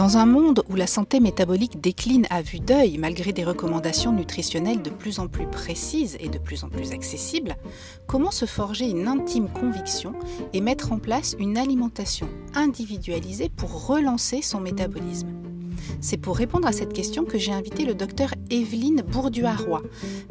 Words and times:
Dans 0.00 0.16
un 0.16 0.24
monde 0.24 0.62
où 0.70 0.76
la 0.76 0.86
santé 0.86 1.20
métabolique 1.20 1.78
décline 1.78 2.26
à 2.30 2.40
vue 2.40 2.58
d'œil 2.58 2.96
malgré 2.96 3.34
des 3.34 3.44
recommandations 3.44 4.12
nutritionnelles 4.12 4.80
de 4.80 4.88
plus 4.88 5.18
en 5.18 5.28
plus 5.28 5.46
précises 5.46 6.16
et 6.20 6.30
de 6.30 6.38
plus 6.38 6.64
en 6.64 6.70
plus 6.70 6.92
accessibles, 6.92 7.54
comment 8.06 8.30
se 8.30 8.46
forger 8.46 8.88
une 8.88 9.06
intime 9.06 9.50
conviction 9.50 10.14
et 10.54 10.62
mettre 10.62 10.92
en 10.92 10.98
place 10.98 11.36
une 11.38 11.58
alimentation 11.58 12.30
individualisée 12.54 13.50
pour 13.50 13.88
relancer 13.88 14.40
son 14.40 14.60
métabolisme? 14.60 15.49
C'est 16.00 16.16
pour 16.16 16.36
répondre 16.36 16.66
à 16.66 16.72
cette 16.72 16.92
question 16.92 17.24
que 17.24 17.38
j'ai 17.38 17.52
invité 17.52 17.84
le 17.84 17.94
docteur 17.94 18.34
Evelyne 18.50 19.02
Bourduaroy, 19.02 19.82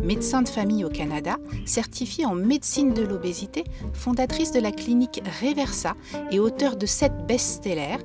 médecin 0.04 0.42
de 0.42 0.50
famille 0.50 0.86
au 0.86 0.90
Canada, 0.90 1.38
certifiée 1.66 2.26
en 2.26 2.36
médecine 2.36 2.94
de 2.94 3.04
l'obésité, 3.04 3.64
fondatrice 3.94 4.52
de 4.52 4.60
la 4.60 4.72
clinique 4.72 5.22
Reversa 5.42 5.96
et 6.32 6.40
auteure 6.40 6.76
de 6.76 6.86
sept 6.86 7.14
best-sellers 7.28 8.04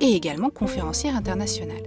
et 0.00 0.14
également 0.14 0.50
conférencière 0.50 1.16
internationale. 1.16 1.82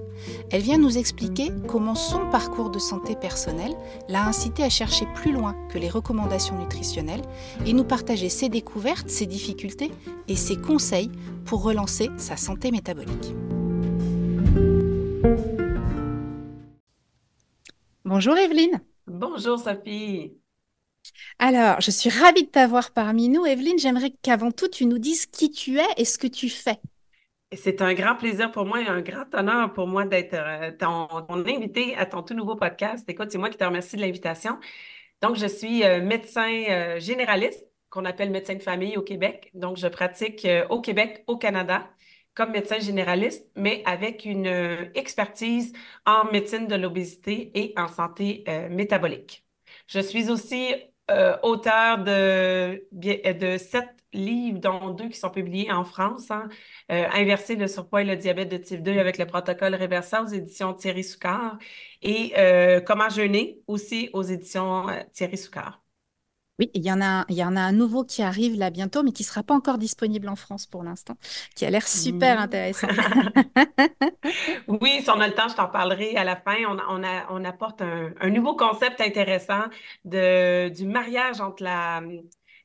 Elle 0.50 0.62
vient 0.62 0.78
nous 0.78 0.98
expliquer 0.98 1.52
comment 1.68 1.96
son 1.96 2.30
parcours 2.30 2.70
de 2.70 2.80
santé 2.80 3.16
personnelle 3.16 3.76
l'a 4.10 4.26
incité 4.26 4.64
à 4.64 4.70
chercher 4.70 5.06
plus 5.16 5.32
loin 5.32 5.56
que 5.70 5.78
les 5.78 5.90
recommandations 5.90 6.58
nutritionnelles 6.58 7.22
et 7.66 7.74
nous 7.74 7.84
partager 7.84 8.30
ses 8.30 8.50
découvertes, 8.50 9.10
ses 9.10 9.26
difficultés 9.26 9.92
et 10.28 10.36
ses 10.36 10.56
conseils 10.58 11.12
pour 11.46 11.64
relancer 11.64 12.10
sa 12.18 12.38
santé 12.38 12.72
métabolique. 12.72 13.34
Bonjour 18.08 18.38
Evelyne. 18.38 18.80
Bonjour 19.06 19.60
Sophie. 19.60 20.32
Alors, 21.40 21.82
je 21.82 21.92
suis 21.92 22.10
ravie 22.10 22.44
de 22.44 22.50
t'avoir 22.50 22.92
parmi 22.92 23.28
nous. 23.28 23.46
Evelyne, 23.46 23.78
j'aimerais 23.78 24.14
qu'avant 24.22 24.52
tout, 24.52 24.70
tu 24.70 24.86
nous 24.86 24.98
dises 24.98 25.26
qui 25.26 25.52
tu 25.52 25.78
es 25.78 25.88
et 25.98 26.06
ce 26.06 26.18
que 26.18 26.28
tu 26.28 26.48
fais. 26.48 26.78
C'est 27.52 27.82
un 27.82 27.94
grand 27.94 28.16
plaisir 28.16 28.50
pour 28.54 28.66
moi 28.66 28.82
et 28.82 28.88
un 28.88 29.02
grand 29.02 29.26
honneur 29.36 29.74
pour 29.74 29.88
moi 29.88 30.06
d'être 30.06 30.36
euh, 30.36 30.72
ton, 30.72 31.10
invité 31.30 31.98
à 31.98 32.06
ton 32.06 32.24
tout 32.24 32.34
nouveau 32.34 32.56
podcast. 32.56 33.04
Écoute, 33.10 33.30
c'est 33.30 33.38
moi 33.38 33.50
qui 33.50 33.58
te 33.58 33.66
remercie 33.66 33.98
de 33.98 34.02
l'invitation. 34.02 34.58
Donc, 35.22 35.36
je 35.36 35.46
suis 35.46 35.84
euh, 35.84 36.02
médecin 36.02 36.64
euh, 36.70 37.02
généraliste, 37.02 37.68
qu'on 37.90 38.06
appelle 38.06 38.30
médecin 38.30 38.56
de 38.56 38.64
famille 38.64 38.96
au 38.96 39.02
Québec. 39.02 39.52
Donc, 39.54 39.76
je 39.76 39.88
pratique 39.88 40.48
au 40.70 40.80
Québec, 40.80 41.26
au 41.28 41.36
Canada 41.36 41.90
comme 42.38 42.52
médecin 42.52 42.80
généraliste, 42.80 43.48
mais 43.56 43.82
avec 43.86 44.24
une 44.24 44.46
euh, 44.48 44.86
expertise 44.94 45.74
en 46.06 46.32
médecine 46.32 46.68
de 46.68 46.76
l'obésité 46.76 47.52
et 47.56 47.74
en 47.78 47.88
santé 47.88 48.44
euh, 48.48 48.70
métabolique. 48.70 49.44
Je 49.88 50.00
suis 50.00 50.30
aussi 50.30 50.76
euh, 51.10 51.36
auteur 51.42 51.98
de, 52.04 53.58
sept 53.58 53.90
livres, 54.14 54.60
dont 54.60 54.92
deux 54.92 55.10
qui 55.10 55.18
sont 55.18 55.32
publiés 55.32 55.72
en 55.72 55.84
France, 55.84 56.30
hein, 56.32 56.48
Inverser 56.90 57.56
le 57.56 57.68
surpoids 57.68 58.02
et 58.04 58.06
le 58.06 58.16
diabète 58.16 58.50
de 58.50 58.58
type 58.58 58.84
2 58.84 59.00
avec 59.00 59.18
le 59.18 59.26
protocole 59.26 59.76
Reversa 59.76 60.24
aux 60.24 60.28
éditions 60.28 60.74
Thierry 60.74 61.04
Soucard 61.04 61.58
et 62.02 62.34
Comment 62.86 63.10
jeûner 63.10 63.62
aussi 63.68 64.10
aux 64.14 64.24
éditions 64.24 64.88
Thierry 65.14 65.38
Soucard. 65.38 65.87
Oui, 66.60 66.72
il 66.74 66.84
y, 66.84 66.92
en 66.92 67.02
a, 67.02 67.26
il 67.30 67.36
y 67.36 67.44
en 67.44 67.56
a 67.56 67.62
un 67.62 67.72
nouveau 67.72 68.04
qui 68.04 68.24
arrive 68.24 68.58
là 68.58 68.70
bientôt, 68.70 69.04
mais 69.04 69.12
qui 69.12 69.24
ne 69.24 69.28
sera 69.28 69.44
pas 69.44 69.54
encore 69.54 69.78
disponible 69.78 70.28
en 70.28 70.36
France 70.36 70.66
pour 70.66 70.84
l'instant, 70.84 71.16
qui 71.56 71.66
a 71.66 71.70
l'air 71.70 71.88
super 71.88 72.38
mmh. 72.38 72.42
intéressant. 72.42 72.88
oui, 74.68 75.02
si 75.04 75.10
on 75.10 75.20
a 75.20 75.28
le 75.28 75.34
temps, 75.34 75.48
je 75.48 75.56
t'en 75.56 75.68
parlerai 75.68 76.16
à 76.16 76.24
la 76.24 76.36
fin. 76.36 76.56
On, 76.68 76.78
on, 76.90 77.04
on 77.30 77.46
apporte 77.46 77.82
un, 77.82 78.12
un, 78.20 78.30
nouveau 78.30 78.56
concept 78.56 79.02
intéressant 79.02 79.66
de, 80.06 80.70
du 80.70 80.86
mariage 80.86 81.42
entre 81.42 81.64
la, 81.64 82.02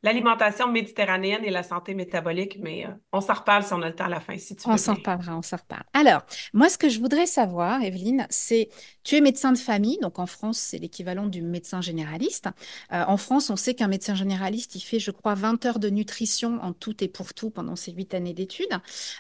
l'alimentation 0.03 0.71
méditerranéenne 0.71 1.45
et 1.45 1.51
la 1.51 1.63
santé 1.63 1.95
métabolique, 1.95 2.59
mais 2.61 2.87
euh, 2.87 2.91
on 3.13 3.21
s'en 3.21 3.35
reparle 3.35 3.63
si 3.63 3.73
on 3.73 3.83
a 3.83 3.89
le 3.89 3.95
temps 3.95 4.07
à 4.07 4.09
la 4.09 4.21
fin, 4.21 4.37
si 4.37 4.57
tu 4.57 4.67
veux. 4.67 4.75
On 4.75 4.77
s'en 4.77 4.95
reparlera, 4.95 5.37
on 5.37 5.43
s'en 5.43 5.57
reparle. 5.57 5.85
Alors, 5.95 6.23
moi, 6.53 6.69
ce 6.69 6.77
que 6.77 6.89
je 6.89 6.99
voudrais 6.99 7.27
savoir, 7.27 7.83
Evelyne, 7.83 8.27
c'est, 8.29 8.69
tu 9.05 9.17
es 9.17 9.21
médecin 9.21 9.53
de 9.53 9.59
famille, 9.59 9.99
donc 10.01 10.19
en 10.19 10.27
France, 10.27 10.59
c'est 10.59 10.79
l'équivalent 10.79 11.27
du 11.27 11.43
médecin 11.43 11.81
généraliste. 11.81 12.49
Euh, 12.93 13.05
en 13.07 13.17
France, 13.17 13.51
on 13.51 13.57
sait 13.57 13.75
qu'un 13.75 13.89
médecin 13.89 14.15
généraliste, 14.15 14.75
il 14.75 14.81
fait, 14.81 14.99
je 14.99 15.11
crois, 15.11 15.35
20 15.35 15.65
heures 15.67 15.79
de 15.79 15.89
nutrition 15.89 16.59
en 16.63 16.73
tout 16.73 17.03
et 17.03 17.09
pour 17.09 17.35
tout 17.35 17.51
pendant 17.51 17.77
ses 17.77 17.93
8 17.93 18.15
années 18.15 18.35
d'études. 18.35 18.79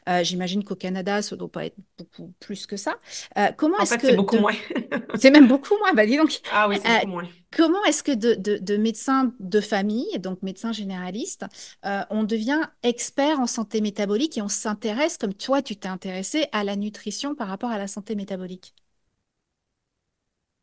Euh, 0.08 0.22
j'imagine 0.24 0.64
qu'au 0.64 0.76
Canada, 0.76 1.22
ça 1.22 1.34
ne 1.36 1.38
doit 1.38 1.50
pas 1.50 1.66
être 1.66 1.76
beaucoup 1.98 2.32
plus 2.40 2.66
que 2.66 2.76
ça. 2.76 2.96
comment 3.56 3.76
en 3.78 3.82
est-ce 3.82 3.94
que... 3.96 4.06
c'est 4.06 4.16
beaucoup 4.16 4.38
moins. 4.38 4.54
c'est 5.14 5.30
même 5.30 5.48
beaucoup 5.48 5.76
moins, 5.78 5.92
bah 5.94 6.06
dis 6.06 6.16
donc. 6.16 6.40
Ah 6.52 6.68
oui, 6.68 6.76
c'est 6.82 7.00
beaucoup 7.00 7.12
moins. 7.12 7.28
Comment 7.54 7.84
est-ce 7.84 8.02
que 8.02 8.12
de, 8.12 8.34
de, 8.34 8.76
médecin 8.78 9.34
de 9.38 9.60
famille, 9.60 10.18
donc 10.18 10.42
médecin 10.42 10.72
généraliste, 10.72 11.44
euh, 11.84 12.02
on 12.08 12.24
devient 12.24 12.60
expert 12.82 13.40
en 13.40 13.46
santé 13.46 13.82
métabolique 13.82 14.38
et 14.38 14.42
on 14.42 14.48
s'intéresse, 14.48 15.18
comme 15.18 15.34
toi, 15.34 15.60
tu 15.60 15.76
t'es 15.76 15.88
intéressé 15.88 16.46
à 16.52 16.64
la 16.64 16.76
nutrition 16.76 17.34
par 17.34 17.48
rapport 17.48 17.70
à 17.70 17.76
la 17.76 17.88
santé 17.88 18.14
métabolique? 18.14 18.74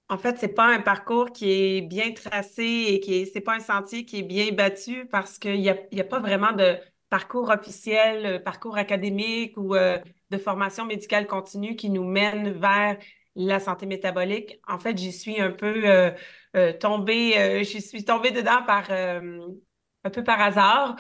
En 0.09 0.18
fait, 0.18 0.38
c'est 0.40 0.47
pas 0.56 0.66
un 0.74 0.81
parcours 0.81 1.31
qui 1.31 1.52
est 1.52 1.81
bien 1.81 2.12
tracé 2.14 2.64
et 2.64 3.00
qui 3.00 3.14
est, 3.22 3.25
c'est 3.25 3.42
pas 3.42 3.56
un 3.56 3.59
sentier 3.59 4.06
qui 4.06 4.20
est 4.20 4.24
bien 4.24 4.52
battu 4.52 5.06
parce 5.08 5.38
qu'il 5.38 5.62
n'y 5.62 5.70
a, 5.70 5.75
a 6.00 6.03
pas 6.03 6.20
vraiment 6.20 6.52
de 6.52 6.78
parcours 7.09 7.50
officiel, 7.50 8.25
euh, 8.25 8.40
parcours 8.40 8.78
académique 8.78 9.56
ou 9.58 9.75
euh, 9.75 10.00
de 10.31 10.38
formation 10.40 10.86
médicale 10.86 11.28
continue 11.28 11.75
qui 11.75 11.90
nous 11.92 12.03
mène 12.03 12.52
vers 12.53 12.97
la 13.36 13.59
santé 13.59 13.86
métabolique. 13.86 14.59
En 14.68 14.80
fait, 14.80 14.97
j'y 14.97 15.12
suis 15.14 15.40
un 15.40 15.52
peu 15.52 15.84
euh, 15.86 16.74
tombée, 16.80 17.64
je 17.64 17.78
suis 17.80 18.03
tombée 18.03 18.31
dedans 18.31 18.64
par 18.66 18.90
un 20.03 20.09
peu 20.09 20.24
par 20.24 20.41
hasard, 20.41 20.96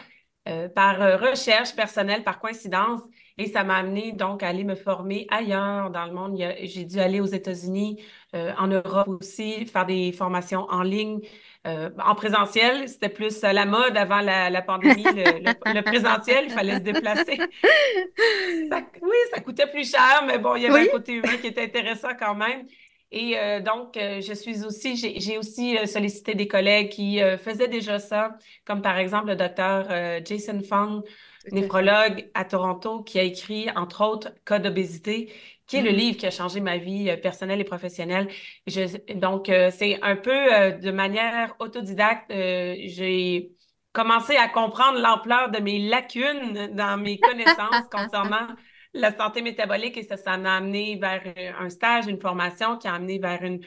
par 0.75 1.19
recherche 1.19 1.75
personnelle, 1.75 2.23
par 2.23 2.39
coïncidence. 2.39 3.01
Et 3.37 3.47
ça 3.47 3.63
m'a 3.63 3.77
amené 3.77 4.11
donc 4.11 4.43
à 4.43 4.49
aller 4.49 4.65
me 4.65 4.75
former 4.75 5.25
ailleurs 5.29 5.91
dans 5.91 6.05
le 6.05 6.11
monde. 6.11 6.37
J'ai 6.61 6.83
dû 6.83 6.99
aller 6.99 7.21
aux 7.21 7.25
États-Unis, 7.25 8.03
en 8.33 8.67
Europe 8.67 9.07
aussi, 9.07 9.65
faire 9.65 9.85
des 9.85 10.11
formations 10.11 10.67
en 10.69 10.83
ligne. 10.83 11.21
en 11.65 12.15
présentiel, 12.15 12.89
c'était 12.89 13.07
plus 13.09 13.41
la 13.41 13.65
mode 13.65 13.95
avant 13.95 14.19
la, 14.19 14.61
pandémie, 14.61 15.03
le, 15.03 15.81
présentiel, 15.81 16.45
il 16.47 16.51
fallait 16.51 16.75
se 16.75 16.79
déplacer. 16.79 17.37
oui, 19.01 19.17
ça 19.33 19.39
coûtait 19.39 19.67
plus 19.67 19.89
cher, 19.89 20.23
mais 20.27 20.37
bon, 20.37 20.55
il 20.55 20.63
y 20.63 20.67
avait 20.67 20.89
un 20.89 20.91
côté 20.91 21.13
humain 21.13 21.37
qui 21.39 21.47
était 21.47 21.63
intéressant 21.63 22.11
quand 22.19 22.35
même. 22.35 22.65
Et 23.11 23.35
donc, 23.65 23.95
je 23.95 24.33
suis 24.33 24.63
aussi, 24.63 24.95
j'ai 24.95 25.37
aussi 25.39 25.77
sollicité 25.87 26.35
des 26.35 26.47
collègues 26.47 26.89
qui 26.89 27.19
faisaient 27.39 27.67
déjà 27.67 27.97
ça, 27.97 28.37
comme 28.65 28.83
par 28.83 28.97
exemple 28.97 29.29
le 29.29 29.35
docteur 29.35 29.87
Jason 30.23 30.61
Fung, 30.61 31.01
néphrologue 31.51 32.29
à 32.33 32.45
Toronto, 32.45 33.03
qui 33.03 33.19
a 33.19 33.23
écrit, 33.23 33.69
entre 33.75 34.03
autres, 34.05 34.31
Code 34.45 34.63
d'obésité, 34.63 35.33
qui 35.67 35.77
est 35.77 35.81
le 35.81 35.91
mm-hmm. 35.91 35.95
livre 35.95 36.17
qui 36.17 36.25
a 36.25 36.31
changé 36.31 36.59
ma 36.59 36.77
vie 36.77 37.09
euh, 37.09 37.17
personnelle 37.17 37.61
et 37.61 37.63
professionnelle. 37.63 38.27
Je, 38.67 39.13
donc, 39.13 39.49
euh, 39.49 39.69
c'est 39.71 40.01
un 40.01 40.15
peu 40.15 40.31
euh, 40.31 40.71
de 40.71 40.91
manière 40.91 41.55
autodidacte, 41.59 42.31
j'ai 42.31 43.51
commencé 43.93 44.35
à 44.35 44.47
comprendre 44.47 44.99
l'ampleur 44.99 45.49
de 45.49 45.59
mes 45.59 45.87
lacunes 45.89 46.75
dans 46.75 46.97
mes 46.97 47.19
connaissances 47.19 47.87
concernant 47.91 48.47
la 48.93 49.15
santé 49.15 49.41
métabolique 49.41 49.99
ça, 50.03 50.37
m'a 50.37 50.57
amené 50.57 50.97
vers 50.97 51.21
un 51.59 51.69
stage, 51.69 52.07
une 52.07 52.19
formation 52.19 52.77
qui 52.77 52.87
a 52.87 52.93
amené 52.95 53.19
vers 53.19 53.43
une, 53.43 53.61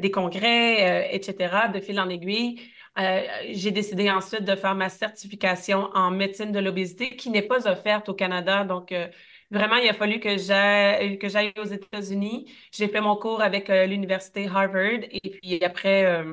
des 0.00 0.10
congrès, 0.10 1.14
etc., 1.14 1.68
de 1.72 1.80
fil 1.80 2.00
en 2.00 2.08
aiguille. 2.08 2.60
Euh, 2.98 3.20
j'ai 3.50 3.72
décidé 3.72 4.10
ensuite 4.10 4.44
de 4.44 4.56
faire 4.56 4.74
ma 4.74 4.88
certification 4.88 5.90
en 5.94 6.10
médecine 6.10 6.50
de 6.52 6.58
l'obésité 6.58 7.14
qui 7.16 7.30
n'est 7.30 7.42
pas 7.42 7.68
offerte 7.68 8.08
au 8.08 8.14
Canada. 8.14 8.64
Donc, 8.64 8.90
euh, 8.92 9.08
vraiment, 9.50 9.76
il 9.76 9.88
a 9.88 9.92
fallu 9.92 10.18
que 10.18 10.38
j'aille, 10.38 11.52
aux 11.58 11.64
États-Unis. 11.64 12.50
J'ai 12.72 12.88
fait 12.88 13.00
mon 13.02 13.16
cours 13.16 13.42
avec 13.42 13.68
euh, 13.68 13.86
l'université 13.86 14.46
Harvard 14.48 15.00
et 15.10 15.20
puis 15.30 15.62
après, 15.62 16.24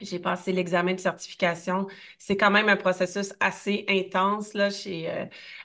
j'ai 0.00 0.18
passé 0.18 0.52
l'examen 0.52 0.94
de 0.94 1.00
certification. 1.00 1.86
C'est 2.18 2.36
quand 2.36 2.50
même 2.50 2.68
un 2.68 2.76
processus 2.76 3.34
assez 3.40 3.84
intense 3.88 4.54
là, 4.54 4.70
chez, 4.70 5.08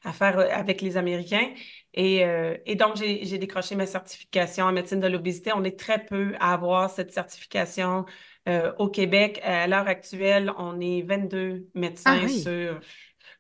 à 0.04 0.14
faire 0.14 0.38
avec 0.38 0.82
les 0.82 0.98
Américains. 0.98 1.54
Et, 2.02 2.24
et 2.66 2.76
donc, 2.76 2.96
j'ai 2.96 3.38
décroché 3.38 3.76
ma 3.76 3.86
certification 3.86 4.64
en 4.64 4.72
médecine 4.72 5.02
de 5.02 5.08
l'obésité. 5.08 5.52
On 5.54 5.66
est 5.66 5.78
très 5.78 6.06
peu 6.06 6.34
à 6.40 6.54
avoir 6.54 6.90
cette 6.90 7.12
certification 7.12 8.06
euh, 8.50 8.72
au 8.80 8.90
Québec, 8.90 9.40
à 9.44 9.68
l'heure 9.68 9.88
actuelle, 9.88 10.52
on 10.58 10.80
est 10.80 11.02
22 11.04 11.68
médecins 11.76 12.22
ah 12.24 12.28
sur 12.28 12.80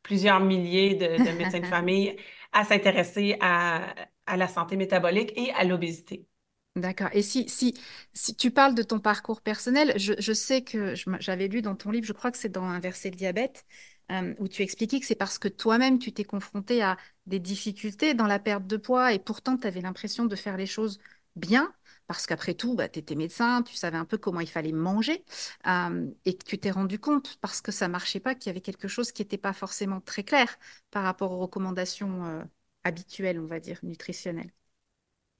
plusieurs 0.03 0.39
milliers 0.39 0.95
de, 0.95 1.37
médecins 1.37 1.59
de 1.59 1.65
famille 1.65 2.15
à 2.51 2.63
s'intéresser 2.63 3.37
à, 3.39 3.95
la 4.35 4.47
santé 4.47 4.75
métabolique 4.75 5.31
et 5.35 5.51
à 5.53 5.63
l'obésité. 5.63 6.27
D'accord. 6.75 7.09
Et 7.13 7.23
si, 7.23 7.49
si, 7.49 7.73
si 8.13 8.35
tu 8.35 8.51
parles 8.51 8.75
de 8.75 8.83
ton 8.83 8.99
parcours 8.99 9.41
personnel, 9.41 9.93
je, 9.97 10.33
sais 10.33 10.61
que 10.61 10.93
j'avais 11.19 11.47
lu 11.47 11.63
dans 11.63 11.75
ton 11.75 11.89
livre, 11.89 12.05
je 12.05 12.13
crois 12.13 12.31
que 12.31 12.37
c'est 12.37 12.49
dans 12.49 12.63
Inverser 12.63 13.09
le 13.09 13.15
diabète, 13.15 13.65
euh, 14.11 14.33
où 14.39 14.47
tu 14.47 14.61
expliquais 14.63 14.99
que 14.99 15.05
c'est 15.05 15.15
parce 15.15 15.37
que 15.39 15.47
toi-même, 15.47 15.99
tu 15.99 16.11
t'es 16.13 16.23
confronté 16.23 16.81
à 16.81 16.97
des 17.25 17.39
difficultés 17.39 18.13
dans 18.13 18.27
la 18.27 18.39
perte 18.39 18.65
de 18.67 18.77
poids 18.77 19.13
et 19.13 19.19
pourtant, 19.19 19.57
tu 19.57 19.67
avais 19.67 19.81
l'impression 19.81 20.25
de 20.25 20.35
faire 20.35 20.57
les 20.57 20.65
choses 20.65 20.99
bien 21.35 21.73
parce 22.07 22.25
qu'après 22.25 22.53
tout, 22.55 22.75
bah, 22.75 22.89
tu 22.89 22.99
étais 22.99 23.15
médecin, 23.15 23.61
tu 23.63 23.75
savais 23.75 23.97
un 23.97 24.05
peu 24.05 24.17
comment 24.17 24.39
il 24.39 24.49
fallait 24.49 24.71
manger, 24.71 25.23
euh, 25.67 26.07
et 26.25 26.35
que 26.35 26.43
tu 26.43 26.57
t'es 26.59 26.71
rendu 26.71 26.97
compte, 26.99 27.37
parce 27.41 27.61
que 27.61 27.71
ça 27.71 27.87
marchait 27.87 28.19
pas, 28.19 28.33
qu'il 28.35 28.47
y 28.47 28.49
avait 28.49 28.61
quelque 28.61 28.87
chose 28.87 29.11
qui 29.11 29.21
n'était 29.21 29.37
pas 29.37 29.53
forcément 29.53 30.01
très 30.01 30.23
clair 30.23 30.57
par 30.91 31.03
rapport 31.03 31.31
aux 31.31 31.37
recommandations 31.39 32.25
euh, 32.25 32.43
habituelles, 32.83 33.39
on 33.39 33.45
va 33.45 33.59
dire, 33.59 33.79
nutritionnelles. 33.83 34.51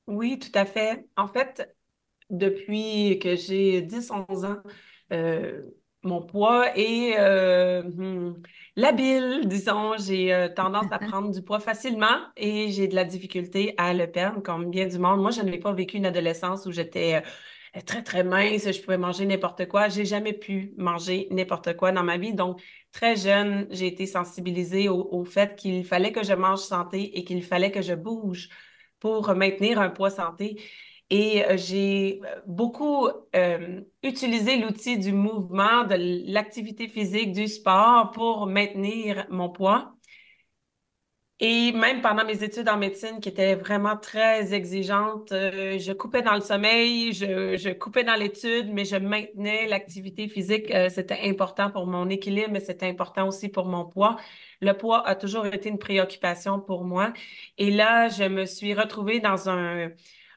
Oui, 0.08 0.40
tout 0.40 0.52
à 0.56 0.66
fait. 0.66 1.08
En 1.18 1.28
fait, 1.28 1.76
depuis 2.30 3.20
que 3.20 3.36
j'ai 3.36 3.82
10-11 3.82 4.46
ans, 4.46 4.62
mon 6.04 6.22
poids 6.22 6.78
est 6.78 7.18
euh, 7.20 7.84
hmm, 7.84 8.42
labile, 8.76 9.42
disons. 9.46 9.98
J'ai 9.98 10.34
euh, 10.34 10.50
tendance 10.50 10.92
à 10.92 11.00
prendre 11.00 11.32
du 11.32 11.42
poids 11.42 11.60
facilement 11.60 12.18
et 12.38 12.72
j'ai 12.72 12.88
de 12.88 12.96
la 12.96 13.06
difficulté 13.06 13.74
à 13.78 13.94
le 13.94 14.10
perdre, 14.10 14.42
comme 14.42 14.70
bien 14.70 14.88
du 14.88 14.98
monde. 15.00 15.22
Moi, 15.22 15.32
je 15.32 15.42
n'ai 15.42 15.60
pas 15.60 15.74
vécu 15.74 15.98
une 15.98 16.06
adolescence 16.06 16.66
où 16.66 16.72
j'étais 16.72 17.22
très, 17.86 18.04
très 18.04 18.24
mince, 18.24 18.72
je 18.72 18.82
pouvais 18.82 18.98
manger 18.98 19.26
n'importe 19.26 19.68
quoi. 19.68 19.90
J'ai 19.90 20.06
jamais 20.06 20.34
pu 20.34 20.74
manger 20.78 21.28
n'importe 21.32 21.76
quoi 21.76 21.92
dans 21.92 22.04
ma 22.04 22.18
vie. 22.18 22.34
Donc, 22.34 22.62
très 22.92 23.16
jeune, 23.16 23.68
j'ai 23.70 23.88
été 23.88 24.06
sensibilisée 24.06 24.90
au, 24.90 25.08
au 25.12 25.26
fait 25.26 25.56
qu'il 25.56 25.86
fallait 25.86 26.12
que 26.12 26.24
je 26.24 26.34
mange 26.34 26.60
santé 26.60 27.18
et 27.18 27.24
qu'il 27.24 27.44
fallait 27.44 27.72
que 27.72 27.82
je 27.82 27.94
bouge 27.94 28.50
pour 29.00 29.34
maintenir 29.36 29.80
un 29.80 29.90
poids 29.90 30.10
santé. 30.10 30.62
Et 31.10 31.44
euh, 31.46 31.58
j'ai 31.58 32.22
euh, 32.24 32.42
beaucoup 32.46 33.08
euh, 33.36 33.82
utilisé 34.04 34.58
l'outil 34.58 34.98
du 35.00 35.12
mouvement, 35.12 35.84
de 35.86 35.96
l'activité 36.32 36.88
physique, 36.88 37.32
du 37.34 37.48
sport 37.48 38.12
pour 38.12 38.46
maintenir 38.46 39.26
mon 39.30 39.50
poids. 39.50 39.96
Et 41.42 41.72
même 41.72 42.02
pendant 42.02 42.26
mes 42.26 42.44
études 42.44 42.68
en 42.68 42.76
médecine, 42.78 43.22
qui 43.22 43.30
étaient 43.30 43.56
vraiment 43.56 43.96
très 43.96 44.54
exigeantes, 44.54 45.30
je 45.32 45.94
coupais 45.94 46.22
dans 46.22 46.36
le 46.36 46.42
sommeil, 46.42 47.14
je, 47.14 47.56
je 47.56 47.70
coupais 47.70 48.04
dans 48.04 48.16
l'étude, 48.16 48.70
mais 48.74 48.84
je 48.84 48.98
maintenais 48.98 49.66
l'activité 49.68 50.28
physique. 50.28 50.70
c'était 50.90 51.22
important 51.30 51.72
pour 51.72 51.88
mon 51.88 52.10
équilibre, 52.10 52.50
mais 52.52 52.60
c'était 52.60 52.88
important 52.90 53.26
aussi 53.30 53.48
pour 53.48 53.68
mon 53.68 53.86
poids. 53.86 54.18
Le 54.60 54.74
poids 54.74 55.08
a 55.08 55.16
toujours 55.16 55.46
été 55.46 55.70
une 55.70 55.80
préoccupation 55.80 56.60
pour 56.60 56.84
moi. 56.84 57.14
Et 57.58 57.72
là, 57.72 58.10
je 58.10 58.26
me 58.26 58.46
suis 58.46 58.74
retrouvée 58.74 59.22
dans 59.22 59.50
un, 59.50 59.92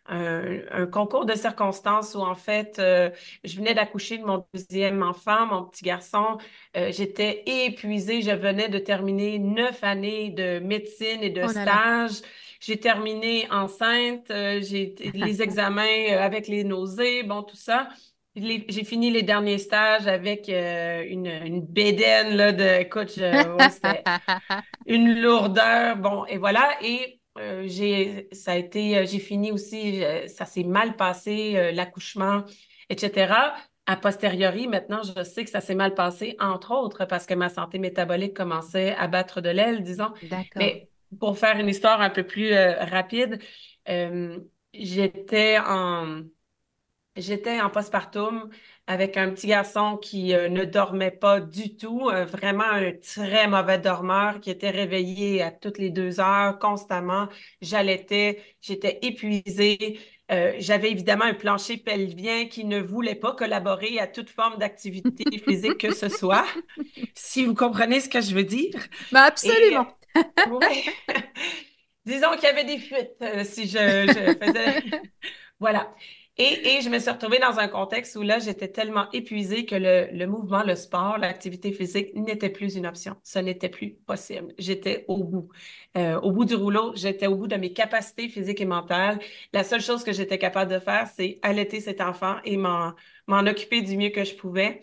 un, 0.07 0.87
concours 0.87 1.25
de 1.27 1.35
circonstances 1.35 2.15
où, 2.15 2.21
en 2.21 2.35
fait, 2.35 2.79
euh, 2.79 3.11
je 3.45 3.57
venais 3.57 3.75
d'accoucher 3.75 4.19
de 4.19 4.25
mon 4.25 4.45
deuxième 4.53 5.03
enfant, 5.03 5.47
mon 5.47 5.65
petit 5.65 5.85
garçon. 5.85 6.39
Euh, 6.77 6.91
j'étais 6.93 7.43
épuisée. 7.47 8.23
Je 8.23 8.31
venais 8.33 8.69
de 8.69 8.79
terminer 8.79 9.39
neuf 9.39 9.83
années 9.85 10.31
de 10.31 10.59
médecine 10.61 11.23
et 11.23 11.31
de 11.31 11.43
Oh 11.43 11.51
là 11.53 11.67
là. 11.67 11.85
stage. 12.09 12.23
J'ai 12.61 12.79
terminé 12.81 13.49
enceinte. 13.51 14.31
euh, 14.31 14.61
j'ai 14.63 14.95
les 15.15 15.43
examens 15.43 16.17
avec 16.19 16.49
les 16.49 16.65
nausées, 16.65 17.23
bon, 17.25 17.43
tout 17.43 17.57
ça. 17.57 17.89
J'ai 18.35 18.85
fini 18.85 19.11
les 19.11 19.23
derniers 19.23 19.59
stages 19.59 20.07
avec 20.07 20.49
euh, 20.49 21.05
une, 21.07 21.27
une 21.27 21.61
bédaine 21.67 22.35
là, 22.35 22.53
de, 22.53 22.85
ouais, 23.59 23.71
c'était 23.71 24.03
une 24.87 25.21
lourdeur. 25.21 25.97
Bon, 25.99 26.25
et 26.27 26.39
voilà. 26.39 26.79
Et 26.83 27.22
euh, 27.39 27.65
j'ai, 27.67 28.29
ça 28.33 28.53
a 28.53 28.57
été, 28.57 28.99
euh, 28.99 29.07
j'ai 29.07 29.19
fini 29.19 29.53
aussi, 29.53 30.05
euh, 30.05 30.27
ça 30.29 30.45
s'est 30.47 30.65
mal 30.65 30.97
passé, 30.97 31.57
euh, 31.57 31.73
l'accouchement, 31.73 32.45
etc. 32.89 33.55
A 33.87 33.97
posteriori, 33.97 34.69
maintenant, 34.69 35.03
je 35.03 35.25
sais 35.25 35.45
que 35.45 35.51
ça 35.51 35.61
s'est 35.61 35.75
mal 35.75 35.95
passé, 35.95 36.37
entre 36.39 36.73
autres, 36.73 37.05
parce 37.05 37.27
que 37.27 37.35
ma 37.35 37.49
santé 37.49 37.79
métabolique 37.79 38.35
commençait 38.37 38.95
à 38.95 39.09
battre 39.09 39.41
de 39.41 39.49
l'aile, 39.51 39.83
disons. 39.83 40.13
D'accord. 40.23 40.61
Mais 40.61 40.89
pour 41.19 41.37
faire 41.39 41.59
une 41.59 41.69
histoire 41.69 42.01
un 42.01 42.11
peu 42.11 42.23
plus 42.25 42.53
euh, 42.53 42.75
rapide, 42.85 43.41
j'étais 44.75 45.59
en 45.59 46.23
J'étais 47.15 47.61
en 47.61 47.69
postpartum 47.69 48.49
avec 48.87 49.17
un 49.17 49.31
petit 49.31 49.47
garçon 49.47 49.97
qui 49.97 50.35
euh, 50.35 50.49
ne 50.49 50.65
dormait 50.65 51.11
pas 51.13 51.41
du 51.41 51.77
tout, 51.77 52.11
euh, 52.11 52.25
vraiment 52.25 52.65
un 52.65 52.93
très 52.93 53.47
mauvais 53.49 53.79
dormeur 53.79 54.41
qui 54.41 54.51
était 54.51 54.71
réveillé 54.71 55.43
à 55.43 55.51
toutes 55.53 55.79
les 55.79 55.91
deux 55.91 56.21
heures 56.21 56.59
constamment. 56.59 57.29
J'allaitais, 57.61 58.43
j'étais 58.61 58.99
épuisée. 59.03 60.01
Euh, 60.31 60.55
j'avais 60.59 60.91
évidemment 60.91 61.25
un 61.25 61.35
plancher 61.35 61.77
pelvien 61.77 62.47
qui 62.47 62.65
ne 62.65 62.81
voulait 62.81 63.15
pas 63.15 63.35
collaborer 63.35 63.99
à 64.01 64.07
toute 64.07 64.31
forme 64.31 64.59
d'activité 64.59 65.39
physique 65.39 65.79
que 65.79 65.91
ce 65.93 66.09
soit, 66.09 66.45
si 67.15 67.45
vous 67.45 67.55
comprenez 67.55 68.01
ce 68.01 68.09
que 68.09 68.21
je 68.21 68.35
veux 68.35 68.45
dire. 68.45 68.75
Bah 69.11 69.25
Et 69.43 69.51
absolument. 69.51 69.87
ouais, 70.45 70.85
disons 72.07 72.33
qu'il 72.35 72.45
y 72.45 72.47
avait 72.47 72.65
des 72.65 72.79
fuites 72.79 73.45
si 73.45 73.69
je, 73.69 73.79
je 74.09 74.35
faisais 74.45 74.83
voilà. 75.61 75.95
Et, 76.39 76.77
et 76.79 76.81
je 76.81 76.89
me 76.89 76.99
suis 76.99 77.11
retrouvée 77.11 77.39
dans 77.39 77.59
un 77.59 77.69
contexte 77.69 78.17
où 78.17 78.23
là, 78.23 78.39
j'étais 78.39 78.69
tellement 78.69 79.11
épuisée 79.13 79.67
que 79.67 79.75
le, 79.75 80.09
le 80.13 80.27
mouvement, 80.27 80.63
le 80.63 80.75
sport, 80.77 81.19
l'activité 81.19 81.73
physique 81.73 82.15
n'était 82.15 82.49
plus 82.49 82.75
une 82.75 82.87
option. 82.87 83.17
Ce 83.23 83.39
n'était 83.39 83.69
plus 83.69 83.91
possible. 84.07 84.55
J'étais 84.59 85.05
au 85.09 85.25
bout. 85.25 85.51
Euh, 85.99 86.19
au 86.21 86.33
bout 86.33 86.47
du 86.47 86.55
rouleau, 86.55 86.95
j'étais 86.97 87.27
au 87.27 87.37
bout 87.37 87.49
de 87.49 87.57
mes 87.57 87.75
capacités 87.75 88.29
physiques 88.31 88.63
et 88.63 88.65
mentales. 88.65 89.19
La 89.53 89.63
seule 89.63 89.83
chose 89.83 90.05
que 90.05 90.13
j'étais 90.13 90.39
capable 90.39 90.73
de 90.73 90.79
faire, 90.79 91.07
c'est 91.15 91.39
allaiter 91.43 91.81
cet 91.81 92.01
enfant 92.01 92.37
et 92.45 92.57
m'en, 92.57 92.95
occuper 93.29 93.83
du 93.83 93.99
mieux 93.99 94.11
que 94.11 94.25
je 94.25 94.35
pouvais. 94.35 94.81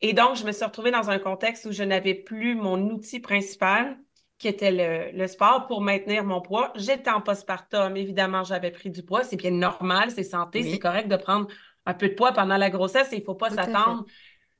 Et 0.00 0.14
donc, 0.14 0.36
je 0.36 0.44
me 0.44 0.52
suis 0.52 0.64
retrouvée 0.64 0.92
dans 0.92 1.10
un 1.10 1.18
contexte 1.18 1.66
où 1.66 1.72
je 1.72 1.82
n'avais 1.82 2.14
plus 2.14 2.54
mon 2.54 2.80
outil 2.90 3.20
principal, 3.20 3.98
qui 4.38 4.48
était 4.48 4.70
le, 4.70 5.16
le 5.16 5.26
sport, 5.26 5.66
pour 5.66 5.80
maintenir 5.80 6.24
mon 6.24 6.40
poids. 6.40 6.72
J'étais 6.76 7.10
en 7.10 7.20
postpartum, 7.20 7.96
évidemment, 7.96 8.44
j'avais 8.44 8.70
pris 8.70 8.90
du 8.90 9.02
poids. 9.02 9.24
C'est 9.24 9.36
bien 9.36 9.50
normal, 9.50 10.10
c'est 10.10 10.24
santé, 10.24 10.62
c'est 10.62 10.78
correct 10.78 11.08
de 11.08 11.16
prendre 11.16 11.48
un 11.86 11.94
peu 11.94 12.08
de 12.08 12.14
poids 12.14 12.32
pendant 12.32 12.56
la 12.56 12.68
grossesse 12.68 13.12
et 13.12 13.16
il 13.16 13.20
ne 13.20 13.24
faut 13.24 13.34
pas 13.34 13.50
s'attendre 13.50 14.04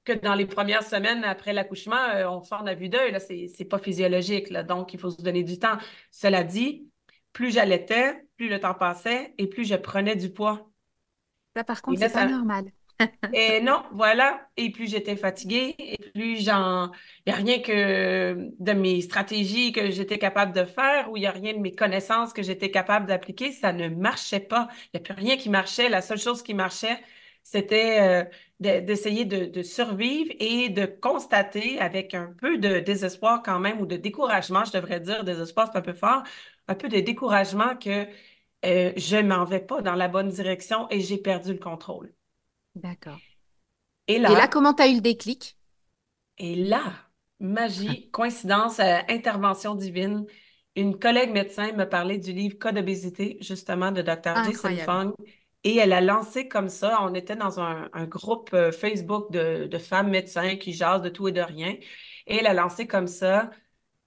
que 0.05 0.13
dans 0.13 0.35
les 0.35 0.47
premières 0.47 0.85
semaines 0.85 1.25
après 1.25 1.53
l'accouchement, 1.53 1.97
euh, 2.15 2.29
on 2.29 2.41
sort 2.41 2.67
à 2.67 2.75
vue 2.75 2.89
d'œil. 2.89 3.11
Là, 3.11 3.19
c'est, 3.19 3.49
c'est 3.49 3.65
pas 3.65 3.79
physiologique, 3.79 4.51
là, 4.51 4.63
donc 4.63 4.95
il 4.95 5.01
faut 5.01 5.11
se 5.11 5.21
donner 5.21 5.43
du 5.43 5.59
temps. 5.59 5.77
Cela 6.13 6.45
dit, 6.45 6.89
plus 7.33 7.53
j'allaitais, 7.53 8.25
plus 8.37 8.49
le 8.49 8.61
temps 8.61 8.75
passait 8.75 9.35
et 9.37 9.49
plus 9.49 9.65
je 9.67 9.75
prenais 9.75 10.17
du 10.17 10.33
poids. 10.33 10.71
Ça, 11.57 11.65
par 11.65 11.83
contre, 11.83 12.01
là, 12.01 12.09
c'est 12.09 12.15
pas 12.15 12.21
ça, 12.21 12.29
normal. 12.29 12.71
Et 13.33 13.61
non, 13.61 13.83
voilà. 13.93 14.49
Et 14.57 14.71
plus 14.71 14.89
j'étais 14.91 15.17
fatiguée, 15.17 15.75
et 15.79 15.99
plus 16.15 16.45
j'en... 16.45 16.91
Il 17.27 17.33
n'y 17.33 17.33
a 17.33 17.37
rien 17.37 17.59
que 17.61 18.51
de 18.59 18.73
mes 18.73 19.01
stratégies 19.01 19.73
que 19.73 19.91
j'étais 19.91 20.19
capable 20.19 20.53
de 20.53 20.65
faire 20.65 21.11
ou 21.11 21.17
il 21.17 21.21
n'y 21.21 21.27
a 21.27 21.33
rien 21.33 21.53
de 21.55 21.59
mes 21.59 21.75
connaissances 21.75 22.33
que 22.33 22.43
j'étais 22.43 22.71
capable 22.71 23.07
d'appliquer. 23.07 23.53
Ça 23.53 23.73
ne 23.73 23.89
marchait 23.89 24.41
pas. 24.41 24.69
Il 24.95 25.01
n'y 25.01 25.01
a 25.01 25.15
plus 25.15 25.15
rien 25.15 25.37
qui 25.37 25.51
marchait. 25.51 25.89
La 25.89 26.03
seule 26.03 26.19
chose 26.19 26.43
qui 26.43 26.55
marchait, 26.55 26.99
c'était 27.43 28.01
euh, 28.01 28.25
de- 28.61 28.81
d'essayer 28.81 29.25
de, 29.25 29.63
survivre 29.63 30.33
et 30.41 30.69
de 30.69 30.87
constater 30.87 31.79
avec 31.81 32.15
un 32.15 32.33
peu 32.41 32.59
de 32.59 32.79
désespoir 32.81 33.43
quand 33.45 33.59
même, 33.61 33.81
ou 33.81 33.87
de 33.87 33.97
découragement, 33.97 34.65
je 34.65 34.73
devrais 34.73 35.01
dire, 35.01 35.25
désespoir, 35.25 35.69
c'est 35.73 35.79
un 35.79 35.83
peu 35.83 35.95
fort, 35.95 36.23
un 36.69 36.75
peu 36.75 36.89
de 36.89 37.01
découragement 37.01 37.77
que 37.77 38.07
euh, 38.67 38.93
je 38.97 39.19
m'en 39.19 39.45
vais 39.45 39.61
pas 39.61 39.83
dans 39.83 39.95
la 39.97 40.09
bonne 40.09 40.31
direction 40.31 40.89
et 40.91 41.01
j'ai 41.01 41.19
perdu 41.19 41.53
le 41.55 41.59
contrôle. 41.61 42.16
D'accord. 42.77 43.21
Et 44.09 44.19
Et 44.27 44.35
là, 44.35 44.49
comment 44.49 44.75
t'as 44.75 44.89
eu 44.89 44.95
le 44.97 45.01
déclic? 45.01 45.57
Et 46.39 46.55
là, 46.55 46.93
magie, 47.41 48.11
coïncidence, 48.11 48.79
euh, 48.81 48.99
intervention 49.09 49.75
divine, 49.75 50.27
une 50.77 50.99
collègue 50.99 51.31
médecin 51.33 51.73
me 51.73 51.85
parlait 51.89 52.19
du 52.19 52.33
livre 52.33 52.59
Cas 52.59 52.73
d'obésité, 52.73 53.39
justement, 53.41 53.93
de 53.93 54.03
Dr. 54.03 54.41
Jason. 54.43 54.77
Fung. 54.77 55.15
Et 55.65 55.77
elle 55.79 55.93
a 55.93 56.01
lancé 56.01 56.47
comme 56.49 56.69
ça, 56.69 56.99
on 57.03 57.15
était 57.15 57.37
dans 57.37 57.59
un, 57.61 57.89
un 57.93 58.05
groupe 58.07 58.51
euh, 58.55 58.71
Facebook 58.73 59.33
de, 59.33 59.67
de 59.67 59.79
femmes 59.79 60.11
médecins 60.11 60.57
qui 60.57 60.73
jasent 60.75 61.03
de 61.03 61.09
tout 61.09 61.29
et 61.29 61.33
de 61.33 61.41
rien. 61.41 61.73
Et 62.27 62.37
elle 62.37 62.47
a 62.47 62.55
lancé 62.55 62.87
comme 62.87 63.07
ça, 63.09 63.51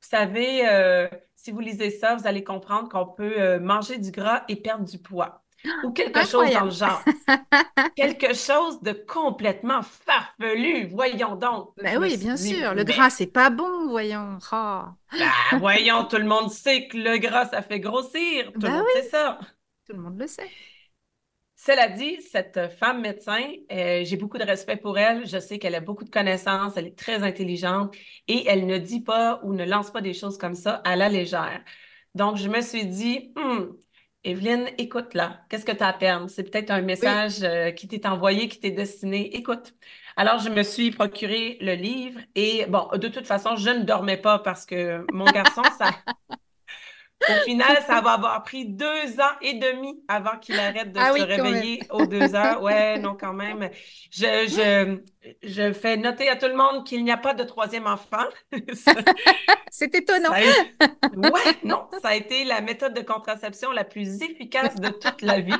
vous 0.01 0.07
savez, 0.09 0.67
euh, 0.69 1.07
si 1.35 1.51
vous 1.51 1.59
lisez 1.59 1.89
ça, 1.91 2.15
vous 2.15 2.27
allez 2.27 2.43
comprendre 2.43 2.89
qu'on 2.89 3.07
peut 3.07 3.59
manger 3.59 3.97
du 3.97 4.11
gras 4.11 4.43
et 4.49 4.55
perdre 4.57 4.85
du 4.85 4.99
poids. 4.99 5.43
Ou 5.81 5.91
quelque 5.91 6.23
chose 6.23 6.51
dans 6.51 6.65
le 6.65 6.71
genre. 6.71 7.09
Quelque 7.95 8.33
chose 8.33 8.81
de 8.81 8.93
complètement 8.93 9.81
farfelu. 9.83 10.87
Voyons 10.87 11.35
donc. 11.35 11.75
Me 11.77 11.97
oui, 11.97 12.17
bien 12.17 12.37
dit, 12.37 12.37
sûr. 12.37 12.73
Le 12.75 12.83
gras, 12.83 13.09
mais 13.09 13.09
c'est 13.09 13.27
pas 13.27 13.49
bon, 13.49 13.87
voyons. 13.89 14.37
Oh. 14.51 14.83
voyons, 15.59 16.05
tout 16.05 16.17
le 16.17 16.25
monde 16.25 16.51
sait 16.51 16.87
que 16.87 16.97
le 16.97 17.17
gras, 17.17 17.47
ça 17.47 17.61
fait 17.61 17.79
grossir. 17.79 18.51
Tout 18.59 18.67
le 18.67 18.71
Bah 18.71 18.73
monde 18.73 18.87
sait 18.89 19.03
ça. 19.03 19.39
tout 19.85 19.93
le 19.93 19.99
monde 20.01 20.19
le 20.19 20.27
sait. 20.27 20.49
Cela 21.55 21.89
dit, 21.89 22.21
cette 22.21 22.69
femme 22.79 23.01
médecin, 23.01 23.37
euh, 23.71 24.03
j'ai 24.05 24.15
beaucoup 24.15 24.37
de 24.37 24.45
respect 24.45 24.77
pour 24.77 24.97
elle. 24.97 25.27
Je 25.27 25.39
sais 25.39 25.59
qu'elle 25.59 25.75
a 25.75 25.81
beaucoup 25.81 26.05
de 26.05 26.09
connaissances, 26.09 26.77
elle 26.77 26.87
est 26.87 26.97
très 26.97 27.21
intelligente 27.23 27.93
et 28.29 28.45
elle 28.47 28.65
ne 28.65 28.77
dit 28.77 29.01
pas 29.01 29.41
ou 29.43 29.53
ne 29.53 29.65
lance 29.65 29.91
pas 29.91 29.99
des 30.01 30.13
choses 30.13 30.37
comme 30.37 30.55
ça 30.55 30.75
à 30.85 30.95
la 30.95 31.09
légère. 31.09 31.61
Donc, 32.15 32.37
je 32.37 32.47
me 32.47 32.61
suis 32.61 32.85
dit, 32.87 33.33
Hmm, 33.35 33.73
Evelyne, 34.25 34.69
écoute 34.77 35.13
là, 35.13 35.45
qu'est-ce 35.49 35.65
que 35.65 35.71
tu 35.71 35.81
as 35.83 35.87
à 35.87 35.93
perdre? 35.93 36.29
C'est 36.29 36.43
peut-être 36.43 36.71
un 36.71 36.81
Oui. 37.01 37.19
message 37.21 37.41
euh, 37.43 37.71
qui 37.71 37.87
t'est 37.87 38.05
envoyé, 38.05 38.49
qui 38.49 38.59
t'est 38.59 38.71
destiné. 38.71 39.35
Écoute. 39.35 39.73
Alors, 40.17 40.39
je 40.39 40.49
me 40.49 40.63
suis 40.63 40.91
procuré 40.91 41.57
le 41.61 41.73
livre 41.75 42.19
et 42.35 42.65
bon, 42.67 42.89
de 42.97 43.07
toute 43.07 43.25
façon, 43.27 43.55
je 43.55 43.69
ne 43.69 43.83
dormais 43.83 44.17
pas 44.17 44.39
parce 44.39 44.65
que 44.65 45.07
mon 45.09 45.29
garçon, 45.29 45.69
ça, 45.69 46.03
Au 47.27 47.37
final, 47.37 47.83
ça 47.85 48.01
va 48.01 48.13
avoir 48.13 48.43
pris 48.43 48.65
deux 48.65 49.19
ans 49.19 49.35
et 49.41 49.53
demi 49.53 50.01
avant 50.07 50.37
qu'il 50.39 50.59
arrête 50.59 50.91
de 50.93 50.99
Ah 50.99 51.09
se 51.13 51.13
oui, 51.13 51.23
réveiller 51.23 51.81
aux 51.91 52.05
deux 52.05 52.33
heures. 52.35 52.61
Ouais, 52.61 52.97
non, 52.97 53.15
quand 53.19 53.33
même. 53.33 53.69
Je, 54.11 54.47
je, 54.47 54.99
je 55.43 55.73
fais 55.73 55.97
noter 55.97 56.27
à 56.29 56.35
tout 56.35 56.47
le 56.47 56.55
monde 56.55 56.85
qu'il 56.85 57.03
n'y 57.03 57.11
a 57.11 57.17
pas 57.17 57.33
de 57.33 57.43
troisième 57.43 57.87
enfant. 57.87 58.25
C'est 59.69 59.93
étonnant. 59.95 60.31
Ouais, 61.15 61.57
non, 61.63 61.87
ça 62.01 62.09
a 62.09 62.15
été 62.15 62.43
la 62.45 62.61
méthode 62.61 62.93
de 62.93 63.01
contraception 63.01 63.71
la 63.71 63.83
plus 63.83 64.21
efficace 64.21 64.75
de 64.75 64.89
toute 64.89 65.21
la 65.21 65.39
vie. 65.41 65.53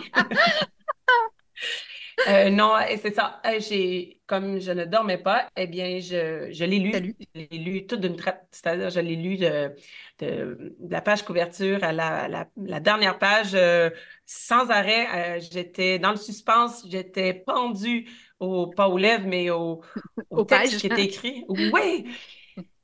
Euh, 2.28 2.50
non, 2.50 2.78
et 2.80 2.98
c'est 2.98 3.14
ça. 3.16 3.42
Euh, 3.46 3.60
J'ai, 3.60 4.22
comme 4.28 4.60
je 4.60 4.72
ne 4.72 4.86
dormais 4.86 5.18
pas, 5.18 5.50
eh 5.56 5.68
bien, 5.68 6.00
je, 6.00 6.50
je 6.52 6.66
l'ai 6.66 6.80
lu. 6.80 6.92
Je 7.34 7.40
l'ai 7.42 7.58
lu 7.58 7.88
tout 7.88 7.96
d'une 7.98 8.16
traite. 8.18 8.42
C'est-à-dire, 8.52 8.90
je 8.90 9.00
l'ai 9.00 9.16
lu 9.16 9.38
de, 9.38 9.74
de, 10.20 10.76
de 10.80 10.92
la 10.92 11.02
page 11.02 11.24
couverture 11.24 11.84
à 11.84 11.92
la, 11.94 12.28
la, 12.28 12.48
la 12.58 12.80
dernière 12.82 13.18
page 13.20 13.52
euh, 13.56 13.90
sans 14.26 14.70
arrêt. 14.70 15.38
Euh, 15.38 15.40
j'étais 15.52 15.98
dans 15.98 16.12
le 16.12 16.18
suspense, 16.18 16.86
j'étais 16.90 17.34
pendue 17.34 18.10
au, 18.40 18.68
pas 18.68 18.90
aux 18.90 18.98
lèvres, 18.98 19.26
mais 19.26 19.50
au, 19.50 19.82
au 20.30 20.40
Aux 20.40 20.46
texte 20.46 20.74
pages. 20.74 20.78
qui 20.78 20.88
était 20.88 21.06
écrit. 21.06 21.46
Oui! 21.50 22.06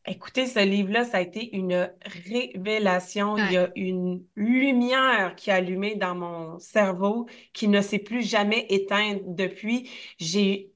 Écoutez, 0.08 0.46
ce 0.46 0.60
livre-là, 0.60 1.04
ça 1.04 1.18
a 1.18 1.22
été 1.22 1.56
une 1.56 1.92
révélation. 2.06 3.38
Il 3.40 3.50
y 3.50 3.58
a 3.58 3.72
une 3.76 4.24
lumière 4.36 5.36
qui 5.36 5.50
a 5.50 5.56
allumé 5.56 5.96
dans 5.96 6.14
mon 6.14 6.60
cerveau 6.60 7.28
qui 7.54 7.68
ne 7.68 7.82
s'est 7.82 7.98
plus 8.00 8.22
jamais 8.22 8.68
éteinte 8.70 9.22
depuis. 9.36 9.90
J'ai, 10.20 10.72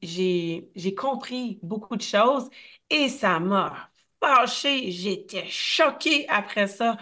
compris 0.98 1.59
beaucoup 1.62 1.95
de 1.95 2.01
choses 2.01 2.50
et 2.89 3.07
ça 3.09 3.39
m'a 3.39 3.91
fâchée. 4.19 4.89
J'étais 4.91 5.45
choquée 5.48 6.27
après 6.29 6.65
ça. 6.67 6.98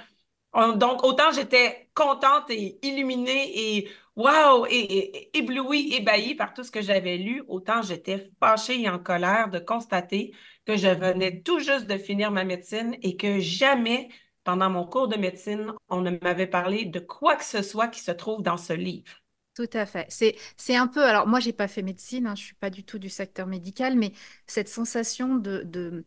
On- 0.54 0.74
Donc, 0.74 1.04
autant 1.04 1.32
j'étais 1.32 1.90
contente 1.94 2.50
et 2.50 2.80
illuminée 2.86 3.78
et 3.78 3.90
wow, 4.16 4.66
et, 4.68 4.76
et- 4.80 5.38
éblouie, 5.38 5.94
ébahie 5.94 6.36
par 6.36 6.54
tout 6.54 6.64
ce 6.64 6.72
que 6.72 6.82
j'avais 6.82 7.18
lu, 7.18 7.44
autant 7.48 7.82
j'étais 7.82 8.30
fâchée 8.40 8.82
et 8.82 8.90
en 8.90 9.00
colère 9.00 9.50
de 9.50 9.60
constater 9.60 10.34
que 10.68 10.76
je 10.76 10.90
venais 10.90 11.42
tout 11.42 11.60
juste 11.60 11.88
de 11.88 11.98
finir 11.98 12.30
ma 12.30 12.44
médecine 12.44 12.98
et 13.02 13.16
que 13.16 13.40
jamais, 13.40 14.10
pendant 14.44 14.70
mon 14.70 14.86
cours 14.86 15.08
de 15.08 15.16
médecine, 15.16 15.72
on 15.88 16.02
ne 16.02 16.12
m'avait 16.22 16.48
parlé 16.48 16.84
de 16.84 17.00
quoi 17.00 17.38
que 17.38 17.46
ce 17.46 17.62
soit 17.62 17.88
qui 17.88 18.02
se 18.02 18.12
trouve 18.12 18.44
dans 18.44 18.58
ce 18.58 18.74
livre. 18.74 19.24
Tout 19.56 19.70
à 19.74 19.86
fait. 19.86 20.06
C'est, 20.10 20.76
un 20.76 20.88
peu, 20.88 21.04
alors 21.04 21.26
moi, 21.26 21.40
j'ai 21.40 21.54
pas 21.54 21.70
fait 21.70 21.82
médecine, 21.82 22.28
hein, 22.28 22.36
je 22.36 22.44
suis 22.44 22.56
pas 22.56 22.70
du 22.70 22.84
tout 22.84 23.00
du 23.00 23.10
secteur 23.10 23.48
médical, 23.48 23.96
mais 23.96 24.12
cette 24.46 24.68
sensation 24.68 25.38
de, 25.38 25.64
de, 25.64 26.06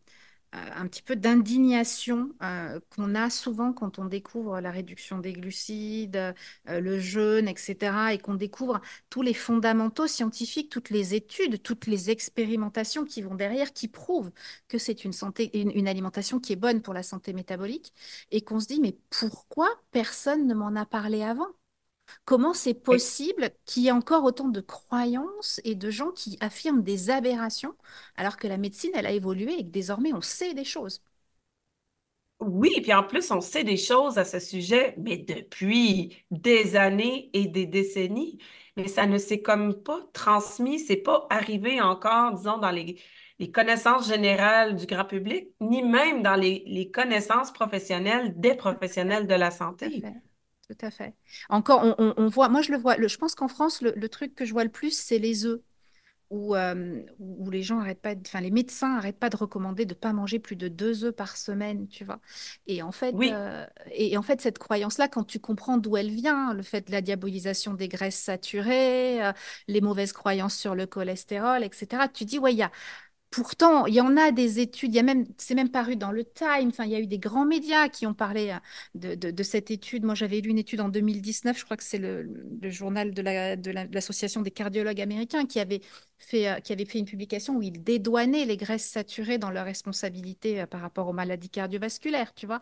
un 0.53 0.87
petit 0.87 1.01
peu 1.01 1.15
d'indignation 1.15 2.29
euh, 2.43 2.79
qu'on 2.89 3.15
a 3.15 3.29
souvent 3.29 3.73
quand 3.73 3.99
on 3.99 4.05
découvre 4.05 4.59
la 4.59 4.71
réduction 4.71 5.19
des 5.19 5.33
glucides, 5.33 6.17
euh, 6.17 6.79
le 6.79 6.99
jeûne, 6.99 7.47
etc., 7.47 8.13
et 8.13 8.17
qu'on 8.17 8.35
découvre 8.35 8.81
tous 9.09 9.21
les 9.21 9.33
fondamentaux 9.33 10.07
scientifiques, 10.07 10.69
toutes 10.69 10.89
les 10.89 11.15
études, 11.15 11.61
toutes 11.61 11.87
les 11.87 12.09
expérimentations 12.09 13.05
qui 13.05 13.21
vont 13.21 13.35
derrière, 13.35 13.73
qui 13.73 13.87
prouvent 13.87 14.31
que 14.67 14.77
c'est 14.77 15.05
une 15.05 15.13
santé, 15.13 15.57
une 15.57 15.87
alimentation 15.87 16.39
qui 16.39 16.53
est 16.53 16.55
bonne 16.57 16.81
pour 16.81 16.93
la 16.93 17.03
santé 17.03 17.33
métabolique, 17.33 17.93
et 18.31 18.41
qu'on 18.41 18.59
se 18.59 18.67
dit, 18.67 18.81
mais 18.81 18.97
pourquoi 19.09 19.69
personne 19.91 20.47
ne 20.47 20.53
m'en 20.53 20.75
a 20.75 20.85
parlé 20.85 21.23
avant? 21.23 21.47
Comment 22.25 22.53
c'est 22.53 22.73
Et 22.89 23.01
possible 23.01 23.51
qu'il 23.65 23.83
y 23.83 23.87
ait 23.87 23.91
encore 23.91 24.23
autant 24.23 24.49
de 24.49 24.61
croyances 24.61 25.59
et 25.63 25.75
de 25.75 25.89
gens 25.91 26.11
qui 26.11 26.37
affirment 26.41 26.83
des 26.83 27.09
aberrations 27.09 27.75
alors 28.15 28.37
que 28.37 28.47
la 28.47 28.57
médecine, 28.57 28.91
elle 28.95 29.05
a 29.07 29.11
évolué 29.11 29.53
et 29.59 29.63
que 29.65 29.71
désormais 29.71 30.13
on 30.13 30.21
sait 30.21 30.53
des 30.53 30.65
choses? 30.65 31.01
oui, 32.39 32.71
puis 32.81 32.93
en 32.93 33.03
plus, 33.03 33.29
on 33.31 33.39
sait 33.41 33.63
des 33.63 33.77
choses 33.77 34.17
à 34.17 34.25
ce 34.25 34.39
sujet, 34.39 34.95
mais 34.97 35.17
depuis 35.17 36.17
des 36.31 36.75
années 36.75 37.29
et 37.33 37.45
des 37.47 37.67
décennies, 37.67 38.39
mais 38.75 38.87
ça 38.87 39.05
ne 39.05 39.17
s'est 39.19 39.41
comme 39.43 39.75
pas 39.83 39.99
transmis, 40.13 40.79
c'est 40.79 40.95
pas 40.97 41.27
arrivé 41.29 41.79
encore, 41.81 42.33
disons, 42.33 42.57
dans 42.57 42.71
les, 42.71 42.99
les 43.37 43.51
connaissances 43.51 44.07
générales 44.07 44.75
du 44.75 44.87
grand 44.87 45.05
public, 45.05 45.49
ni 45.59 45.83
même 45.83 46.23
dans 46.23 46.35
les, 46.35 46.63
les 46.65 46.89
connaissances 46.89 47.51
professionnelles 47.53 48.33
des 48.39 48.55
professionnels 48.55 49.27
de 49.27 49.35
la 49.35 49.51
santé. 49.51 49.99
Tout 50.71 50.85
à 50.85 50.91
fait. 50.91 51.13
Encore, 51.49 51.81
on, 51.83 51.95
on- 51.97 52.13
on 52.17 52.27
voit, 52.29 52.47
moi 52.49 52.61
je 52.61 52.71
le 52.71 52.77
vois, 52.77 52.95
le- 52.97 53.07
je 53.07 53.17
pense 53.17 53.35
qu'en 53.35 53.47
France, 53.49 53.81
le, 53.81 53.93
le 53.95 54.09
truc 54.09 54.35
que 54.35 54.45
je 54.45 54.53
vois 54.53 54.63
le 54.63 54.69
plus, 54.71 54.97
c'est 54.97 55.19
les 55.19 55.45
œufs, 55.45 55.59
où, 56.31 56.55
euh, 56.55 57.03
où 57.19 57.49
les 57.51 57.63
gens 57.63 57.79
arrêtent 57.79 58.01
pas, 58.01 58.15
enfin 58.25 58.41
les 58.41 58.51
médecins 58.51 58.97
arrêtent 58.97 59.19
pas 59.19 59.29
de 59.29 59.37
recommander 59.37 59.85
de 59.85 59.93
pas 59.95 60.13
manger 60.13 60.39
plus 60.39 60.55
de 60.57 60.67
deux 60.69 61.05
œufs 61.05 61.15
par 61.15 61.37
semaine, 61.37 61.87
tu 61.89 62.05
vois. 62.05 62.21
Et 62.67 62.81
en 62.83 62.91
fait, 62.91 63.17
Oui, 63.17 63.31
euh, 63.31 63.65
et, 63.91 64.13
et 64.13 64.17
en 64.17 64.23
fait 64.23 64.41
cette 64.41 64.59
croyance-là, 64.59 65.07
quand 65.09 65.23
tu 65.25 65.39
comprends 65.39 65.77
d'où 65.77 65.97
elle 65.97 66.11
vient, 66.11 66.53
le 66.53 66.63
fait 66.63 66.87
de 66.87 66.91
la 66.93 67.01
diabolisation 67.01 67.73
des 67.75 67.89
graisses 67.89 68.19
saturées, 68.19 69.25
euh, 69.25 69.33
les 69.67 69.81
mauvaises 69.81 70.13
croyances 70.13 70.55
sur 70.57 70.75
le 70.75 70.87
cholestérol, 70.87 71.63
etc., 71.63 72.07
tu 72.09 72.25
dis, 72.25 72.39
ouais, 72.39 72.53
il 72.53 72.57
y 72.59 72.63
a, 72.63 72.71
Pourtant, 73.31 73.85
il 73.85 73.93
y 73.93 74.01
en 74.01 74.17
a 74.17 74.31
des 74.33 74.59
études, 74.59 74.93
il 74.93 74.97
y 74.97 74.99
a 74.99 75.03
même, 75.03 75.25
c'est 75.37 75.55
même 75.55 75.69
paru 75.71 75.95
dans 75.95 76.11
le 76.11 76.25
Time, 76.25 76.69
il 76.79 76.87
y 76.89 76.95
a 76.95 76.99
eu 76.99 77.07
des 77.07 77.17
grands 77.17 77.45
médias 77.45 77.87
qui 77.87 78.05
ont 78.05 78.13
parlé 78.13 78.53
euh, 79.05 79.15
de, 79.15 79.43
cette 79.43 79.71
étude. 79.71 80.03
Moi, 80.03 80.15
j'avais 80.15 80.41
lu 80.41 80.49
une 80.49 80.57
étude 80.57 80.81
en 80.81 80.89
2019, 80.89 81.57
je 81.57 81.63
crois 81.63 81.77
que 81.77 81.83
c'est 81.83 81.97
le, 81.97 82.27
journal 82.63 83.13
de 83.13 83.21
la, 83.21 83.55
de 83.55 83.71
la- 83.71 83.87
de 83.87 83.93
l'Association 83.95 84.41
des 84.41 84.51
cardiologues 84.51 84.99
américains 84.99 85.45
qui 85.45 85.61
avait 85.61 85.79
fait, 86.19 86.49
euh, 86.49 86.59
qui 86.59 86.73
avait 86.73 86.83
fait 86.83 86.99
une 86.99 87.05
publication 87.05 87.55
où 87.55 87.61
ils 87.61 87.81
dédouanaient 87.81 88.43
les 88.45 88.57
graisses 88.57 88.85
saturées 88.85 89.37
dans 89.37 89.49
leur 89.49 89.63
responsabilité 89.63 90.59
euh, 90.61 90.65
par 90.67 90.81
rapport 90.81 91.07
aux 91.07 91.13
maladies 91.13 91.49
cardiovasculaires, 91.49 92.33
tu 92.33 92.47
vois. 92.47 92.59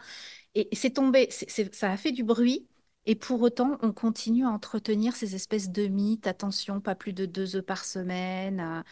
Et 0.55 0.69
c'est 0.73 0.91
tombé, 0.91 1.29
ça 1.71 1.91
a 1.91 1.97
fait 1.97 2.11
du 2.11 2.23
bruit. 2.23 2.67
Et 3.05 3.15
pour 3.15 3.41
autant, 3.41 3.77
on 3.81 3.91
continue 3.93 4.45
à 4.45 4.49
entretenir 4.49 5.15
ces 5.15 5.33
espèces 5.35 5.69
de 5.71 5.87
mythes. 5.87 6.27
Attention, 6.27 6.81
pas 6.81 6.95
plus 6.95 7.13
de 7.13 7.25
deux 7.25 7.55
œufs 7.55 7.65
par 7.65 7.85
semaine. 7.85 8.83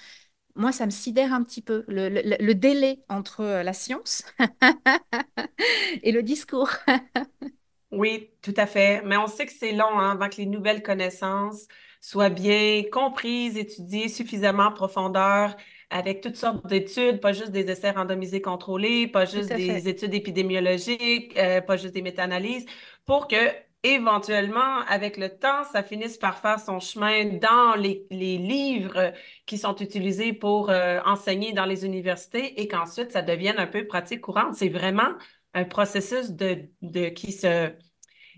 Moi, 0.58 0.72
ça 0.72 0.86
me 0.86 0.92
sidère 0.92 1.34
un 1.34 1.44
petit 1.44 1.62
peu, 1.62 1.86
le, 1.88 2.10
le- 2.10 2.38
le 2.40 2.56
délai 2.56 3.00
entre 3.10 3.42
euh, 3.42 3.64
la 3.64 3.74
science 3.74 4.24
et 6.04 6.12
le 6.12 6.24
discours. 6.24 6.70
oui, 7.92 8.32
tout 8.42 8.54
à 8.58 8.66
fait. 8.68 9.02
Mais 9.04 9.18
on 9.18 9.28
sait 9.28 9.46
que 9.46 9.52
c'est 9.54 9.72
long 9.72 10.00
hein, 10.00 10.12
avant 10.12 10.30
que 10.30 10.38
les 10.38 10.46
nouvelles 10.46 10.84
connaissances 10.84 11.68
soient 12.02 12.30
bien 12.30 12.84
comprises, 12.92 13.58
étudiées 13.58 14.10
suffisamment 14.10 14.64
en 14.66 14.72
profondeur, 14.74 15.56
avec 15.90 16.22
toutes 16.22 16.36
sortes 16.36 16.68
d'études, 16.68 17.22
pas 17.22 17.32
juste 17.34 17.52
des 17.52 17.70
essais 17.72 17.92
randomisés 17.92 18.42
contrôlés, 18.42 19.08
pas 19.08 19.26
juste 19.26 19.54
fait. 19.60 19.82
des 19.82 19.88
études 19.88 20.14
épidémiologiques, 20.14 21.38
euh, 21.38 21.62
pas 21.62 21.78
juste 21.78 21.94
des 21.94 22.02
méta-analyses, 22.02 22.66
pour 23.06 23.28
que 23.28 23.36
éventuellement, 23.84 24.80
avec 24.88 25.18
le 25.18 25.30
temps, 25.38 25.64
ça 25.72 25.84
finisse 25.84 26.18
par 26.18 26.40
faire 26.40 26.60
son 26.60 26.80
chemin 26.80 27.26
dans 27.40 27.76
les, 27.76 28.06
les 28.12 28.38
livres 28.38 29.14
qui 29.46 29.58
sont 29.58 29.76
utilisés 29.78 30.34
pour 30.34 30.70
euh, 30.70 31.00
enseigner 31.06 31.54
dans 31.54 31.66
les 31.66 31.86
universités 31.86 32.60
et 32.62 32.68
qu'ensuite 32.68 33.12
ça 33.12 33.22
devienne 33.22 33.58
un 33.60 33.68
peu 33.68 33.88
pratique 33.88 34.22
courante. 34.22 34.56
C'est 34.56 34.70
vraiment 34.70 35.10
un 35.54 35.64
processus 35.66 36.32
de, 36.32 36.70
de 36.82 37.10
qui 37.10 37.32
se 37.32 37.72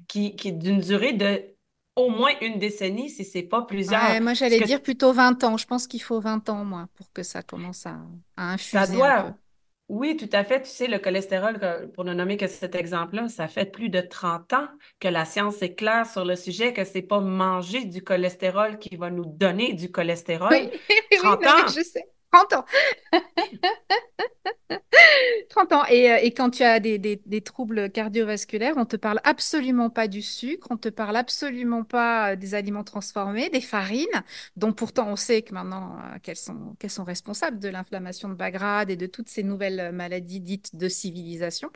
qui, 0.07 0.35
qui 0.35 0.53
d'une 0.53 0.79
durée 0.81 1.13
de 1.13 1.43
au 1.95 2.09
moins 2.09 2.31
une 2.41 2.59
décennie, 2.59 3.09
si 3.09 3.25
c'est 3.25 3.43
pas 3.43 3.63
plusieurs. 3.63 4.01
Ouais, 4.09 4.19
moi, 4.19 4.33
j'allais 4.35 4.61
que 4.61 4.63
dire 4.63 4.81
plutôt 4.81 5.11
20 5.13 5.43
ans. 5.43 5.57
Je 5.57 5.65
pense 5.65 5.87
qu'il 5.87 6.01
faut 6.01 6.19
20 6.19 6.47
ans, 6.49 6.63
moi, 6.63 6.87
pour 6.95 7.11
que 7.11 7.23
ça 7.23 7.41
commence 7.43 7.85
à, 7.85 7.99
à 8.37 8.53
ça 8.59 8.85
infuser 8.85 9.01
un 9.03 9.11
peu. 9.11 9.33
Oui, 9.89 10.15
tout 10.17 10.29
à 10.33 10.43
fait. 10.43 10.61
Tu 10.61 10.69
sais, 10.69 10.87
le 10.87 10.99
cholestérol, 10.99 11.59
pour 11.93 12.03
ne 12.05 12.13
nommer 12.13 12.37
que 12.37 12.47
cet 12.47 12.75
exemple-là, 12.75 13.27
ça 13.27 13.47
fait 13.47 13.65
plus 13.65 13.89
de 13.89 14.01
30 14.01 14.53
ans 14.53 14.67
que 14.99 15.07
la 15.07 15.25
science 15.25 15.61
est 15.63 15.73
claire 15.75 16.05
sur 16.05 16.25
le 16.25 16.35
sujet, 16.35 16.73
que 16.73 16.83
c'est 16.85 17.01
pas 17.01 17.19
manger 17.19 17.85
du 17.85 18.03
cholestérol 18.03 18.77
qui 18.79 18.95
va 18.97 19.09
nous 19.09 19.25
donner 19.25 19.73
du 19.73 19.91
cholestérol. 19.91 20.51
Oui, 20.51 20.69
oui, 20.89 21.17
oui, 21.23 21.37
30 21.37 21.39
non, 21.41 21.51
mais 21.55 21.63
ans, 21.63 21.67
je 21.67 21.81
sais. 21.83 22.05
30 22.31 22.53
ans. 22.53 22.65
30 25.49 25.71
ans. 25.73 25.85
Et, 25.89 26.11
euh, 26.11 26.17
et 26.21 26.33
quand 26.33 26.49
tu 26.51 26.63
as 26.63 26.79
des, 26.79 26.97
des- 26.97 27.21
des 27.25 27.41
troubles 27.41 27.89
cardiovasculaires, 27.91 28.75
on 28.77 28.85
te 28.85 28.95
parle 28.95 29.19
absolument 29.23 29.89
pas 29.89 30.07
du 30.07 30.21
sucre, 30.21 30.67
on 30.71 30.77
te 30.77 30.89
parle 30.89 31.15
absolument 31.15 31.83
pas 31.83 32.33
euh, 32.33 32.35
des 32.35 32.53
aliments 32.55 32.83
transformés, 32.83 33.49
des 33.49 33.61
farines, 33.61 34.07
dont 34.55 34.73
pourtant 34.73 35.07
on 35.09 35.15
sait 35.15 35.41
que 35.41 35.53
maintenant 35.53 35.97
euh, 36.15 36.19
qu'elles 36.19 36.35
sont, 36.37 36.75
qu'elles 36.79 36.89
sont 36.91 37.03
responsables 37.03 37.59
de 37.59 37.69
l'inflammation 37.69 38.29
de 38.29 38.33
bas 38.35 38.51
grade 38.51 38.89
et 38.89 38.95
de 38.95 39.05
toutes 39.07 39.29
ces 39.29 39.43
nouvelles 39.43 39.91
maladies 39.93 40.39
dites 40.41 40.75
de 40.75 40.87
civilisation. 40.89 41.69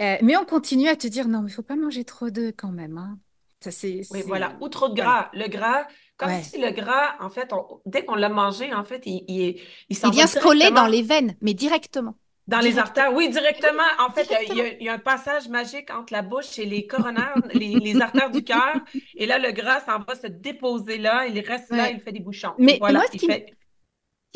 Euh, 0.00 0.16
mais 0.22 0.36
on 0.36 0.44
continue 0.44 0.88
à 0.88 0.96
te 0.96 1.06
dire 1.08 1.28
non, 1.28 1.42
mais 1.42 1.50
il 1.50 1.54
faut 1.54 1.62
pas 1.62 1.76
manger 1.76 2.04
trop 2.04 2.30
d'œufs 2.30 2.52
quand 2.56 2.72
même, 2.72 2.98
hein. 2.98 3.18
Ça, 3.60 3.70
c'est, 3.70 4.00
Oui, 4.10 4.22
voilà. 4.26 4.56
Ou 4.60 4.68
trop 4.68 4.88
de 4.88 4.94
Voilà. 4.94 4.94
gras. 4.94 5.30
Le 5.34 5.48
gras, 5.48 5.86
comme 6.20 6.36
Ouais. 6.36 6.42
si 6.42 6.58
le 6.60 6.70
gras, 6.70 7.16
en 7.20 7.30
fait, 7.30 7.52
on- 7.52 7.80
dès 7.86 8.04
qu'on 8.04 8.14
l'a 8.14 8.28
mangé, 8.28 8.72
en 8.74 8.84
fait, 8.84 9.02
il, 9.06 9.24
il, 9.28 9.40
il 9.88 9.98
Il 10.04 10.10
vient 10.10 10.26
se 10.26 10.38
coller 10.38 10.70
dans 10.70 10.86
les 10.86 11.02
veines, 11.02 11.36
mais 11.40 11.54
directement. 11.54 12.14
dans 12.46 12.60
les 12.60 12.78
artères. 12.78 13.12
Oui, 13.14 13.28
directement. 13.30 13.82
En 14.00 14.10
fait, 14.10 14.28
il 14.50 14.56
y 14.56 14.60
a, 14.60 14.68
il 14.80 14.82
y 14.82 14.88
a 14.88 14.94
un 14.94 14.98
passage 14.98 15.48
magique 15.48 15.90
entre 15.90 16.12
la 16.12 16.22
bouche 16.22 16.58
et 16.58 16.66
les 16.66 16.86
coronaires, 16.86 17.34
les, 17.54 17.76
les 17.76 18.00
artères 18.00 18.30
du 18.30 18.42
cœur. 18.42 18.74
Et 19.14 19.26
là, 19.26 19.38
le 19.38 19.52
gras 19.52 19.80
s'en 19.86 20.00
va 20.00 20.14
se 20.16 20.26
déposer 20.26 20.98
là. 20.98 21.26
Il 21.26 21.38
reste 21.40 21.70
là, 21.70 21.90
il 21.90 22.00
fait 22.00 22.12
des 22.12 22.20
bouchons. 22.20 22.54
Mais 22.58 22.78
moi, 22.80 22.90
ce 23.06 23.14
il 23.14 23.20
qui, 23.20 23.26
fait. 23.26 23.56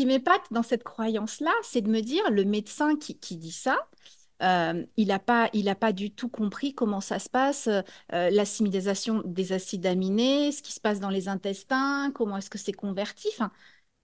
m'épate 0.06 0.44
dans 0.52 0.62
cette 0.62 0.84
croyance-là, 0.84 1.52
c'est 1.62 1.80
de 1.82 1.90
me 1.90 2.00
dire, 2.00 2.30
le 2.30 2.44
médecin 2.44 2.96
qui, 2.96 3.18
qui 3.18 3.36
dit 3.36 3.52
ça, 3.52 3.76
Euh, 4.44 4.84
il 4.96 5.08
n'a 5.08 5.18
pas, 5.18 5.50
pas 5.80 5.92
du 5.92 6.10
tout 6.12 6.28
compris 6.28 6.74
comment 6.74 7.00
ça 7.00 7.18
se 7.18 7.28
passe, 7.30 7.68
euh, 7.68 7.82
l'assimilation 8.30 9.22
des 9.24 9.52
acides 9.52 9.86
aminés, 9.86 10.52
ce 10.52 10.62
qui 10.62 10.72
se 10.72 10.80
passe 10.80 11.00
dans 11.00 11.10
les 11.10 11.28
intestins, 11.28 12.12
comment 12.14 12.36
est-ce 12.36 12.50
que 12.50 12.58
c'est 12.58 12.72
converti. 12.72 13.28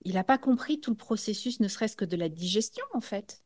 Il 0.05 0.15
n'a 0.15 0.25
pas 0.25 0.39
compris 0.39 0.81
tout 0.81 0.91
le 0.91 0.97
processus, 0.97 1.61
ne 1.61 1.69
serait-ce 1.69 1.97
que 1.97 2.05
de 2.05 2.17
la 2.17 2.29
digestion, 2.29 2.85
en 2.95 3.01
fait. 3.01 3.43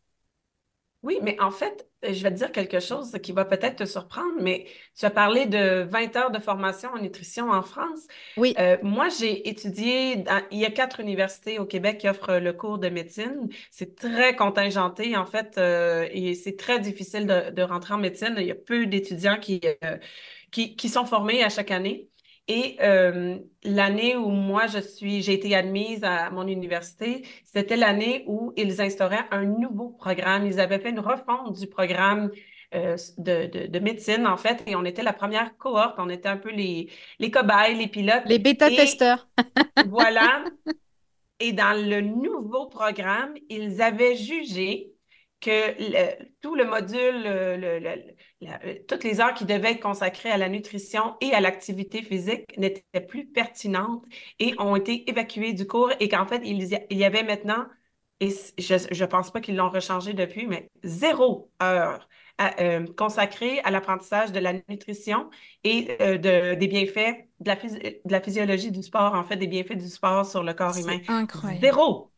Oui, 1.04 1.18
mais 1.22 1.38
en 1.38 1.50
fait, 1.50 1.86
je 2.02 2.22
vais 2.22 2.30
te 2.30 2.36
dire 2.36 2.50
quelque 2.50 2.80
chose 2.80 3.12
qui 3.22 3.32
va 3.32 3.44
peut-être 3.44 3.76
te 3.76 3.84
surprendre, 3.84 4.40
mais 4.40 4.66
tu 4.98 5.04
as 5.04 5.10
parlé 5.10 5.44
de 5.44 5.82
20 5.82 6.16
heures 6.16 6.30
de 6.30 6.38
formation 6.38 6.88
en 6.94 6.98
nutrition 6.98 7.50
en 7.50 7.60
France. 7.60 8.06
Oui. 8.38 8.54
Euh, 8.58 8.78
moi, 8.82 9.10
j'ai 9.10 9.46
étudié, 9.50 10.24
il 10.50 10.58
y 10.58 10.64
a 10.64 10.70
quatre 10.70 11.00
universités 11.00 11.58
au 11.58 11.66
Québec 11.66 11.98
qui 11.98 12.08
offrent 12.08 12.38
le 12.38 12.54
cours 12.54 12.78
de 12.78 12.88
médecine. 12.88 13.50
C'est 13.70 13.96
très 13.96 14.34
contingenté, 14.34 15.14
en 15.14 15.26
fait, 15.26 15.58
euh, 15.58 16.08
et 16.10 16.34
c'est 16.34 16.56
très 16.56 16.80
difficile 16.80 17.26
de, 17.26 17.62
rentrer 17.62 17.92
en 17.92 17.98
médecine. 17.98 18.34
Il 18.38 18.46
y 18.46 18.50
a 18.50 18.54
peu 18.54 18.86
d'étudiants 18.86 19.38
qui, 19.38 19.60
euh, 19.84 19.98
qui, 20.50 20.74
qui 20.74 20.88
sont 20.88 21.04
formés 21.04 21.44
à 21.44 21.50
chaque 21.50 21.70
année. 21.70 22.08
Et 22.46 22.76
euh, 22.82 23.38
l'année 23.62 24.16
où 24.16 24.28
moi, 24.28 24.66
je 24.66 24.78
suis, 24.78 25.22
j'ai 25.22 25.32
été 25.32 25.54
admise 25.54 26.04
à 26.04 26.30
mon 26.30 26.46
université, 26.46 27.26
c'était 27.44 27.76
l'année 27.76 28.24
où 28.26 28.52
ils 28.56 28.82
instauraient 28.82 29.24
un 29.30 29.44
nouveau 29.44 29.88
programme. 29.90 30.46
Ils 30.46 30.60
avaient 30.60 30.78
fait 30.78 30.90
une 30.90 31.00
refonte 31.00 31.58
du 31.58 31.66
programme 31.66 32.30
euh, 32.74 32.96
de, 33.16 33.68
de, 33.68 33.78
médecine, 33.78 34.26
en 34.26 34.36
fait, 34.36 34.62
et 34.66 34.76
on 34.76 34.84
était 34.84 35.02
la 35.02 35.14
première 35.14 35.56
cohorte. 35.56 35.94
On 35.98 36.10
était 36.10 36.28
un 36.28 36.36
peu 36.36 36.50
les, 36.50 36.90
les 37.18 37.30
cobayes, 37.30 37.76
les 37.76 37.88
pilotes. 37.88 38.24
Les 38.26 38.38
bêta-testeurs. 38.38 39.26
voilà. 39.88 40.44
Et 41.40 41.52
dans 41.52 41.80
le 41.80 42.02
nouveau 42.02 42.66
programme, 42.66 43.34
ils 43.48 43.80
avaient 43.80 44.16
jugé 44.16 44.94
que 45.40 46.30
tout 46.40 46.54
le 46.54 46.64
module, 46.64 47.22
le, 47.22 48.13
toutes 48.88 49.04
les 49.04 49.20
heures 49.20 49.34
qui 49.34 49.44
devaient 49.44 49.72
être 49.72 49.82
consacrées 49.82 50.30
à 50.30 50.36
la 50.36 50.48
nutrition 50.48 51.16
et 51.20 51.32
à 51.32 51.40
l'activité 51.40 52.02
physique 52.02 52.56
n'étaient 52.56 53.00
plus 53.00 53.26
pertinentes 53.26 54.04
et 54.38 54.54
ont 54.58 54.76
été 54.76 55.08
évacuées 55.08 55.52
du 55.52 55.66
cours 55.66 55.92
et 56.00 56.08
qu'en 56.08 56.26
fait, 56.26 56.42
il 56.44 56.62
y, 56.90 57.04
avait 57.04 57.22
maintenant, 57.22 57.66
et 58.20 58.30
je 58.58 58.74
ne 58.74 59.06
pense 59.06 59.30
pas 59.30 59.40
qu'ils 59.40 59.56
l'ont 59.56 59.70
rechangé 59.70 60.12
depuis, 60.12 60.46
mais 60.46 60.68
zéro 60.82 61.50
heure 61.62 62.08
euh, 62.40 62.84
consacrée 62.96 63.60
à 63.60 63.70
l'apprentissage 63.70 64.32
de 64.32 64.40
la 64.40 64.54
nutrition 64.68 65.30
et 65.62 65.96
euh, 66.00 66.18
de, 66.18 66.54
des 66.54 66.66
bienfaits 66.66 67.28
de 67.40 67.48
la, 67.48 67.54
de 67.54 68.10
la 68.10 68.20
physiologie 68.20 68.72
du 68.72 68.82
sport, 68.82 69.14
en 69.14 69.22
fait, 69.24 69.36
des 69.36 69.46
bienfaits 69.46 69.78
du 69.78 69.88
sport 69.88 70.26
sur 70.26 70.42
le 70.42 70.52
corps 70.52 70.76
humain. 70.76 70.98
Incroyable. 71.06 71.60
Zéro. 71.60 72.13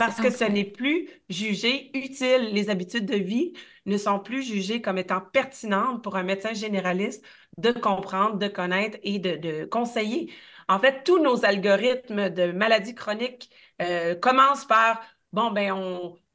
Parce 0.00 0.20
que 0.20 0.30
ce 0.30 0.44
n'est 0.44 0.64
plus 0.64 1.08
jugé 1.28 1.90
utile. 1.94 2.52
Les 2.52 2.70
habitudes 2.70 3.04
de 3.04 3.16
vie 3.16 3.52
ne 3.84 3.98
sont 3.98 4.18
plus 4.18 4.42
jugées 4.42 4.80
comme 4.80 4.96
étant 4.96 5.20
pertinentes 5.20 6.02
pour 6.02 6.16
un 6.16 6.22
médecin 6.22 6.54
généraliste 6.54 7.22
de 7.58 7.70
comprendre, 7.70 8.38
de 8.38 8.48
connaître 8.48 8.98
et 9.02 9.18
de, 9.18 9.66
conseiller. 9.66 10.32
En 10.68 10.78
fait, 10.78 11.04
tous 11.04 11.18
nos 11.18 11.44
algorithmes 11.44 12.30
de 12.30 12.50
maladies 12.50 12.94
chroniques 12.94 13.50
euh, 13.82 14.14
commencent 14.14 14.64
par 14.64 15.02
bon, 15.32 15.50
ben, 15.50 15.72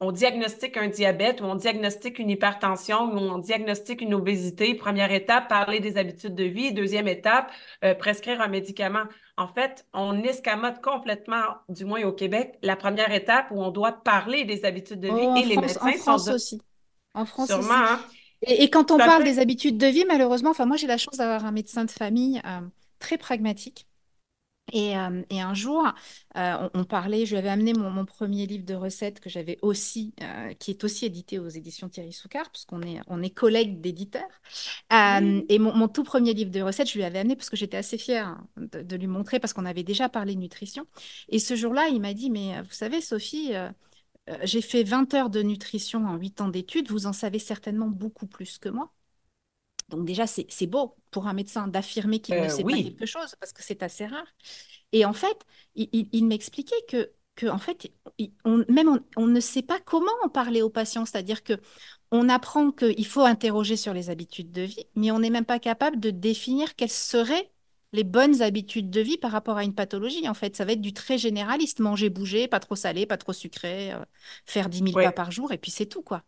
on, 0.00 0.12
diagnostique 0.12 0.76
un 0.76 0.88
diabète 0.88 1.40
ou 1.40 1.44
on 1.44 1.54
diagnostique 1.54 2.18
une 2.18 2.30
hypertension 2.30 3.04
ou 3.12 3.18
on 3.18 3.38
diagnostique 3.38 4.00
une 4.00 4.14
obésité. 4.14 4.74
Première 4.74 5.12
étape, 5.12 5.48
parler 5.48 5.80
des 5.80 5.96
habitudes 5.96 6.34
de 6.34 6.44
vie. 6.44 6.72
Deuxième 6.72 7.08
étape, 7.08 7.50
euh, 7.84 7.94
prescrire 7.94 8.40
un 8.40 8.48
médicament. 8.48 9.04
En 9.36 9.48
fait, 9.48 9.86
on 9.92 10.22
escamote 10.22 10.80
complètement, 10.80 11.56
du 11.68 11.84
moins 11.84 12.02
au 12.04 12.12
Québec, 12.12 12.58
la 12.62 12.76
première 12.76 13.12
étape 13.12 13.50
où 13.50 13.62
on 13.62 13.70
doit 13.70 13.92
parler 13.92 14.44
des 14.44 14.64
habitudes 14.64 15.00
de 15.00 15.08
vie 15.08 15.26
oh, 15.26 15.36
et 15.36 15.44
les 15.44 15.56
médecins 15.56 15.88
en 15.88 15.92
France 15.92 16.28
aussi. 16.28 16.60
En 17.14 17.24
France 17.24 17.48
Sûrement, 17.48 17.74
hein. 17.74 18.00
Et, 18.42 18.68
quand 18.68 18.90
on 18.90 18.98
parle 18.98 19.24
des 19.24 19.38
habitudes 19.38 19.78
de 19.78 19.86
vie, 19.86 20.04
malheureusement, 20.06 20.50
enfin 20.50 20.66
moi 20.66 20.76
j'ai 20.76 20.86
la 20.86 20.98
chance 20.98 21.16
d'avoir 21.16 21.46
un 21.46 21.52
médecin 21.52 21.86
de 21.86 21.90
famille 21.90 22.40
euh, 22.44 22.60
très 22.98 23.16
pragmatique 23.16 23.86
et, 24.72 24.96
euh, 24.96 25.22
et, 25.30 25.40
un 25.40 25.54
jour, 25.54 25.86
euh, 26.36 26.68
on, 26.74 26.84
parlait, 26.84 27.24
je 27.24 27.32
lui 27.32 27.38
avais 27.38 27.48
amené 27.48 27.72
mon, 27.72 28.04
premier 28.04 28.46
livre 28.46 28.64
de 28.64 28.74
recettes 28.74 29.20
que 29.20 29.30
j'avais 29.30 29.58
aussi, 29.62 30.12
euh, 30.22 30.54
qui 30.54 30.72
est 30.72 30.82
aussi 30.82 31.06
édité 31.06 31.38
aux 31.38 31.48
éditions 31.48 31.88
Thierry 31.88 32.12
Soucard, 32.12 32.50
puisqu'on 32.50 32.82
est, 32.82 33.00
on 33.06 33.22
est 33.22 33.30
collègues 33.30 33.80
d'éditeurs. 33.80 34.22
Et 34.90 35.58
mon, 35.58 35.88
tout 35.88 36.02
premier 36.02 36.34
livre 36.34 36.50
de 36.50 36.60
recettes, 36.60 36.88
je 36.90 36.98
lui 36.98 37.04
avais 37.04 37.20
amené 37.20 37.36
parce 37.36 37.50
que 37.50 37.56
j'étais 37.56 37.76
assez 37.76 37.98
fière 37.98 38.38
de, 38.56 38.96
lui 38.96 39.06
montrer, 39.06 39.38
parce 39.38 39.52
qu'on 39.52 39.66
avait 39.66 39.84
déjà 39.84 40.08
parlé 40.08 40.34
nutrition. 40.34 40.86
Et 41.28 41.38
ce 41.38 41.54
jour-là, 41.54 41.88
il 41.88 42.00
m'a 42.00 42.14
dit, 42.14 42.30
mais 42.30 42.60
vous 42.62 42.72
savez, 42.72 43.00
Sophie, 43.00 43.52
j'ai 44.42 44.62
fait 44.62 44.82
20 44.82 45.14
heures 45.14 45.30
de 45.30 45.42
nutrition 45.42 46.06
en 46.06 46.16
8 46.16 46.40
ans 46.40 46.48
d'études, 46.48 46.90
vous 46.90 47.06
en 47.06 47.12
savez 47.12 47.38
certainement 47.38 47.88
beaucoup 47.88 48.26
plus 48.26 48.58
que 48.58 48.68
moi. 48.68 48.92
Donc 49.88 50.04
déjà, 50.04 50.26
c'est 50.26 50.66
beau 50.66 50.96
pour 51.10 51.26
un 51.26 51.32
médecin 51.32 51.68
d'affirmer 51.68 52.20
qu'il 52.20 52.34
ne 52.34 52.40
euh, 52.40 52.48
sait 52.48 52.64
pas 52.64 52.72
quelque 52.72 53.06
chose, 53.06 53.36
parce 53.38 53.52
que 53.52 53.62
c'est 53.62 53.82
assez 53.82 54.06
rare. 54.06 54.26
Et 54.92 55.04
en 55.04 55.12
fait, 55.12 55.38
il, 55.74 56.26
m'expliquait 56.26 56.74
que, 56.88 57.10
que, 57.36 57.46
en 57.46 57.58
fait, 57.58 57.92
on, 58.44 58.64
même 58.68 59.00
on, 59.16 59.26
ne 59.26 59.40
sait 59.40 59.62
pas 59.62 59.78
comment 59.80 60.12
en 60.24 60.28
parler 60.28 60.62
aux 60.62 60.70
patients. 60.70 61.04
C'est-à-dire 61.04 61.44
que 61.44 61.54
on 62.10 62.28
apprend 62.28 62.72
qu'il 62.72 63.06
faut 63.06 63.22
interroger 63.22 63.76
sur 63.76 63.92
les 63.92 64.10
habitudes 64.10 64.52
de 64.52 64.62
vie, 64.62 64.86
mais 64.94 65.10
on 65.10 65.20
n'est 65.20 65.30
même 65.30 65.44
pas 65.44 65.58
capable 65.58 66.00
de 66.00 66.10
définir 66.10 66.74
quelles 66.76 66.90
seraient 66.90 67.50
les 67.92 68.04
bonnes 68.04 68.42
habitudes 68.42 68.90
de 68.90 69.00
vie 69.00 69.18
par 69.18 69.30
rapport 69.30 69.56
à 69.56 69.64
une 69.64 69.74
pathologie. 69.74 70.28
En 70.28 70.34
fait, 70.34 70.56
ça 70.56 70.64
va 70.64 70.72
être 70.72 70.80
du 70.80 70.92
très 70.92 71.18
généraliste. 71.18 71.78
Manger, 71.80 72.10
bouger, 72.10 72.48
pas 72.48 72.60
trop 72.60 72.76
salé, 72.76 73.06
pas 73.06 73.16
trop 73.16 73.32
sucré, 73.32 73.92
euh, 73.92 74.04
faire 74.44 74.68
10 74.68 74.78
000 74.78 74.92
pas 74.92 75.12
par 75.12 75.30
jour, 75.30 75.52
et 75.52 75.58
puis 75.58 75.70
c'est 75.70 75.86
tout, 75.86 76.02
quoi. 76.02 76.22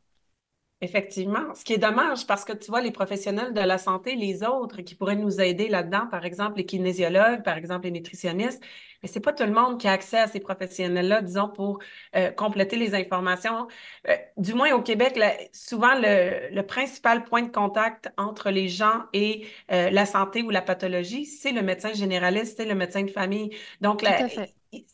Effectivement. 0.81 1.55
Ce 1.57 1.65
qui 1.65 1.73
est 1.73 1.79
dommage 1.79 2.25
parce 2.29 2.45
que 2.45 2.53
tu 2.53 2.71
vois, 2.71 2.81
les 2.81 2.93
professionnels 2.93 3.53
de 3.53 3.61
la 3.61 3.79
santé, 3.79 4.15
les 4.15 4.45
autres 4.45 4.83
qui 4.83 4.95
pourraient 4.95 5.17
nous 5.17 5.41
aider 5.41 5.69
là-dedans, 5.69 6.07
par 6.09 6.25
exemple 6.25 6.59
les 6.59 6.67
kinésiologues, 6.67 7.43
par 7.43 7.57
exemple 7.57 7.87
les 7.87 7.91
nutritionnistes, 7.91 8.63
mais 9.03 9.09
c'est 9.09 9.19
pas 9.19 9.33
tout 9.33 9.43
le 9.43 9.53
monde 9.53 9.81
qui 9.81 9.89
a 9.89 9.93
accès 9.93 10.19
à 10.19 10.29
ces 10.29 10.39
professionnels-là, 10.39 11.23
disons, 11.23 11.49
pour 11.49 11.81
euh, 12.15 12.31
compléter 12.31 12.77
les 12.77 12.95
informations. 12.95 13.67
Euh, 14.09 14.15
du 14.37 14.55
moins 14.55 14.73
au 14.73 14.81
Québec, 14.81 15.19
souvent 15.53 15.95
le, 15.97 16.63
principal 16.63 17.25
point 17.25 17.43
de 17.43 17.51
contact 17.51 18.13
entre 18.17 18.51
les 18.51 18.69
gens 18.69 19.03
et 19.13 19.47
euh, 19.73 19.91
la 19.91 20.07
santé 20.07 20.43
ou 20.43 20.51
la 20.51 20.63
pathologie, 20.63 21.27
c'est 21.27 21.53
le 21.53 21.63
médecin 21.63 21.93
généraliste, 21.93 22.57
c'est 22.57 22.67
le 22.67 22.75
médecin 22.77 23.03
de 23.03 23.11
famille. 23.11 23.51
Donc, 23.81 24.05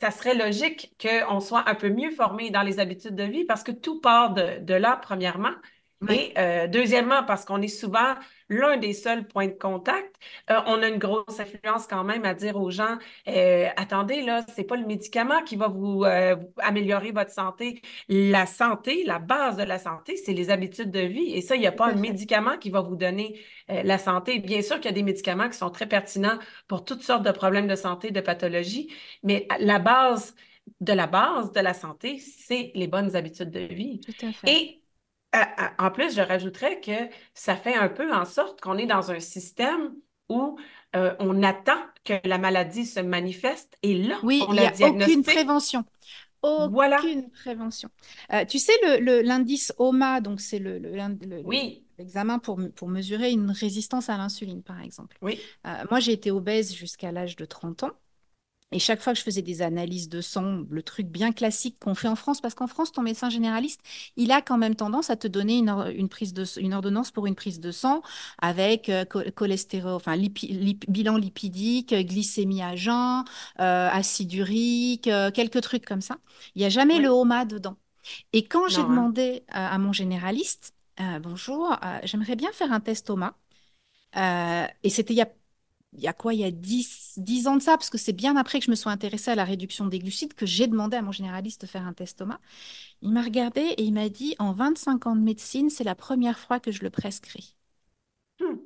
ça 0.00 0.10
serait 0.10 0.34
logique 0.34 0.94
qu'on 1.00 1.40
soit 1.40 1.68
un 1.68 1.74
peu 1.74 1.90
mieux 1.90 2.10
formé 2.10 2.50
dans 2.50 2.62
les 2.62 2.78
habitudes 2.80 3.16
de 3.16 3.24
vie 3.24 3.44
parce 3.44 3.62
que 3.62 3.72
tout 3.72 4.00
part 4.00 4.32
de, 4.32 4.60
de 4.60 4.74
là, 4.74 4.98
premièrement. 5.02 5.52
Et 6.10 6.32
euh, 6.38 6.66
deuxièmement, 6.66 7.22
parce 7.24 7.44
qu'on 7.44 7.62
est 7.62 7.68
souvent 7.68 8.14
l'un 8.48 8.76
des 8.76 8.92
seuls 8.92 9.26
points 9.26 9.46
de 9.46 9.52
contact, 9.52 10.14
euh, 10.50 10.60
on 10.66 10.82
a 10.82 10.88
une 10.88 10.98
grosse 10.98 11.40
influence 11.40 11.86
quand 11.86 12.04
même 12.04 12.24
à 12.24 12.34
dire 12.34 12.56
aux 12.56 12.70
gens 12.70 12.98
euh, 13.28 13.68
attendez, 13.76 14.22
là, 14.22 14.44
c'est 14.54 14.64
pas 14.64 14.76
le 14.76 14.86
médicament 14.86 15.42
qui 15.44 15.56
va 15.56 15.68
vous, 15.68 16.04
améliorer 16.58 17.12
votre 17.12 17.30
santé. 17.30 17.80
La 18.08 18.46
santé, 18.46 19.04
la 19.04 19.18
base 19.18 19.56
de 19.56 19.62
la 19.62 19.78
santé, 19.78 20.16
c'est 20.16 20.32
les 20.32 20.50
habitudes 20.50 20.90
de 20.90 21.00
vie. 21.00 21.32
Et 21.34 21.40
ça, 21.40 21.56
il 21.56 21.60
n'y 21.60 21.66
a 21.66 21.72
pas 21.72 21.86
un 21.86 21.94
médicament 21.94 22.58
qui 22.58 22.70
va 22.70 22.80
vous 22.80 22.96
donner 22.96 23.40
la 23.68 23.98
santé. 23.98 24.38
Bien 24.38 24.62
sûr 24.62 24.76
qu'il 24.76 24.86
y 24.86 24.88
a 24.88 24.92
des 24.92 25.02
médicaments 25.02 25.48
qui 25.48 25.56
sont 25.56 25.70
très 25.70 25.86
pertinents 25.86 26.38
pour 26.68 26.84
toutes 26.84 27.02
sortes 27.02 27.24
de 27.24 27.32
problèmes 27.32 27.66
de 27.66 27.76
santé, 27.76 28.10
de 28.10 28.20
pathologies, 28.20 28.92
mais 29.22 29.46
la 29.58 29.78
base 29.78 30.34
de 30.80 30.92
la 30.92 31.06
base 31.06 31.52
de 31.52 31.60
la 31.60 31.74
santé, 31.74 32.18
c'est 32.18 32.72
les 32.74 32.86
bonnes 32.86 33.16
habitudes 33.16 33.50
de 33.50 33.60
vie. 33.60 34.00
Tout 34.00 34.26
à 34.26 34.32
fait. 34.32 34.50
Et 34.50 34.83
en 35.78 35.90
plus, 35.90 36.14
je 36.14 36.20
rajouterais 36.20 36.80
que 36.80 37.08
ça 37.34 37.56
fait 37.56 37.74
un 37.74 37.88
peu 37.88 38.12
en 38.12 38.24
sorte 38.24 38.60
qu'on 38.60 38.78
est 38.78 38.86
dans 38.86 39.10
un 39.10 39.20
système 39.20 39.94
où 40.28 40.58
euh, 40.96 41.14
on 41.18 41.42
attend 41.42 41.80
que 42.04 42.14
la 42.24 42.38
maladie 42.38 42.86
se 42.86 43.00
manifeste 43.00 43.76
et 43.82 43.94
là, 43.94 44.18
oui, 44.22 44.42
on 44.46 44.52
il 44.52 44.60
n'y 44.60 44.66
a 44.66 44.88
aucune 44.88 45.22
prévention. 45.22 45.84
Aucune 46.42 47.30
prévention. 47.30 47.88
Euh, 48.32 48.44
tu 48.44 48.58
sais, 48.58 48.72
l'indice 49.00 49.72
le, 49.78 49.84
OMA, 49.84 50.20
donc 50.20 50.40
c'est 50.40 50.58
le, 50.58 50.78
l'examen 51.98 52.38
pour, 52.38 52.60
pour 52.74 52.88
mesurer 52.88 53.30
une 53.30 53.50
résistance 53.50 54.10
à 54.10 54.18
l'insuline, 54.18 54.62
par 54.62 54.80
exemple. 54.82 55.16
Oui. 55.22 55.40
Euh, 55.66 55.70
moi, 55.90 56.00
j'ai 56.00 56.12
été 56.12 56.30
obèse 56.30 56.74
jusqu'à 56.74 57.12
l'âge 57.12 57.36
de 57.36 57.44
30 57.46 57.84
ans. 57.84 57.92
Et 58.72 58.80
chaque 58.80 59.00
fois 59.00 59.12
que 59.12 59.18
je 59.20 59.24
faisais 59.24 59.42
des 59.42 59.62
analyses 59.62 60.08
de 60.08 60.20
sang, 60.20 60.64
le 60.68 60.82
truc 60.82 61.06
bien 61.06 61.32
classique 61.32 61.76
qu'on 61.78 61.94
fait 61.94 62.08
en 62.08 62.16
France, 62.16 62.40
parce 62.40 62.54
qu'en 62.54 62.66
France, 62.66 62.90
ton 62.90 63.02
médecin 63.02 63.30
généraliste, 63.30 63.80
il 64.16 64.32
a 64.32 64.42
quand 64.42 64.58
même 64.58 64.74
tendance 64.74 65.10
à 65.10 65.16
te 65.16 65.28
donner 65.28 65.58
une, 65.58 65.70
une 65.94 66.08
prise 66.08 66.34
de, 66.34 66.44
une 66.58 66.74
ordonnance 66.74 67.12
pour 67.12 67.26
une 67.26 67.36
prise 67.36 67.60
de 67.60 67.70
sang 67.70 68.02
avec 68.38 68.88
euh, 68.88 69.04
cholestérol, 69.04 69.92
enfin 69.92 70.16
bilan 70.18 71.16
lipidique, 71.16 71.94
glycémie 71.94 72.62
à 72.62 72.74
jeun, 72.74 73.24
euh, 73.60 73.88
acide 73.90 74.32
urique, 74.34 75.06
euh, 75.06 75.30
quelques 75.30 75.60
trucs 75.60 75.84
comme 75.84 76.00
ça. 76.00 76.16
Il 76.56 76.58
n'y 76.58 76.64
a 76.64 76.70
jamais 76.70 76.98
le 76.98 77.10
HOMA 77.10 77.44
dedans. 77.44 77.76
Et 78.32 78.44
quand 78.44 78.68
j'ai 78.68 78.80
hein. 78.80 78.88
demandé 78.88 79.44
à, 79.48 79.78
mon 79.78 79.92
généraliste, 79.92 80.74
bonjour, 81.22 81.76
j'aimerais 82.02 82.36
bien 82.36 82.50
faire 82.52 82.72
un 82.72 82.80
test 82.80 83.08
HOMA. 83.08 83.36
et 84.16 84.90
c'était 84.90 85.14
il 85.14 85.18
y 85.18 85.22
a 85.22 85.28
il 85.94 86.02
y 86.02 86.08
a 86.08 86.12
quoi, 86.12 86.34
il 86.34 86.40
y 86.40 86.44
a 86.44 86.50
10, 86.50 87.14
10 87.18 87.46
ans 87.46 87.56
de 87.56 87.62
ça, 87.62 87.76
parce 87.76 87.90
que 87.90 87.98
c'est 87.98 88.12
bien 88.12 88.36
après 88.36 88.58
que 88.58 88.66
je 88.66 88.70
me 88.70 88.76
sois 88.76 88.92
intéressée 88.92 89.30
à 89.30 89.34
la 89.34 89.44
réduction 89.44 89.86
des 89.86 89.98
glucides 89.98 90.34
que 90.34 90.46
j'ai 90.46 90.66
demandé 90.66 90.96
à 90.96 91.02
mon 91.02 91.12
généraliste 91.12 91.62
de 91.62 91.66
faire 91.66 91.86
un 91.86 91.92
test 91.92 92.18
Thomas. 92.18 92.38
Il 93.02 93.12
m'a 93.12 93.22
regardé 93.22 93.60
et 93.60 93.82
il 93.82 93.92
m'a 93.92 94.08
dit, 94.08 94.34
en 94.38 94.52
25 94.52 95.06
ans 95.06 95.16
de 95.16 95.20
médecine, 95.20 95.70
c'est 95.70 95.84
la 95.84 95.94
première 95.94 96.38
fois 96.38 96.60
que 96.60 96.72
je 96.72 96.82
le 96.82 96.90
prescris. 96.90 97.54
Hmm. 98.40 98.56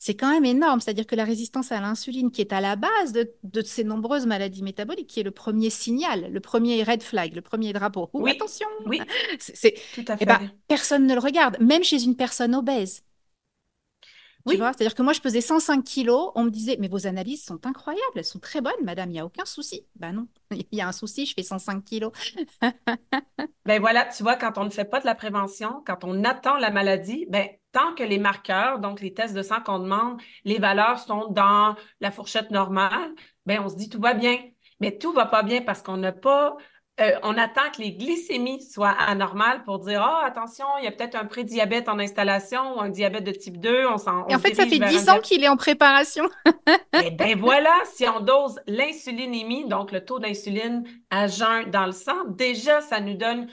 C'est 0.00 0.14
quand 0.14 0.30
même 0.30 0.44
énorme, 0.44 0.80
c'est-à-dire 0.80 1.08
que 1.08 1.16
la 1.16 1.24
résistance 1.24 1.72
à 1.72 1.80
l'insuline, 1.80 2.30
qui 2.30 2.40
est 2.40 2.52
à 2.52 2.60
la 2.60 2.76
base 2.76 3.12
de, 3.12 3.62
ces 3.62 3.82
nombreuses 3.82 4.26
maladies 4.26 4.62
métaboliques, 4.62 5.08
qui 5.08 5.18
est 5.18 5.24
le 5.24 5.32
premier 5.32 5.70
signal, 5.70 6.30
le 6.32 6.40
premier 6.40 6.84
red 6.84 7.02
flag, 7.02 7.34
le 7.34 7.42
premier 7.42 7.72
drapeau. 7.72 8.08
oui, 8.12 8.30
attention 8.30 8.68
Oui, 8.86 9.00
c'est 9.40 9.74
tout 9.94 10.04
à 10.06 10.16
eh 10.20 10.24
ben, 10.24 10.38
fait. 10.38 10.50
personne 10.68 11.04
ne 11.04 11.14
le 11.14 11.20
regarde, 11.20 11.58
même 11.58 11.82
chez 11.82 12.04
une 12.04 12.14
personne 12.14 12.54
obèse. 12.54 13.02
Oui. 14.48 14.56
C'est-à-dire 14.56 14.94
que 14.94 15.02
moi, 15.02 15.12
je 15.12 15.20
pesais 15.20 15.40
105 15.40 15.84
kilos. 15.84 16.30
On 16.34 16.44
me 16.44 16.50
disait, 16.50 16.76
mais 16.80 16.88
vos 16.88 17.06
analyses 17.06 17.44
sont 17.44 17.66
incroyables, 17.66 18.02
elles 18.16 18.24
sont 18.24 18.38
très 18.38 18.60
bonnes, 18.60 18.72
madame, 18.82 19.10
il 19.10 19.14
n'y 19.14 19.20
a 19.20 19.26
aucun 19.26 19.44
souci. 19.44 19.86
Ben 19.96 20.12
non, 20.12 20.26
il 20.50 20.66
y 20.72 20.80
a 20.80 20.88
un 20.88 20.92
souci, 20.92 21.26
je 21.26 21.34
fais 21.34 21.42
105 21.42 21.84
kilos. 21.84 22.12
ben 23.64 23.80
voilà, 23.80 24.04
tu 24.06 24.22
vois, 24.22 24.36
quand 24.36 24.58
on 24.58 24.64
ne 24.64 24.70
fait 24.70 24.84
pas 24.84 25.00
de 25.00 25.06
la 25.06 25.14
prévention, 25.14 25.82
quand 25.86 26.04
on 26.04 26.24
attend 26.24 26.56
la 26.56 26.70
maladie, 26.70 27.26
ben 27.28 27.48
tant 27.72 27.94
que 27.94 28.02
les 28.02 28.18
marqueurs, 28.18 28.78
donc 28.78 29.00
les 29.00 29.12
tests 29.12 29.34
de 29.34 29.42
sang 29.42 29.60
qu'on 29.60 29.78
demande, 29.78 30.20
les 30.44 30.58
valeurs 30.58 30.98
sont 30.98 31.28
dans 31.30 31.76
la 32.00 32.10
fourchette 32.10 32.50
normale, 32.50 33.14
ben 33.46 33.60
on 33.64 33.68
se 33.68 33.76
dit 33.76 33.88
tout 33.88 34.00
va 34.00 34.14
bien. 34.14 34.38
Mais 34.80 34.96
tout 34.96 35.12
va 35.12 35.26
pas 35.26 35.42
bien 35.42 35.62
parce 35.62 35.82
qu'on 35.82 35.96
n'a 35.96 36.12
pas 36.12 36.56
euh, 37.00 37.12
on 37.22 37.36
attend 37.38 37.70
que 37.74 37.80
les 37.80 37.92
glycémies 37.92 38.62
soient 38.62 38.90
anormales 38.90 39.62
pour 39.64 39.78
dire 39.78 40.04
oh, 40.04 40.24
attention, 40.24 40.66
il 40.78 40.84
y 40.84 40.88
a 40.88 40.92
peut-être 40.92 41.14
un 41.14 41.26
prédiabète 41.26 41.88
en 41.88 41.98
installation 41.98 42.76
ou 42.76 42.80
un 42.80 42.88
diabète 42.88 43.24
de 43.24 43.30
type 43.30 43.58
2. 43.58 43.86
On 43.86 44.28
Et 44.28 44.34
en 44.34 44.38
fait, 44.38 44.54
ça 44.54 44.66
fait 44.66 44.78
10 44.78 45.08
ans 45.08 45.20
qu'il 45.20 45.44
est 45.44 45.48
en 45.48 45.56
préparation. 45.56 46.28
Eh 47.00 47.10
bien 47.10 47.36
voilà, 47.36 47.74
si 47.94 48.06
on 48.08 48.20
dose 48.20 48.60
l'insulinémie, 48.66 49.66
donc 49.68 49.92
le 49.92 50.04
taux 50.04 50.18
d'insuline 50.18 50.84
à 51.10 51.28
jeun 51.28 51.70
dans 51.70 51.86
le 51.86 51.92
sang, 51.92 52.24
déjà, 52.26 52.80
ça 52.80 53.00
nous 53.00 53.14
donne 53.14 53.48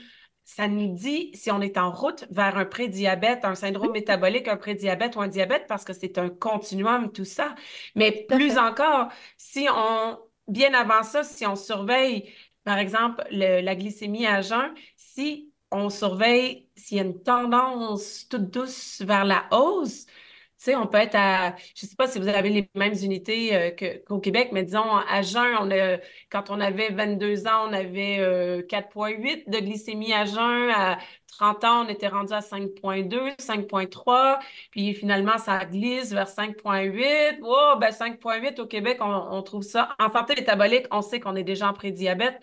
ça 0.45 0.67
nous 0.67 0.93
dit 0.93 1.31
si 1.33 1.51
on 1.51 1.59
est 1.59 1.77
en 1.77 1.91
route 1.91 2.25
vers 2.29 2.55
un 2.55 2.65
prédiabète, 2.65 3.43
un 3.45 3.55
syndrome 3.55 3.91
métabolique, 3.91 4.47
un 4.47 4.57
prédiabète 4.57 5.15
ou 5.15 5.21
un 5.21 5.27
diabète, 5.27 5.65
parce 5.67 5.83
que 5.83 5.91
c'est 5.91 6.17
un 6.19 6.29
continuum, 6.29 7.11
tout 7.11 7.25
ça. 7.25 7.55
Mais 7.95 8.25
plus 8.29 8.57
encore, 8.57 9.09
si 9.37 9.67
on, 9.75 10.19
bien 10.47 10.73
avant 10.75 11.03
ça, 11.03 11.23
si 11.23 11.45
on 11.47 11.55
surveille 11.55 12.31
par 12.65 12.79
exemple, 12.79 13.23
la 13.31 13.75
glycémie 13.75 14.25
à 14.27 14.41
jeun, 14.41 14.73
si 14.97 15.53
on 15.71 15.89
surveille 15.89 16.69
s'il 16.75 16.97
y 16.97 16.99
a 16.99 17.03
une 17.03 17.23
tendance 17.23 18.27
toute 18.29 18.51
douce 18.51 19.01
vers 19.01 19.25
la 19.25 19.47
hausse, 19.51 20.07
sais, 20.65 20.75
on 20.75 20.87
peut 20.87 20.97
être 20.97 21.15
à, 21.15 21.55
je 21.75 21.85
ne 21.85 21.89
sais 21.89 21.95
pas 21.95 22.07
si 22.07 22.19
vous 22.19 22.27
avez 22.27 22.49
les 22.49 22.69
mêmes 22.75 22.95
unités 23.01 23.55
euh, 23.55 23.99
qu'au 24.07 24.19
Québec, 24.19 24.49
mais 24.51 24.63
disons, 24.63 24.95
à 25.09 25.21
jeun, 25.21 25.55
on 25.59 25.71
a, 25.71 25.97
quand 26.29 26.49
on 26.49 26.59
avait 26.59 26.89
22 26.89 27.47
ans, 27.47 27.69
on 27.69 27.73
avait 27.73 28.17
4,8 28.67 29.43
euh, 29.47 29.51
de 29.51 29.59
glycémie 29.59 30.13
à 30.13 30.25
jeun. 30.25 30.69
À 30.69 30.97
30 31.37 31.63
ans, 31.65 31.85
on 31.85 31.89
était 31.89 32.07
rendu 32.07 32.33
à 32.33 32.39
5,2, 32.39 33.35
5,3. 33.37 34.39
Puis 34.71 34.93
finalement, 34.93 35.37
ça 35.37 35.65
glisse 35.65 36.11
vers 36.11 36.27
5,8. 36.27 37.39
Oh, 37.43 37.73
ben 37.79 37.89
5,8 37.89 38.59
au 38.61 38.65
Québec, 38.65 38.99
on, 39.01 39.41
trouve 39.41 39.63
ça. 39.63 39.95
En 39.99 40.09
santé 40.11 40.35
métabolique, 40.35 40.85
on 40.91 41.01
sait 41.01 41.19
qu'on 41.19 41.35
est 41.35 41.43
déjà 41.43 41.69
en 41.69 41.73
prédiabète. 41.73 42.39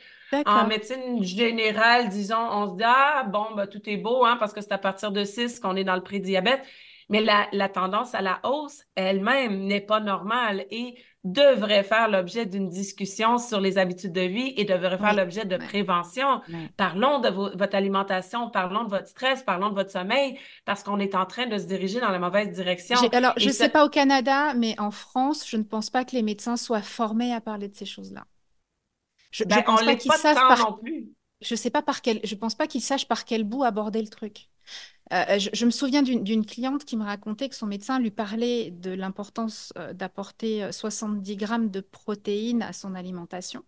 En 0.47 0.67
médecine 0.67 1.23
générale, 1.23 2.09
disons, 2.09 2.49
on 2.51 2.73
se 2.73 2.77
dit, 2.77 2.85
ah, 2.87 3.25
bon, 3.25 3.47
ben, 3.55 3.67
tout 3.67 3.83
est 3.89 3.99
beau, 3.99 4.25
hein, 4.25 4.37
parce 4.39 4.53
que 4.53 4.61
c'est 4.61 4.73
à 4.73 4.79
partir 4.79 5.13
de 5.13 5.25
6 5.25 5.61
qu'on 5.61 5.77
est 5.77 5.85
dans 5.85 5.97
le 5.97 6.03
prédiabète. 6.03 6.63
Mais 7.09 7.21
la, 7.21 7.69
tendance 7.69 8.15
à 8.15 8.23
la 8.23 8.41
hausse 8.45 8.83
elle-même 8.95 9.65
n'est 9.65 9.81
pas 9.81 10.01
normale 10.01 10.67
et 10.71 10.95
devrait 11.25 11.85
faire 11.85 12.09
l'objet 12.09 12.47
d'une 12.47 12.69
discussion 12.69 13.39
sur 13.39 13.61
les 13.61 13.79
habitudes 13.79 14.13
de 14.13 14.23
vie 14.23 14.55
et 14.57 14.65
devrait 14.65 14.99
faire 14.99 15.15
l'objet 15.15 15.45
de 15.45 15.57
prévention. 15.57 16.41
Parlons 16.77 17.21
de 17.21 17.29
votre 17.29 17.77
alimentation, 17.77 18.51
parlons 18.51 18.85
de 18.85 18.91
votre 18.91 19.07
stress, 19.07 19.43
parlons 19.43 19.71
de 19.71 19.75
votre 19.75 19.91
sommeil, 19.91 20.39
parce 20.65 20.83
qu'on 20.83 20.99
est 20.99 21.15
en 21.15 21.27
train 21.27 21.47
de 21.47 21.59
se 21.59 21.65
diriger 21.65 22.01
dans 22.01 22.11
la 22.11 22.19
mauvaise 22.19 22.51
direction. 22.51 22.97
Alors, 23.13 23.35
je 23.37 23.47
ne 23.47 23.53
sais 23.53 23.69
pas 23.69 23.85
au 23.85 23.89
Canada, 23.89 24.55
mais 24.55 24.79
en 24.81 24.91
France, 24.91 25.49
je 25.49 25.57
ne 25.57 25.63
pense 25.63 25.91
pas 25.91 26.05
que 26.05 26.17
les 26.17 26.23
médecins 26.23 26.57
soient 26.57 26.83
formés 26.83 27.33
à 27.33 27.41
parler 27.41 27.69
de 27.69 27.77
ces 27.77 27.87
choses-là. 27.87 28.25
Je 29.31 29.45
ne 29.45 29.49
ben, 29.49 29.63
pense 29.63 29.83
pas 29.83 29.97
qu'ils 29.97 30.13
savent 30.13 30.35
par... 30.35 30.59
non 30.59 30.79
plus. 30.79 31.09
Je 31.41 31.55
sais 31.57 31.71
pas 31.71 31.83
par 31.83 32.03
quel. 32.03 32.21
Je 32.23 32.35
pense 32.35 32.55
pas 32.55 32.67
qu'ils 32.67 32.83
sachent 32.83 33.09
par 33.09 33.25
quel 33.25 33.45
bout 33.45 33.65
aborder 33.65 34.01
le 34.01 34.09
truc. 34.09 34.49
Euh, 35.13 35.39
je, 35.39 35.67
me 35.67 35.71
souviens 35.71 36.03
d'une 36.03 36.47
cliente 36.47 36.85
qui 36.85 36.97
me 36.97 37.05
racontait 37.05 37.49
que 37.49 37.55
son 37.55 37.67
médecin 37.67 37.99
lui 37.99 38.11
parlait 38.11 38.71
de 38.71 38.93
l'importance 38.93 39.73
euh, 39.77 39.93
d'apporter 39.93 40.71
70 40.73 41.33
euh, 41.33 41.37
grammes 41.37 41.71
de 41.71 41.81
protéines 41.81 42.63
à 42.63 42.73
son 42.73 42.95
alimentation. 42.95 43.65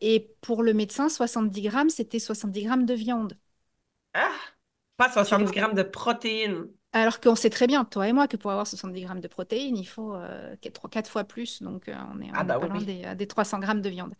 et 0.00 0.30
pour 0.40 0.62
le 0.62 0.72
médecin, 0.72 1.08
70 1.08 1.62
grammes, 1.62 1.90
c'était 1.90 2.18
70 2.18 2.62
grammes 2.62 2.86
de 2.86 2.94
viande. 2.94 3.38
Ah, 4.14 4.30
pas 4.96 5.10
70 5.10 5.50
grammes 5.52 5.74
de 5.74 5.82
protéines. 5.82 6.66
Alors 6.96 7.20
qu'on 7.20 7.34
sait 7.34 7.50
très 7.50 7.66
bien, 7.66 7.84
toi 7.84 8.08
et 8.08 8.12
moi, 8.14 8.26
que 8.26 8.38
pour 8.38 8.50
avoir 8.50 8.66
70 8.66 9.02
grammes 9.02 9.20
de 9.20 9.28
protéines, 9.28 9.76
il 9.76 9.84
faut 9.84 10.14
euh, 10.14 10.56
4, 10.62 11.10
fois 11.10 11.24
plus. 11.24 11.62
Donc, 11.62 11.88
euh, 11.88 11.94
on 12.14 12.22
est, 12.22 12.30
ah 12.32 12.42
bah 12.42 12.58
des, 12.86 13.14
des, 13.14 13.26
300 13.26 13.58
grammes 13.58 13.82
de 13.82 13.90
viande. 13.90 14.14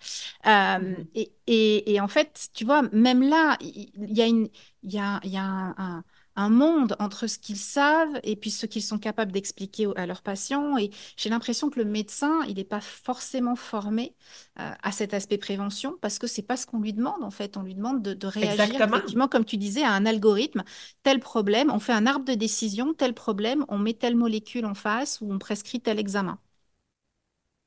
Euh, 0.46 0.78
mmh 0.78 1.06
et, 1.14 1.32
et, 1.46 1.94
et, 1.94 2.00
en 2.02 2.08
fait, 2.08 2.48
tu 2.52 2.66
vois, 2.66 2.82
même 2.92 3.22
là, 3.22 3.56
il 3.62 3.88
y, 3.96 4.20
a, 4.20 4.26
une, 4.26 4.50
y 4.82 4.98
a, 4.98 5.20
y 5.24 5.38
a 5.38 5.42
un 5.42 5.74
un 5.78 6.04
monde 6.36 6.96
entre 6.98 7.26
ce 7.26 7.38
qu'ils 7.38 7.56
savent 7.56 8.20
et 8.22 8.36
puis 8.36 8.50
ce 8.50 8.66
qu'ils 8.66 8.82
sont 8.82 8.98
capables 8.98 9.32
d'expliquer 9.32 9.88
à 9.96 10.06
leurs 10.06 10.22
patients. 10.22 10.76
Et 10.78 10.90
j'ai 11.16 11.30
l'impression 11.30 11.70
que 11.70 11.78
le 11.78 11.84
médecin, 11.84 12.40
il 12.48 12.56
n'est 12.56 12.64
pas 12.64 12.80
forcément 12.80 13.56
formé 13.56 14.14
euh, 14.60 14.70
à 14.82 14.92
cet 14.92 15.14
aspect 15.14 15.38
prévention 15.38 15.96
parce 16.00 16.18
que 16.18 16.26
c'est 16.26 16.42
pas 16.42 16.56
ce 16.56 16.66
qu'on 16.66 16.80
lui 16.80 16.92
demande 16.92 17.22
en 17.22 17.30
fait. 17.30 17.56
On 17.56 17.62
lui 17.62 17.74
demande 17.74 18.02
de, 18.02 18.26
réagir 18.26 18.80
effectivement, 18.80 19.28
comme 19.28 19.44
tu 19.44 19.56
disais, 19.56 19.82
à 19.82 19.92
un 19.92 20.06
algorithme. 20.06 20.62
Tel 21.02 21.20
problème, 21.20 21.70
on 21.70 21.78
fait 21.78 21.92
un 21.92 22.06
arbre 22.06 22.24
de 22.24 22.34
décision. 22.34 22.94
Tel 22.94 23.14
problème, 23.14 23.64
on 23.68 23.78
met 23.78 23.94
telle 23.94 24.16
molécule 24.16 24.66
en 24.66 24.74
face 24.74 25.20
ou 25.20 25.32
on 25.32 25.38
prescrit 25.38 25.80
tel 25.80 25.98
examen. 25.98 26.38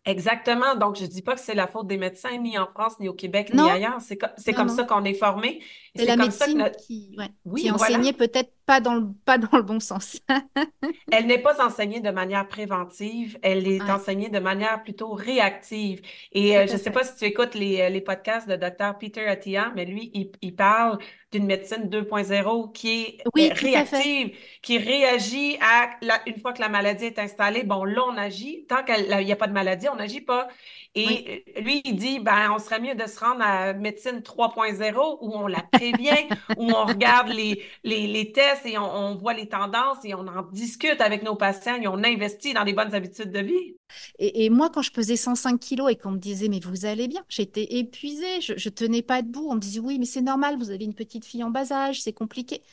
Exactement. 0.05 0.75
Donc, 0.75 0.95
je 0.95 1.03
ne 1.03 1.07
dis 1.07 1.21
pas 1.21 1.35
que 1.35 1.41
c'est 1.41 1.53
la 1.53 1.67
faute 1.67 1.87
des 1.87 1.97
médecins, 1.97 2.35
ni 2.37 2.57
en 2.57 2.67
France, 2.67 2.99
ni 2.99 3.07
au 3.09 3.13
Québec, 3.13 3.53
ni 3.53 3.61
ailleurs. 3.69 3.99
C'est, 4.01 4.17
comme 4.53 4.69
ça 4.69 4.83
qu'on 4.83 5.03
est 5.03 5.13
formé. 5.13 5.61
C'est 5.99 6.05
la 6.05 6.15
médecine 6.15 6.71
qui, 6.85 7.17
oui, 7.45 7.69
enseignait 7.71 8.13
peut-être 8.13 8.51
pas 8.65 8.79
dans 8.79 8.95
le, 8.95 9.07
pas 9.25 9.37
dans 9.37 9.57
le 9.57 9.63
bon 9.63 9.79
sens. 9.79 10.19
elle 11.11 11.25
n'est 11.25 11.39
pas 11.39 11.63
enseignée 11.65 12.01
de 12.01 12.11
manière 12.11 12.47
préventive, 12.47 13.37
elle 13.41 13.67
est 13.67 13.81
enseignée 13.81 14.29
de 14.29 14.39
manière 14.39 14.83
plutôt 14.83 15.13
réactive. 15.13 16.01
Et 16.31 16.57
euh, 16.57 16.67
je 16.67 16.73
ne 16.73 16.77
sais 16.77 16.91
pas 16.91 17.03
si 17.03 17.15
tu 17.15 17.25
écoutes 17.25 17.55
les, 17.55 17.81
euh, 17.81 17.89
les 17.89 18.01
podcasts 18.01 18.47
de 18.47 18.55
Dr. 18.55 18.97
Peter 18.99 19.25
Attia, 19.25 19.71
mais 19.75 19.85
lui, 19.85 20.11
il, 20.13 20.31
il 20.41 20.55
parle 20.55 20.99
d'une 21.31 21.45
médecine 21.45 21.89
2.0 21.89 22.71
qui 22.71 22.89
est 23.01 23.21
euh, 23.25 23.53
réactive, 23.53 24.35
qui 24.61 24.77
réagit 24.77 25.57
à 25.61 25.89
une 26.25 26.39
fois 26.39 26.53
que 26.53 26.61
la 26.61 26.69
maladie 26.69 27.05
est 27.05 27.19
installée. 27.19 27.63
Bon, 27.63 27.83
là, 27.83 28.01
on 28.07 28.17
agit. 28.17 28.65
Tant 28.67 28.83
qu'il 28.83 29.07
n'y 29.07 29.31
a 29.31 29.35
pas 29.35 29.47
de 29.47 29.53
maladie, 29.53 29.89
on 29.89 29.95
n'agit 29.95 30.21
pas. 30.21 30.47
Et 30.95 31.45
lui, 31.61 31.81
il 31.85 31.95
dit, 31.95 32.19
ben, 32.19 32.51
on 32.51 32.57
serait 32.57 32.79
mieux 32.79 32.95
de 32.95 33.07
se 33.07 33.19
rendre 33.19 33.41
à 33.43 33.73
médecine 33.73 34.21
3.0 34.21 35.19
où 35.21 35.33
on 35.35 35.45
la 35.45 35.61
prévient, 35.61 36.27
où 36.57 36.71
on 36.71 36.85
regarde 36.85 37.29
les, 37.29 37.63
les, 37.83 38.31
tests 38.31 38.65
et 38.65 38.77
on, 38.77 39.15
voit 39.15 39.33
les 39.33 39.47
tendances 39.47 40.03
et 40.03 40.15
on 40.15 40.27
en 40.27 40.41
discute 40.51 40.99
avec 40.99 41.21
nos 41.21 41.35
patients 41.35 41.79
et 41.79 41.87
on 41.87 42.03
investit 42.03 42.53
dans 42.53 42.63
les 42.63 42.73
bonnes 42.73 42.95
habitudes 42.95 43.31
de 43.31 43.39
vie. 43.39 43.77
Et, 44.17 44.49
moi, 44.49 44.71
quand 44.71 44.81
je 44.81 44.91
pesais 44.91 45.15
105 45.15 45.59
kilos 45.59 45.91
et 45.91 45.95
qu'on 45.95 46.11
me 46.11 46.17
disait, 46.17 46.49
mais 46.49 46.59
vous 46.59 46.85
allez 46.85 47.07
bien, 47.07 47.23
j'étais 47.29 47.77
épuisée, 47.77 48.41
je, 48.41 48.53
ne 48.53 48.73
tenais 48.73 49.03
pas 49.03 49.21
debout. 49.21 49.47
On 49.49 49.55
me 49.55 49.59
disait, 49.59 49.79
oui, 49.79 49.99
mais 49.99 50.05
c'est 50.05 50.21
normal, 50.21 50.57
vous 50.57 50.71
avez 50.71 50.85
une 50.85 50.95
petite 50.95 51.23
fille 51.23 51.43
en 51.43 51.51
bas 51.51 51.71
âge, 51.71 52.01
c'est 52.01 52.13
compliqué. 52.13 52.63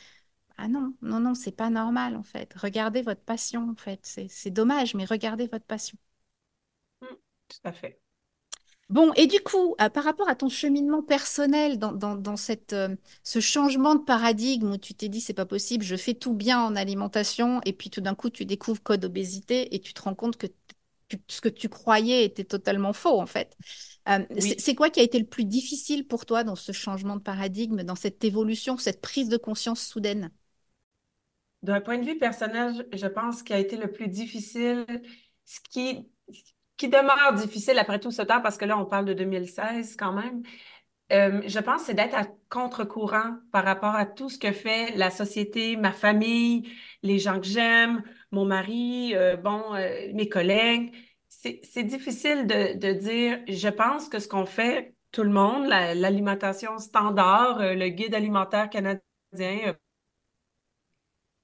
Ah 0.56 0.68
non, 0.68 0.94
non, 1.02 1.20
non, 1.20 1.34
c'est 1.34 1.52
pas 1.54 1.68
normal 1.68 2.16
en 2.16 2.22
fait. 2.22 2.54
Regardez 2.54 3.02
votre 3.02 3.20
passion 3.20 3.68
en 3.68 3.74
fait. 3.76 4.00
C'est 4.30 4.50
dommage, 4.50 4.94
mais 4.94 5.04
regardez 5.04 5.48
votre 5.48 5.66
passion. 5.66 5.98
Mmh, 7.02 7.06
tout 7.48 7.58
à 7.64 7.72
fait. 7.72 8.00
Bon, 8.88 9.12
et 9.14 9.26
du 9.26 9.40
coup, 9.40 9.74
euh, 9.80 9.88
par 9.88 10.04
rapport 10.04 10.28
à 10.28 10.36
ton 10.36 10.48
cheminement 10.48 11.02
personnel 11.02 11.76
dans, 11.76 12.36
cette, 12.36 12.72
euh, 12.72 12.94
ce 13.24 13.40
changement 13.40 13.96
de 13.96 14.04
paradigme 14.04 14.70
où 14.70 14.78
tu 14.78 14.94
t'es 14.94 15.08
dit 15.08 15.20
c'est 15.20 15.34
pas 15.34 15.44
possible, 15.44 15.84
je 15.84 15.96
fais 15.96 16.14
tout 16.14 16.34
bien 16.34 16.60
en 16.60 16.76
alimentation, 16.76 17.60
et 17.64 17.72
puis 17.72 17.90
tout 17.90 18.00
d'un 18.00 18.14
coup 18.14 18.30
tu 18.30 18.44
découvres 18.44 18.80
code 18.80 19.04
obésité 19.04 19.74
et 19.74 19.80
tu 19.80 19.92
te 19.92 20.02
rends 20.02 20.14
compte 20.14 20.36
que 20.36 20.46
ce 21.28 21.40
que 21.40 21.48
tu 21.48 21.68
croyais 21.68 22.24
était 22.24 22.44
totalement 22.44 22.92
faux 22.92 23.20
en 23.20 23.26
fait. 23.26 23.56
Euh, 24.08 24.24
c'est 24.38 24.76
quoi 24.76 24.88
qui 24.88 25.00
a 25.00 25.02
été 25.02 25.18
le 25.18 25.26
plus 25.26 25.44
difficile 25.44 26.06
pour 26.06 26.24
toi 26.24 26.44
dans 26.44 26.54
ce 26.56 26.70
changement 26.70 27.16
de 27.16 27.22
paradigme, 27.22 27.82
dans 27.82 27.96
cette 27.96 28.22
évolution, 28.22 28.76
cette 28.76 29.00
prise 29.00 29.28
de 29.28 29.36
conscience 29.36 29.80
soudaine? 29.80 30.30
D'un 31.64 31.80
point 31.80 31.98
de 31.98 32.04
vue 32.04 32.18
personnel, 32.18 32.86
je 32.92 33.06
pense 33.08 33.42
qu'il 33.42 33.56
a 33.56 33.58
été 33.58 33.76
le 33.76 33.90
plus 33.90 34.06
difficile, 34.06 34.86
ce 35.44 35.58
qui 35.70 36.08
qui 36.76 36.88
demeure 36.88 37.32
difficile 37.34 37.78
après 37.78 37.98
tout 38.00 38.10
ce 38.10 38.22
temps, 38.22 38.40
parce 38.40 38.58
que 38.58 38.64
là, 38.64 38.78
on 38.78 38.84
parle 38.84 39.06
de 39.06 39.14
2016 39.14 39.96
quand 39.96 40.12
même, 40.12 40.42
euh, 41.12 41.40
je 41.46 41.58
pense 41.60 41.82
c'est 41.82 41.94
d'être 41.94 42.14
à 42.16 42.26
contre-courant 42.48 43.36
par 43.52 43.64
rapport 43.64 43.94
à 43.94 44.06
tout 44.06 44.28
ce 44.28 44.38
que 44.38 44.50
fait 44.52 44.96
la 44.96 45.10
société, 45.10 45.76
ma 45.76 45.92
famille, 45.92 46.68
les 47.02 47.18
gens 47.18 47.40
que 47.40 47.46
j'aime, 47.46 48.02
mon 48.32 48.44
mari, 48.44 49.14
euh, 49.14 49.36
bon, 49.36 49.74
euh, 49.74 50.12
mes 50.14 50.28
collègues. 50.28 50.94
C'est 51.28 51.84
difficile 51.84 52.46
de, 52.48 52.76
de, 52.76 52.92
dire, 52.92 53.38
je 53.46 53.68
pense 53.68 54.08
que 54.08 54.18
ce 54.18 54.26
qu'on 54.26 54.46
fait, 54.46 54.94
tout 55.12 55.22
le 55.22 55.30
monde, 55.30 55.66
l'alimentation 55.68 56.78
standard, 56.78 57.58
le 57.60 57.88
guide 57.88 58.16
alimentaire 58.16 58.68
canadien 58.68 59.74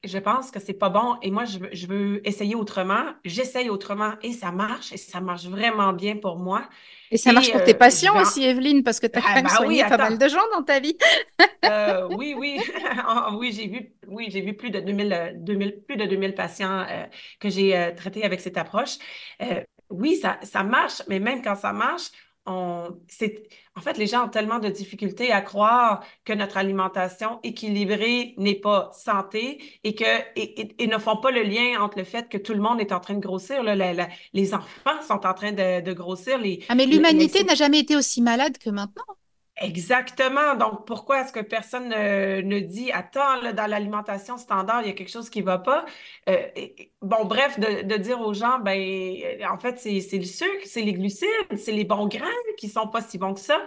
je 0.04 0.18
pense 0.18 0.50
que 0.50 0.58
c'est 0.58 0.72
pas 0.72 0.88
bon 0.88 1.16
et 1.22 1.30
moi, 1.30 1.44
je 1.44 1.58
veux, 1.58 1.68
je 1.72 1.86
veux 1.86 2.26
essayer 2.26 2.54
autrement. 2.54 3.04
J'essaye 3.24 3.70
autrement 3.70 4.14
et 4.22 4.32
ça 4.32 4.50
marche 4.50 4.92
et 4.92 4.96
ça 4.96 5.20
marche 5.20 5.44
vraiment 5.44 5.92
bien 5.92 6.16
pour 6.16 6.38
moi. 6.38 6.68
Et 7.12 7.18
ça 7.18 7.32
marche 7.32 7.52
pour 7.52 7.62
tes 7.62 7.74
euh, 7.74 7.78
patients 7.78 8.20
aussi, 8.20 8.42
Evelyne, 8.42 8.82
parce 8.82 8.98
que 8.98 9.06
tu 9.06 9.18
as 9.18 9.22
ah, 9.22 9.28
quand 9.28 9.34
même 9.34 9.44
bah 9.44 9.50
soigné 9.50 9.84
pas 9.84 9.98
mal 9.98 10.18
de 10.18 10.28
gens 10.28 10.40
dans 10.54 10.62
ta 10.62 10.80
vie. 10.80 10.96
euh, 11.64 12.08
oui, 12.16 12.34
oui. 12.36 12.58
oui, 13.34 13.52
j'ai 13.52 13.68
vu, 13.68 13.92
oui, 14.08 14.26
j'ai 14.30 14.40
vu 14.40 14.54
plus 14.54 14.70
de 14.70 14.80
2000, 14.80 15.34
2000, 15.36 15.82
plus 15.86 15.96
de 15.96 16.06
2000 16.06 16.34
patients 16.34 16.80
euh, 16.88 17.04
que 17.38 17.48
j'ai 17.48 17.76
euh, 17.76 17.92
traités 17.94 18.24
avec 18.24 18.40
cette 18.40 18.56
approche. 18.56 18.96
oui, 19.90 20.16
ça, 20.16 20.38
ça 20.42 20.64
marche, 20.64 21.02
mais 21.08 21.20
même 21.20 21.42
quand 21.42 21.54
ça 21.54 21.72
marche, 21.72 22.10
on, 22.46 22.98
en 23.76 23.80
fait, 23.80 23.98
les 23.98 24.06
gens 24.06 24.26
ont 24.26 24.28
tellement 24.28 24.58
de 24.58 24.68
difficultés 24.68 25.30
à 25.32 25.40
croire 25.40 26.04
que 26.24 26.32
notre 26.32 26.56
alimentation 26.56 27.38
équilibrée 27.42 28.34
n'est 28.36 28.56
pas 28.56 28.90
santé 28.92 29.62
et, 29.84 29.94
que, 29.94 30.04
et, 30.36 30.86
ne 30.86 30.98
font 30.98 31.16
pas 31.16 31.30
le 31.30 31.42
lien 31.42 31.80
entre 31.80 31.98
le 31.98 32.04
fait 32.04 32.28
que 32.28 32.38
tout 32.38 32.52
le 32.52 32.60
monde 32.60 32.80
est 32.80 32.92
en 32.92 33.00
train 33.00 33.14
de 33.14 33.20
grossir. 33.20 33.62
les 33.62 34.54
enfants 34.54 35.02
sont 35.06 35.24
en 35.26 35.34
train 35.34 35.52
de, 35.52 35.92
grossir. 35.92 36.38
Les, 36.38 36.64
ah, 36.68 36.74
mais 36.74 36.86
l'humanité 36.86 37.44
n'a 37.44 37.54
jamais 37.54 37.80
été 37.80 37.96
aussi 37.96 38.22
malade 38.22 38.58
que 38.58 38.70
maintenant. 38.70 39.04
Exactement. 39.60 40.54
Donc, 40.56 40.86
pourquoi 40.86 41.20
est-ce 41.20 41.32
que 41.32 41.40
personne 41.40 41.90
ne, 41.90 42.60
dit 42.60 42.90
Attends, 42.90 43.52
dans 43.52 43.66
l'alimentation 43.70 44.38
standard, 44.38 44.80
il 44.82 44.88
y 44.88 44.90
a 44.90 44.94
quelque 44.94 45.10
chose 45.10 45.28
qui 45.28 45.40
ne 45.40 45.44
va 45.44 45.58
pas? 45.58 45.84
Euh, 46.28 46.42
bon, 47.02 47.24
bref, 47.26 47.60
de, 47.60 47.96
dire 47.98 48.20
aux 48.20 48.32
gens, 48.32 48.58
ben, 48.58 49.22
en 49.48 49.58
fait, 49.58 49.78
c'est 49.78 50.16
le 50.16 50.24
sucre, 50.24 50.64
c'est 50.64 50.80
les 50.82 50.94
glucides, 50.94 51.28
c'est 51.56 51.72
les 51.72 51.84
bons 51.84 52.06
grains 52.08 52.26
qui 52.56 52.66
ne 52.66 52.72
sont 52.72 52.88
pas 52.88 53.02
si 53.02 53.18
bons 53.18 53.34
que 53.34 53.40
ça. 53.40 53.58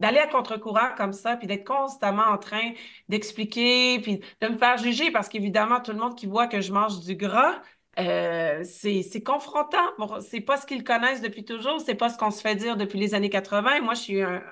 D'aller 0.00 0.18
à 0.18 0.26
contre-courant 0.26 0.94
comme 0.96 1.12
ça, 1.12 1.36
puis 1.36 1.46
d'être 1.46 1.66
constamment 1.66 2.24
en 2.26 2.38
train 2.38 2.72
d'expliquer, 3.08 4.00
puis 4.00 4.20
de 4.40 4.48
me 4.48 4.58
faire 4.58 4.76
juger, 4.78 5.10
parce 5.12 5.28
qu'évidemment, 5.28 5.80
tout 5.80 5.92
le 5.92 5.98
monde 5.98 6.16
qui 6.16 6.26
voit 6.26 6.46
que 6.46 6.60
je 6.60 6.72
mange 6.72 7.00
du 7.00 7.16
gras, 7.16 7.62
euh, 7.98 8.62
c'est 8.64 9.22
confrontant. 9.22 9.76
Bon, 9.98 10.08
c'est 10.20 10.40
pas 10.40 10.56
ce 10.56 10.64
qu'ils 10.64 10.82
connaissent 10.82 11.20
depuis 11.20 11.44
toujours, 11.44 11.78
c'est 11.84 11.94
pas 11.94 12.08
ce 12.08 12.16
qu'on 12.16 12.30
se 12.30 12.40
fait 12.40 12.54
dire 12.54 12.78
depuis 12.78 12.98
les 12.98 13.14
années 13.14 13.28
80. 13.28 13.82
Moi, 13.82 13.92
je 13.92 14.00
suis 14.00 14.22
un, 14.22 14.42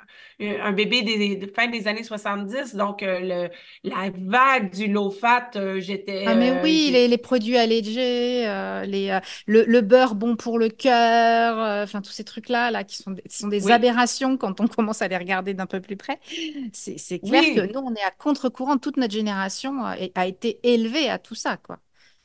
un 0.40 0.72
bébé 0.72 1.00
des, 1.02 1.50
fin 1.54 1.68
des 1.68 1.88
années 1.88 2.02
70, 2.02 2.74
donc 2.74 3.02
euh, 3.02 3.48
le, 3.82 3.90
la 3.90 4.10
vague 4.14 4.70
du 4.74 4.88
low 4.88 5.10
fat, 5.10 5.52
euh, 5.56 5.80
j'étais. 5.80 6.24
Ah, 6.26 6.34
mais 6.34 6.60
oui, 6.62 6.90
les, 6.92 7.08
les, 7.08 7.16
produits 7.16 7.56
allégés, 7.56 8.44
les, 8.86 9.18
le, 9.46 9.64
le, 9.64 9.80
beurre 9.80 10.16
bon 10.16 10.36
pour 10.36 10.58
le 10.58 10.68
cœur, 10.68 11.82
enfin, 11.84 12.02
tous 12.02 12.12
ces 12.12 12.24
trucs-là, 12.24 12.70
là, 12.70 12.84
qui 12.84 12.96
sont, 12.96 13.14
sont 13.26 13.48
des 13.48 13.70
aberrations 13.70 14.36
quand 14.36 14.60
on 14.60 14.66
commence 14.66 15.00
à 15.00 15.08
les 15.08 15.16
regarder 15.16 15.54
d'un 15.54 15.66
peu 15.66 15.80
plus 15.80 15.96
près. 15.96 16.20
C'est 16.74 17.18
clair 17.20 17.42
que 17.42 17.72
nous, 17.72 17.80
on 17.80 17.94
est 17.94 18.04
à 18.06 18.10
contre-courant, 18.10 18.76
toute 18.76 18.98
notre 18.98 19.14
génération 19.14 19.82
a 19.82 20.26
été 20.26 20.60
élevée 20.62 21.08
à 21.08 21.18
tout 21.18 21.34
ça, 21.34 21.56
quoi. 21.56 21.78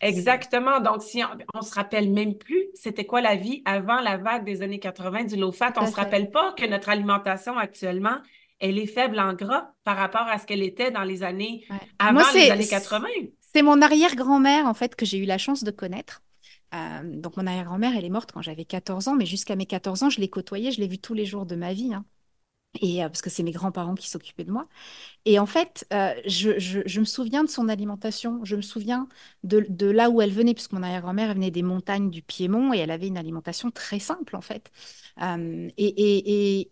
Exactement. 0.07 0.79
Donc, 0.79 1.01
si 1.01 1.23
on, 1.23 1.59
ne 1.59 1.63
se 1.63 1.73
rappelle 1.73 2.11
même 2.11 2.35
plus, 2.35 2.67
c'était 2.73 3.05
quoi 3.05 3.21
la 3.21 3.35
vie 3.35 3.61
avant 3.65 3.99
la 4.01 4.17
vague 4.17 4.45
des 4.45 4.61
années 4.61 4.79
80 4.79 5.25
du 5.25 5.35
low 5.35 5.51
fat, 5.51 5.73
on 5.77 5.87
se 5.87 5.95
rappelle 5.95 6.31
pas 6.31 6.53
que 6.53 6.65
notre 6.65 6.89
alimentation 6.89 7.57
actuellement, 7.57 8.17
elle 8.59 8.77
est 8.77 8.87
faible 8.87 9.19
en 9.19 9.33
gras 9.33 9.71
par 9.83 9.97
rapport 9.97 10.27
à 10.27 10.37
ce 10.37 10.45
qu'elle 10.45 10.63
était 10.63 10.91
dans 10.91 11.03
les 11.03 11.23
années 11.23 11.65
avant 11.99 12.21
les 12.33 12.51
années 12.51 12.67
80. 12.67 13.07
C'est 13.39 13.61
mon 13.61 13.81
arrière-grand-mère, 13.81 14.65
en 14.65 14.73
fait, 14.73 14.95
que 14.95 15.05
j'ai 15.05 15.17
eu 15.17 15.25
la 15.25 15.37
chance 15.37 15.63
de 15.63 15.71
connaître. 15.71 16.21
Euh, 16.73 17.01
donc, 17.03 17.37
mon 17.37 17.47
arrière-grand-mère, 17.47 17.95
elle 17.95 18.05
est 18.05 18.09
morte 18.09 18.31
quand 18.31 18.41
j'avais 18.41 18.65
14 18.65 19.07
ans, 19.07 19.15
mais 19.15 19.25
jusqu'à 19.25 19.55
mes 19.55 19.65
14 19.65 20.03
ans, 20.03 20.09
je 20.09 20.19
l'ai 20.19 20.29
côtoyée, 20.29 20.71
je 20.71 20.81
l'ai 20.81 20.87
vue 20.87 20.99
tous 20.99 21.13
les 21.13 21.25
jours 21.25 21.45
de 21.45 21.55
ma 21.55 21.73
vie. 21.73 21.93
Hein 21.93 22.05
et 22.81 23.03
euh, 23.03 23.07
parce 23.07 23.21
que 23.21 23.29
c'est 23.29 23.43
mes 23.43 23.51
grands-parents 23.51 23.95
qui 23.95 24.09
s'occupaient 24.09 24.43
de 24.43 24.51
moi. 24.51 24.67
Et 25.25 25.39
en 25.39 25.45
fait, 25.45 25.87
euh, 25.93 26.13
je, 26.25 26.99
me 26.99 27.05
souviens 27.05 27.43
de 27.43 27.49
son 27.49 27.69
alimentation, 27.69 28.43
je 28.45 28.55
me 28.55 28.61
souviens 28.61 29.07
de, 29.43 29.87
là 29.87 30.09
où 30.09 30.21
elle 30.21 30.31
venait, 30.31 30.53
puisque 30.53 30.73
mon 30.73 30.83
arrière-grand-mère 30.83 31.33
venait 31.33 31.51
des 31.51 31.63
montagnes 31.63 32.09
du 32.09 32.21
Piémont 32.21 32.73
et 32.73 32.77
elle 32.79 32.91
avait 32.91 33.07
une 33.07 33.17
alimentation 33.17 33.71
très 33.71 33.99
simple 33.99 34.35
en 34.35 34.41
fait. 34.41 34.71
Euh, 35.21 35.69
et, 35.77 36.59
et, 36.61 36.71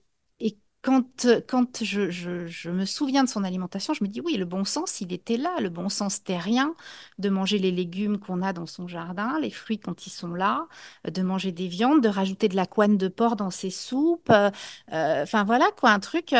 quand, 0.84 1.26
quand 1.48 1.82
je, 1.82 2.12
je, 2.12 2.70
me 2.70 2.84
souviens 2.84 3.24
de 3.24 3.30
son 3.30 3.46
alimentation, 3.46 3.94
je 3.94 4.04
me 4.04 4.10
dis 4.10 4.20
oui, 4.20 4.36
le 4.36 4.44
bon 4.44 4.66
sens, 4.66 5.00
il 5.00 5.14
était 5.14 5.38
là, 5.38 5.56
le 5.62 5.70
bon 5.70 5.88
sens 5.88 6.24
terrien, 6.24 6.76
de 7.20 7.30
manger 7.30 7.58
les 7.58 7.72
légumes 7.72 8.20
qu'on 8.20 8.42
a 8.42 8.52
dans 8.52 8.66
son 8.66 8.86
jardin, 8.88 9.40
les 9.40 9.50
fruits 9.50 9.80
quand 9.80 10.06
ils 10.08 10.10
sont 10.10 10.34
là, 10.34 10.68
de 11.10 11.22
manger 11.22 11.54
des 11.54 11.70
viandes, 11.70 12.02
de 12.04 12.10
rajouter 12.10 12.50
de 12.50 12.58
la 12.58 12.66
couenne 12.66 12.98
de 12.98 13.08
porc 13.08 13.38
dans 13.38 13.50
ses 13.50 13.70
soupes. 13.70 14.30
Euh, 14.30 14.52
enfin 14.90 15.46
voilà 15.46 15.70
quoi, 15.78 15.92
un 15.92 16.00
truc 16.02 16.36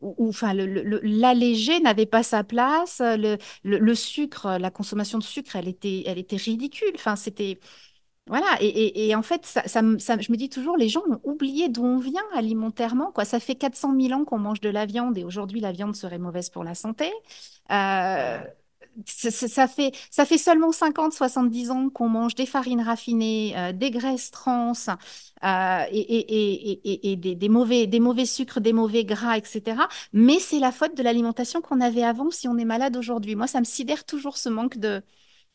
où, 0.00 0.28
enfin, 0.28 0.54
l'allégé 0.54 1.80
n'avait 1.80 2.06
pas 2.06 2.22
sa 2.22 2.44
place, 2.44 3.00
le, 3.04 3.36
le, 3.64 3.94
sucre, 3.96 4.58
la 4.60 4.70
consommation 4.70 5.18
de 5.18 5.24
sucre, 5.24 5.56
elle 5.56 5.68
était, 5.68 6.04
elle 6.06 6.18
était 6.18 6.36
ridicule. 6.36 6.92
Enfin, 6.94 7.16
c'était 7.16 7.58
voilà, 8.28 8.46
et, 8.60 9.14
en 9.14 9.22
fait, 9.22 9.46
ça, 9.46 9.80
je 9.80 10.32
me 10.32 10.36
dis 10.36 10.48
toujours, 10.48 10.76
les 10.76 10.88
gens 10.88 11.02
ont 11.08 11.20
oublié 11.24 11.68
d'où 11.68 11.84
on 11.84 11.98
vient 11.98 12.22
alimentairement. 12.34 13.10
Quoi. 13.12 13.24
Ça 13.24 13.40
fait 13.40 13.54
400 13.54 13.94
000 13.98 14.12
ans 14.20 14.24
qu'on 14.24 14.38
mange 14.38 14.60
de 14.60 14.68
la 14.68 14.86
viande 14.86 15.16
et 15.16 15.24
aujourd'hui, 15.24 15.60
la 15.60 15.72
viande 15.72 15.96
serait 15.96 16.18
mauvaise 16.18 16.50
pour 16.50 16.64
la 16.64 16.74
santé. 16.74 17.10
Euh, 17.70 18.38
ça, 19.06 19.68
fait, 19.68 19.92
ça 20.10 20.24
fait 20.24 20.38
seulement 20.38 20.72
50, 20.72 21.12
70 21.12 21.70
ans 21.70 21.88
qu'on 21.88 22.08
mange 22.08 22.34
des 22.34 22.46
farines 22.46 22.80
raffinées, 22.80 23.54
euh, 23.56 23.72
des 23.72 23.90
graisses 23.90 24.30
trans 24.30 24.72
euh, 25.44 25.84
et, 25.90 27.16
des, 27.16 27.34
des, 27.34 27.48
mauvais, 27.48 27.86
des 27.86 28.00
mauvais 28.00 28.26
sucres, 28.26 28.60
des 28.60 28.72
mauvais 28.72 29.04
gras, 29.04 29.36
etc. 29.36 29.82
Mais 30.12 30.38
c'est 30.40 30.58
la 30.58 30.72
faute 30.72 30.96
de 30.96 31.02
l'alimentation 31.02 31.60
qu'on 31.60 31.80
avait 31.80 32.02
avant 32.02 32.30
si 32.30 32.48
on 32.48 32.58
est 32.58 32.64
malade 32.64 32.96
aujourd'hui. 32.96 33.36
Moi, 33.36 33.46
ça 33.46 33.60
me 33.60 33.64
sidère 33.64 34.04
toujours 34.04 34.36
ce 34.36 34.48
manque 34.48 34.78
de, 34.78 35.02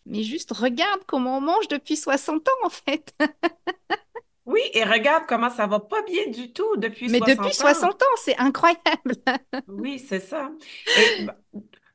mais 0.05 0.23
juste 0.23 0.51
regarde 0.51 1.01
comment 1.07 1.37
on 1.37 1.41
mange 1.41 1.67
depuis 1.67 1.95
60 1.95 2.47
ans, 2.47 2.65
en 2.65 2.69
fait. 2.69 3.13
oui, 4.45 4.61
et 4.73 4.83
regarde 4.83 5.23
comment 5.27 5.49
ça 5.49 5.67
va 5.67 5.79
pas 5.79 6.01
bien 6.03 6.27
du 6.27 6.51
tout 6.51 6.75
depuis 6.77 7.09
60 7.09 7.21
ans. 7.21 7.25
Mais 7.27 7.35
depuis 7.35 7.53
60 7.53 8.01
ans, 8.01 8.15
c'est 8.17 8.37
incroyable. 8.37 9.15
oui, 9.67 9.99
c'est 9.99 10.19
ça. 10.19 10.51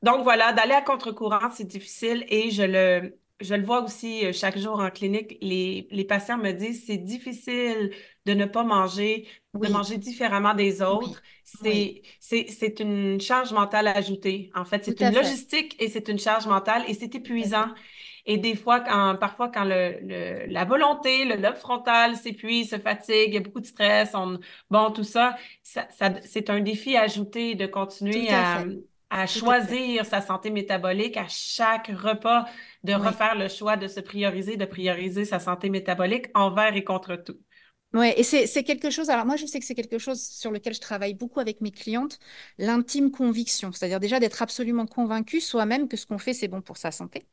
donc 0.02 0.22
voilà, 0.22 0.52
d'aller 0.52 0.74
à 0.74 0.82
contre-courant, 0.82 1.50
c'est 1.52 1.66
difficile 1.66 2.24
et 2.28 2.50
je 2.50 2.62
le, 2.62 3.18
je 3.40 3.54
le 3.54 3.64
vois 3.64 3.82
aussi 3.82 4.26
euh, 4.26 4.32
chaque 4.32 4.58
jour 4.58 4.80
en 4.80 4.90
clinique. 4.90 5.38
Les, 5.40 5.86
les 5.90 6.04
patients 6.04 6.38
me 6.38 6.52
disent 6.52 6.84
c'est 6.86 6.96
difficile 6.96 7.92
de 8.26 8.34
ne 8.34 8.44
pas 8.44 8.64
manger, 8.64 9.26
de 9.54 9.68
manger 9.68 9.96
différemment 9.96 10.54
des 10.54 10.82
autres. 10.82 11.22
C'est, 11.44 12.02
c'est, 12.20 12.80
une 12.80 13.20
charge 13.20 13.52
mentale 13.52 13.88
ajoutée. 13.88 14.50
En 14.54 14.64
fait, 14.64 14.84
c'est 14.84 15.00
une 15.00 15.14
logistique 15.14 15.76
et 15.82 15.88
c'est 15.88 16.08
une 16.08 16.18
charge 16.18 16.46
mentale 16.46 16.84
et 16.88 16.94
c'est 16.94 17.14
épuisant. 17.14 17.68
Et 18.26 18.38
des 18.38 18.54
fois, 18.56 18.80
quand, 18.80 19.16
parfois, 19.16 19.48
quand 19.50 19.64
le, 19.64 20.46
la 20.46 20.64
volonté, 20.64 21.24
le 21.24 21.36
lobe 21.36 21.56
frontal 21.56 22.16
s'épuise, 22.16 22.70
se 22.70 22.78
fatigue, 22.78 23.28
il 23.28 23.34
y 23.34 23.36
a 23.36 23.40
beaucoup 23.40 23.60
de 23.60 23.66
stress, 23.66 24.10
on, 24.14 24.38
bon, 24.70 24.90
tout 24.92 25.04
ça, 25.04 25.36
ça, 25.62 25.88
c'est 26.24 26.50
un 26.50 26.60
défi 26.60 26.96
ajouté 26.96 27.54
de 27.54 27.66
continuer 27.66 28.30
à, 28.30 28.64
à, 29.10 29.26
choisir 29.26 30.04
sa 30.06 30.20
santé 30.20 30.50
métabolique 30.50 31.16
à 31.16 31.26
chaque 31.28 31.88
repas, 31.88 32.46
de 32.84 32.92
refaire 32.94 33.34
le 33.36 33.48
choix 33.48 33.76
de 33.76 33.88
se 33.88 34.00
prioriser, 34.00 34.56
de 34.56 34.64
prioriser 34.64 35.24
sa 35.24 35.38
santé 35.40 35.70
métabolique 35.70 36.26
envers 36.34 36.74
et 36.76 36.84
contre 36.84 37.16
tout. 37.16 37.38
Oui, 37.94 38.12
et 38.16 38.22
c'est 38.22 38.64
quelque 38.64 38.90
chose, 38.90 39.08
alors 39.08 39.24
moi 39.24 39.36
je 39.36 39.46
sais 39.46 39.58
que 39.58 39.64
c'est 39.64 39.74
quelque 39.74 39.98
chose 39.98 40.20
sur 40.22 40.50
lequel 40.50 40.74
je 40.74 40.80
travaille 40.80 41.14
beaucoup 41.14 41.40
avec 41.40 41.62
mes 41.62 41.70
clientes, 41.70 42.18
l'intime 42.58 43.10
conviction, 43.10 43.72
c'est-à-dire 43.72 43.98
déjà 43.98 44.20
d'être 44.20 44.42
absolument 44.42 44.86
convaincu 44.86 45.40
soi-même 45.40 45.88
que 45.88 45.96
ce 45.96 46.04
qu'on 46.04 46.18
fait 46.18 46.34
c'est 46.34 46.48
bon 46.48 46.60
pour 46.60 46.76
sa 46.76 46.90
santé. 46.90 47.26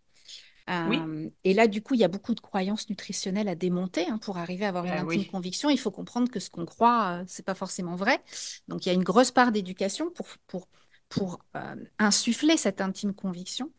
Euh, 0.69 1.29
et 1.43 1.53
là, 1.53 1.67
du 1.67 1.81
coup, 1.81 1.93
il 1.93 1.99
y 1.99 2.03
a 2.03 2.07
beaucoup 2.07 2.33
de 2.33 2.39
croyances 2.39 2.89
nutritionnelles 2.89 3.47
à 3.47 3.55
démonter 3.55 4.07
hein, 4.07 4.17
pour 4.17 4.37
arriver 4.37 4.65
à 4.65 4.69
avoir 4.69 4.85
une 4.85 4.91
intime 4.91 5.25
conviction. 5.25 5.69
Il 5.69 5.77
faut 5.77 5.91
comprendre 5.91 6.29
que 6.29 6.39
ce 6.39 6.49
qu'on 6.49 6.65
croit, 6.65 7.17
ce 7.17 7.21
euh, 7.21 7.25
c'est 7.27 7.45
pas 7.45 7.53
forcément 7.53 7.95
vrai. 7.95 8.19
Donc, 8.67 8.85
il 8.85 8.89
y 8.89 8.91
a 8.91 8.95
une 8.95 9.03
grosse 9.03 9.31
part 9.31 9.51
d'éducation 9.51 10.09
pour, 10.09 10.27
pour 10.47 10.67
pour 11.09 11.39
euh, 11.55 11.75
insuffler 11.99 12.57
cette 12.57 12.81
intime 12.81 13.13
conviction. 13.13 13.71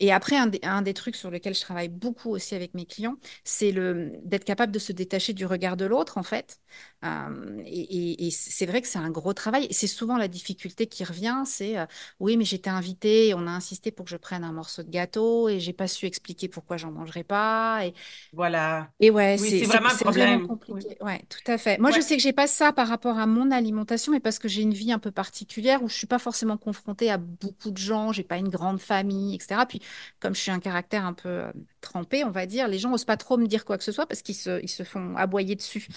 Et 0.00 0.12
après, 0.12 0.36
un 0.36 0.46
des, 0.46 0.60
un 0.62 0.82
des, 0.82 0.94
trucs 0.94 1.16
sur 1.16 1.30
lesquels 1.30 1.54
je 1.54 1.60
travaille 1.60 1.88
beaucoup 1.88 2.30
aussi 2.30 2.54
avec 2.54 2.74
mes 2.74 2.86
clients, 2.86 3.16
c'est 3.44 3.72
d'être 3.72 4.44
capable 4.44 4.72
de 4.72 4.78
se 4.78 4.92
détacher 4.92 5.32
du 5.32 5.46
regard 5.46 5.76
de 5.76 5.84
l'autre, 5.84 6.18
en 6.18 6.22
fait. 6.22 6.60
Euh, 7.04 7.62
et, 7.64 8.26
et, 8.26 8.30
c'est 8.30 8.66
vrai 8.66 8.80
que 8.80 8.88
c'est 8.88 8.98
un 8.98 9.10
gros 9.10 9.32
travail. 9.34 9.68
C'est 9.70 9.86
souvent 9.86 10.16
la 10.16 10.28
difficulté 10.28 10.86
qui 10.86 11.04
revient, 11.04 11.42
c'est 11.44 11.78
euh, 11.78 11.86
oui, 12.18 12.36
mais 12.36 12.44
j'étais 12.44 12.70
invitée, 12.70 13.34
on 13.34 13.46
a 13.46 13.50
insisté 13.50 13.90
pour 13.90 14.04
que 14.04 14.10
je 14.10 14.16
prenne 14.16 14.44
un 14.44 14.52
morceau 14.52 14.82
de 14.82 14.90
gâteau 14.90 15.48
et 15.48 15.60
j'ai 15.60 15.72
pas 15.72 15.88
su 15.88 16.06
expliquer 16.06 16.48
pourquoi 16.48 16.76
j'en 16.76 16.90
mangerais 16.90 17.24
pas. 17.24 17.84
Et 17.84 17.94
voilà. 18.32 18.88
Et 19.00 19.10
ouais, 19.10 19.36
c'est 19.38 19.62
vraiment 19.62 19.88
un 19.90 19.96
problème. 19.96 20.46
compliqué. 20.46 20.96
Ouais, 21.00 21.22
tout 21.28 21.50
à 21.50 21.58
fait. 21.58 21.78
Moi, 21.78 21.90
je 21.90 22.00
sais 22.00 22.16
que 22.16 22.22
j'ai 22.22 22.32
pas 22.32 22.46
ça 22.46 22.72
par 22.72 22.88
rapport 22.88 23.18
à 23.18 23.26
mon 23.26 23.50
alimentation, 23.50 24.12
mais 24.12 24.20
parce 24.20 24.38
que 24.38 24.48
j'ai 24.48 24.62
une 24.62 24.74
vie 24.74 24.92
un 24.92 24.98
peu 24.98 25.10
particulière 25.10 25.82
où 25.82 25.88
je 25.88 25.94
suis 25.94 26.06
pas 26.06 26.18
forcément 26.18 26.56
confrontée 26.70 27.10
à 27.10 27.18
beaucoup 27.18 27.72
de 27.72 27.76
gens, 27.78 28.12
j'ai 28.12 28.22
pas 28.22 28.36
une 28.36 28.48
grande 28.48 28.80
famille, 28.80 29.34
etc. 29.34 29.62
Puis, 29.68 29.80
comme 30.20 30.34
je 30.36 30.40
suis 30.40 30.52
un 30.52 30.60
caractère 30.60 31.04
un 31.04 31.14
peu 31.14 31.28
euh, 31.28 31.52
trempé, 31.80 32.22
on 32.24 32.30
va 32.30 32.46
dire, 32.46 32.68
les 32.68 32.78
gens 32.78 32.92
osent 32.92 33.04
pas 33.04 33.16
trop 33.16 33.36
me 33.36 33.46
dire 33.46 33.64
quoi 33.64 33.76
que 33.76 33.82
ce 33.82 33.90
soit 33.90 34.06
parce 34.06 34.22
qu'ils 34.22 34.36
se, 34.36 34.62
ils 34.62 34.68
se 34.68 34.84
font 34.84 35.16
aboyer 35.16 35.56
dessus. 35.56 35.88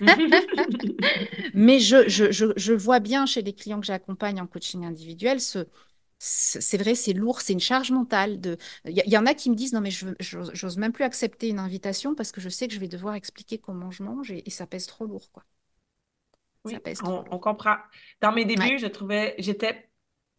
mais 1.54 1.78
je, 1.78 2.08
je, 2.08 2.32
je, 2.32 2.46
je, 2.56 2.72
vois 2.72 2.98
bien 2.98 3.24
chez 3.24 3.42
les 3.42 3.52
clients 3.52 3.78
que 3.80 3.86
j'accompagne 3.86 4.40
en 4.40 4.48
coaching 4.48 4.84
individuel 4.84 5.40
ce, 5.40 5.66
c'est 6.18 6.78
vrai, 6.78 6.96
c'est 6.96 7.12
lourd, 7.12 7.40
c'est 7.40 7.52
une 7.52 7.60
charge 7.60 7.92
mentale. 7.92 8.40
De... 8.40 8.58
Il 8.84 9.00
y, 9.06 9.10
y, 9.10 9.16
en 9.16 9.26
a 9.26 9.34
qui 9.34 9.50
me 9.50 9.54
disent 9.54 9.72
non 9.72 9.80
mais 9.80 9.92
je 9.92 10.08
j'ose 10.20 10.76
même 10.76 10.92
plus 10.92 11.04
accepter 11.04 11.48
une 11.48 11.60
invitation 11.60 12.16
parce 12.16 12.32
que 12.32 12.40
je 12.40 12.48
sais 12.48 12.66
que 12.66 12.74
je 12.74 12.80
vais 12.80 12.88
devoir 12.88 13.14
expliquer 13.14 13.58
comment 13.58 13.90
je 13.92 14.02
mange 14.02 14.32
et, 14.32 14.42
et 14.44 14.50
ça 14.50 14.66
pèse 14.66 14.86
trop 14.86 15.06
lourd 15.06 15.30
quoi. 15.32 15.44
Oui, 16.64 16.76
on, 17.04 17.24
on, 17.30 17.38
comprend. 17.38 17.76
Dans 18.20 18.32
mes 18.32 18.44
débuts, 18.44 18.78
je 18.78 18.86
trouvais, 18.86 19.34
j'étais 19.38 19.88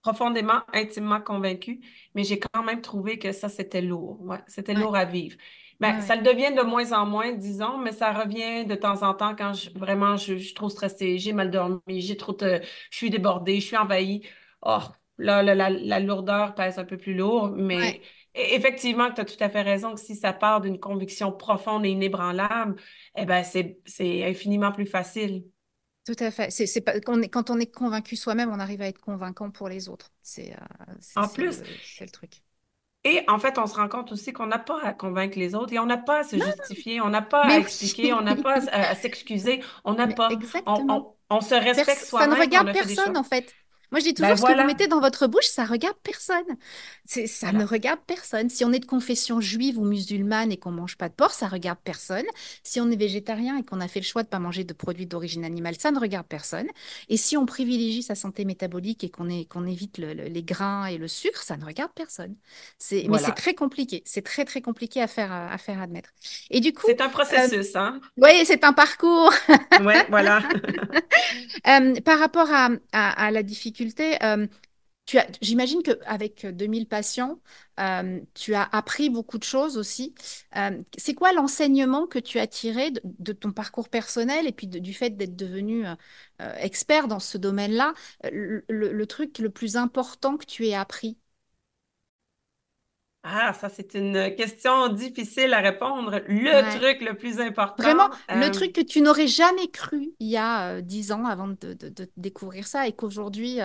profondément, 0.02 0.62
intimement 0.74 1.22
convaincue, 1.22 1.82
mais 2.16 2.24
j'ai 2.24 2.40
quand 2.40 2.64
même 2.64 2.82
trouvé 2.82 3.20
que 3.20 3.32
ça, 3.32 3.50
c'était 3.50 3.82
lourd. 3.82 4.22
Ouais, 4.22 4.40
c'était 4.48 4.74
lourd 4.74 4.96
à 4.96 5.06
vivre. 5.06 5.38
Ben, 5.80 6.02
Ça 6.02 6.16
le 6.18 6.24
devient 6.24 6.54
de 6.54 6.62
moins 6.62 6.92
en 6.92 7.06
moins, 7.06 7.32
disons, 7.32 7.78
mais 7.78 7.94
ça 7.94 8.12
revient 8.12 8.66
de 8.66 8.76
temps 8.76 9.02
en 9.04 9.14
temps 9.14 9.34
quand 9.36 9.54
je, 9.54 9.70
vraiment 9.78 10.18
je, 10.18 10.36
suis 10.36 10.54
trop 10.54 10.70
stressée, 10.70 11.18
j'ai 11.18 11.32
mal 11.32 11.52
dormi, 11.52 12.02
j'ai 12.02 12.18
trop 12.18 12.36
je 12.40 12.62
suis 12.92 13.10
débordée, 13.10 13.62
je 13.62 13.66
suis 13.66 13.78
envahie. 13.78 14.22
Oh, 14.62 14.80
là, 15.18 15.42
la, 15.42 15.70
la, 15.70 16.00
lourdeur 16.00 16.54
pèse 16.54 16.80
un 16.80 16.84
peu 16.84 16.98
plus 16.98 17.14
lourd, 17.14 17.50
mais 17.56 18.02
effectivement, 18.36 19.10
tu 19.12 19.22
as 19.22 19.26
tout 19.26 19.42
à 19.42 19.50
fait 19.50 19.62
raison 19.62 19.94
que 19.94 20.02
si 20.02 20.16
ça 20.16 20.34
part 20.34 20.60
d'une 20.60 20.80
conviction 20.80 21.32
profonde 21.32 21.86
et 21.86 21.90
inébranlable, 21.90 22.76
eh 23.16 23.26
ben, 23.26 23.44
c'est 23.44 23.80
infiniment 24.26 24.74
plus 24.74 24.86
facile. 24.86 25.46
Tout 26.10 26.24
à 26.24 26.32
fait. 26.32 26.50
C'est, 26.50 26.82
pas, 26.82 27.00
quand, 27.00 27.19
on 27.19 27.22
est, 27.22 27.28
quand 27.30 27.52
on 27.52 27.60
est 27.60 27.72
convaincu 27.72 28.15
soi-même, 28.15 28.50
on 28.50 28.60
arrive 28.60 28.82
à 28.82 28.88
être 28.88 29.00
convaincant 29.00 29.52
pour 29.52 29.69
les 29.69 29.89
autres. 29.89 30.10
C'est, 30.24 30.54
euh, 30.54 30.93
en 31.22 31.28
plus, 31.28 31.62
c'est 31.84 32.06
le 32.06 32.10
truc. 32.10 32.41
Et 33.04 33.24
en 33.28 33.38
fait, 33.38 33.60
on 33.60 33.67
se 33.67 33.76
rend 33.76 33.88
compte 33.88 34.12
aussi 34.12 34.34
qu'on 34.34 34.48
n'a 34.48 34.58
pas 34.58 34.82
à 34.82 34.93
convaincre 34.93 35.38
les 35.38 35.54
autres 35.54 35.72
et 35.72 35.78
on 35.78 35.86
n'a 35.86 35.98
pas 35.98 36.22
à 36.22 36.24
se 36.24 36.36
justifier, 36.36 37.00
on 37.00 37.10
n'a 37.10 37.22
pas 37.22 37.43
à 37.43 37.60
expliquer, 37.60 38.12
on 38.13 38.22
n'a 38.22 38.36
pas 38.36 38.56
à, 38.72 38.95
s'excuser, 38.95 39.62
on 39.86 39.93
n'a 39.93 40.08
pas. 40.08 40.30
On, 40.65 41.13
on, 41.30 41.41
se 41.41 41.54
respecte 41.54 42.06
soi-même. 42.06 42.32
Ça 42.32 42.36
ne 42.38 42.41
regarde 42.41 42.74
personne, 42.74 43.15
en 43.15 43.24
fait. 43.24 43.54
Moi, 43.91 43.99
je 43.99 44.06
dis 44.06 44.13
toujours, 44.13 44.30
ben 44.30 44.38
ce 44.38 44.43
que 44.43 44.62
vous 44.62 44.67
mettez 44.67 44.88
dans 44.88 44.99
votre 44.99 45.28
bouche, 45.28 45.47
ça 45.47 45.65
regarde 45.65 45.97
personne. 46.04 46.45
Ça 47.06 47.52
ne 47.52 47.65
regarde 47.65 47.99
personne. 48.06 48.49
Si 48.49 48.63
on 48.63 48.71
est 48.71 48.80
de 48.80 48.86
confession 48.86 49.41
juive 49.41 49.80
ou 49.80 49.86
musulmane 49.86 50.52
et 50.52 50.58
qu'on 50.58 50.71
mange 50.71 50.95
pas 50.95 51.10
de 51.10 51.13
porc, 51.13 51.32
ça 51.32 51.47
regarde 51.47 51.80
personne. 51.84 52.25
Si 52.63 52.80
on 52.80 52.91
est 52.91 52.95
végétarien 52.95 53.58
et 53.58 53.63
qu'on 53.63 53.82
a 53.82 53.88
fait 53.88 53.99
le 53.99 54.06
choix 54.06 54.21
de 54.21 54.28
pas 54.28 54.38
manger 54.38 54.63
de 54.63 54.73
produits 54.73 55.08
d'origine 55.08 55.43
animale, 55.43 55.75
ça 55.80 55.89
ne 55.91 55.99
regarde 55.99 56.28
personne. 56.28 56.67
Et 57.08 57.17
si 57.17 57.36
on 57.36 57.47
privilégie 57.47 58.04
sa 58.04 58.13
santé 58.13 58.45
métabolique 58.45 59.04
et 59.04 59.10
qu'on 59.10 59.30
qu'on 59.49 59.65
évite 59.65 59.97
les 59.97 60.43
grains 60.43 60.86
et 60.86 60.97
le 60.97 61.08
sucre, 61.08 61.41
ça 61.41 61.58
ne 61.58 61.65
regarde 61.65 61.91
personne. 61.93 62.36
Mais 62.91 63.17
c'est 63.17 63.36
très 63.36 63.56
compliqué. 63.56 64.04
C'est 64.06 64.23
très, 64.23 64.45
très 64.45 64.62
compliqué 64.62 65.02
à 65.02 65.08
faire, 65.08 65.32
à 65.32 65.58
faire 65.58 65.82
admettre. 65.82 66.10
Et 66.52 66.60
du 66.60 66.73
coup... 66.73 66.84
C'est 66.86 67.02
un 67.02 67.10
processus, 67.10 67.75
euh, 67.75 67.80
hein? 67.80 68.02
Oui, 68.17 68.43
c'est 68.45 68.63
un 68.63 68.73
parcours. 68.73 69.34
oui, 69.84 69.93
voilà. 70.10 70.41
Euh, 71.67 71.95
par 72.02 72.19
rapport 72.19 72.47
à, 72.52 72.69
à 72.91 73.32
la 73.32 73.43
difficulté 73.43 73.79
euh, 74.24 74.48
J'imagine 75.42 75.82
qu'avec 75.82 76.46
2000 76.46 76.88
patients, 76.88 77.42
euh, 77.80 78.20
tu 78.36 78.54
as 78.54 78.63
appris 78.63 79.10
beaucoup 79.10 79.39
de 79.39 79.44
choses 79.44 79.76
aussi. 79.78 80.13
Euh, 80.56 80.84
c'est 80.98 81.15
quoi 81.15 81.34
l'enseignement 81.34 82.06
que 82.06 82.20
tu 82.20 82.38
as 82.39 82.46
tiré 82.46 82.92
de, 83.04 83.34
ton 83.34 83.52
parcours 83.52 83.89
personnel 83.89 84.46
et 84.46 84.52
puis 84.52 84.68
du 84.68 84.94
fait 84.94 85.12
d'être 85.18 85.36
devenu 85.36 85.86
expert 86.60 87.08
dans 87.08 87.20
ce 87.20 87.39
domaine-là 87.39 87.94
le, 88.32 89.06
truc 89.06 89.39
le 89.39 89.50
plus 89.50 89.78
important 89.78 90.38
que 90.38 90.46
tu 90.46 90.68
aies 90.68 90.76
appris? 90.76 91.18
Ah, 93.24 93.54
ça, 93.54 93.68
c'est 93.68 93.96
une 93.96 94.34
question 94.36 94.88
difficile 94.88 95.54
à 95.54 95.60
répondre. 95.60 96.22
Le 96.28 96.78
truc 96.78 97.02
le 97.02 97.16
plus 97.16 97.40
important. 97.40 97.84
Vraiment, 97.84 98.10
le 98.30 98.50
truc 98.50 98.74
que 98.74 98.82
tu 98.82 99.02
n'aurais 99.02 99.28
jamais 99.28 99.68
cru 99.68 100.14
il 100.20 100.30
y 100.30 100.38
a 100.38 100.82
dix 100.82 101.12
ans 101.12 101.26
avant 101.26 101.50
de, 101.50 101.78
découvrir 102.16 102.66
ça 102.66 102.88
et 102.88 102.94
qu'aujourd'hui, 102.94 103.60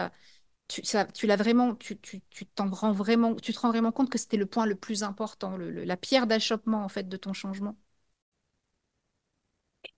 tu, 0.68 0.82
tu 1.14 1.26
l'as 1.26 1.36
vraiment, 1.36 1.74
tu, 1.74 1.98
tu, 1.98 2.20
tu 2.30 2.46
t'en 2.46 2.68
rends 2.70 2.92
vraiment, 2.92 3.34
tu 3.34 3.52
te 3.52 3.58
rends 3.60 3.70
vraiment 3.70 3.92
compte 3.92 4.10
que 4.10 4.18
c'était 4.18 4.36
le 4.36 4.46
point 4.46 4.66
le 4.66 4.74
plus 4.74 5.02
important, 5.02 5.56
le, 5.56 5.70
la 5.70 5.96
pierre 5.96 6.26
d'achoppement 6.26 6.84
en 6.84 6.88
fait 6.88 7.08
de 7.08 7.16
ton 7.16 7.32
changement? 7.32 7.76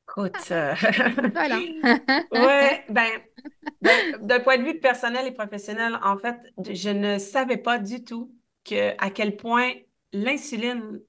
Écoute, 0.09 0.51
euh, 0.51 0.75
voilà. 1.33 1.59
ouais, 2.33 2.85
ben, 2.89 3.11
ben, 3.81 4.27
d'un 4.27 4.41
point 4.41 4.59
de 4.59 4.65
vue 4.65 4.79
personnel 4.81 5.27
et 5.27 5.33
professionnel, 5.33 5.99
en 6.03 6.19
fait, 6.19 6.37
je 6.71 6.91
ne 6.91 7.19
savais 7.19 7.57
pas 7.57 7.79
du 7.79 8.05
tout 8.05 8.33
à 8.73 9.11
quel 9.11 9.37
point 9.37 9.73
l'insuline 10.13 11.01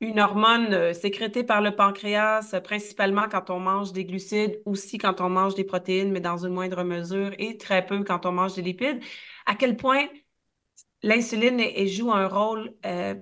une 0.00 0.20
hormone 0.20 0.74
euh, 0.74 0.92
sécrétée 0.92 1.42
par 1.44 1.62
le 1.62 1.74
pancréas, 1.74 2.54
principalement 2.62 3.28
quand 3.30 3.50
on 3.50 3.58
mange 3.60 3.92
des 3.92 4.04
glucides, 4.04 4.60
aussi 4.66 4.98
quand 4.98 5.20
on 5.20 5.30
mange 5.30 5.54
des 5.54 5.64
protéines, 5.64 6.12
mais 6.12 6.20
dans 6.20 6.44
une 6.44 6.52
moindre 6.52 6.82
mesure, 6.84 7.32
et 7.38 7.56
très 7.56 7.84
peu 7.86 8.04
quand 8.04 8.26
on 8.26 8.32
mange 8.32 8.54
des 8.54 8.62
lipides, 8.62 9.02
à 9.46 9.54
quel 9.54 9.76
point 9.76 10.06
l'insuline 11.02 11.60
joue 11.86 12.12
un 12.12 12.26
rôle 12.26 12.74
euh, 12.84 13.14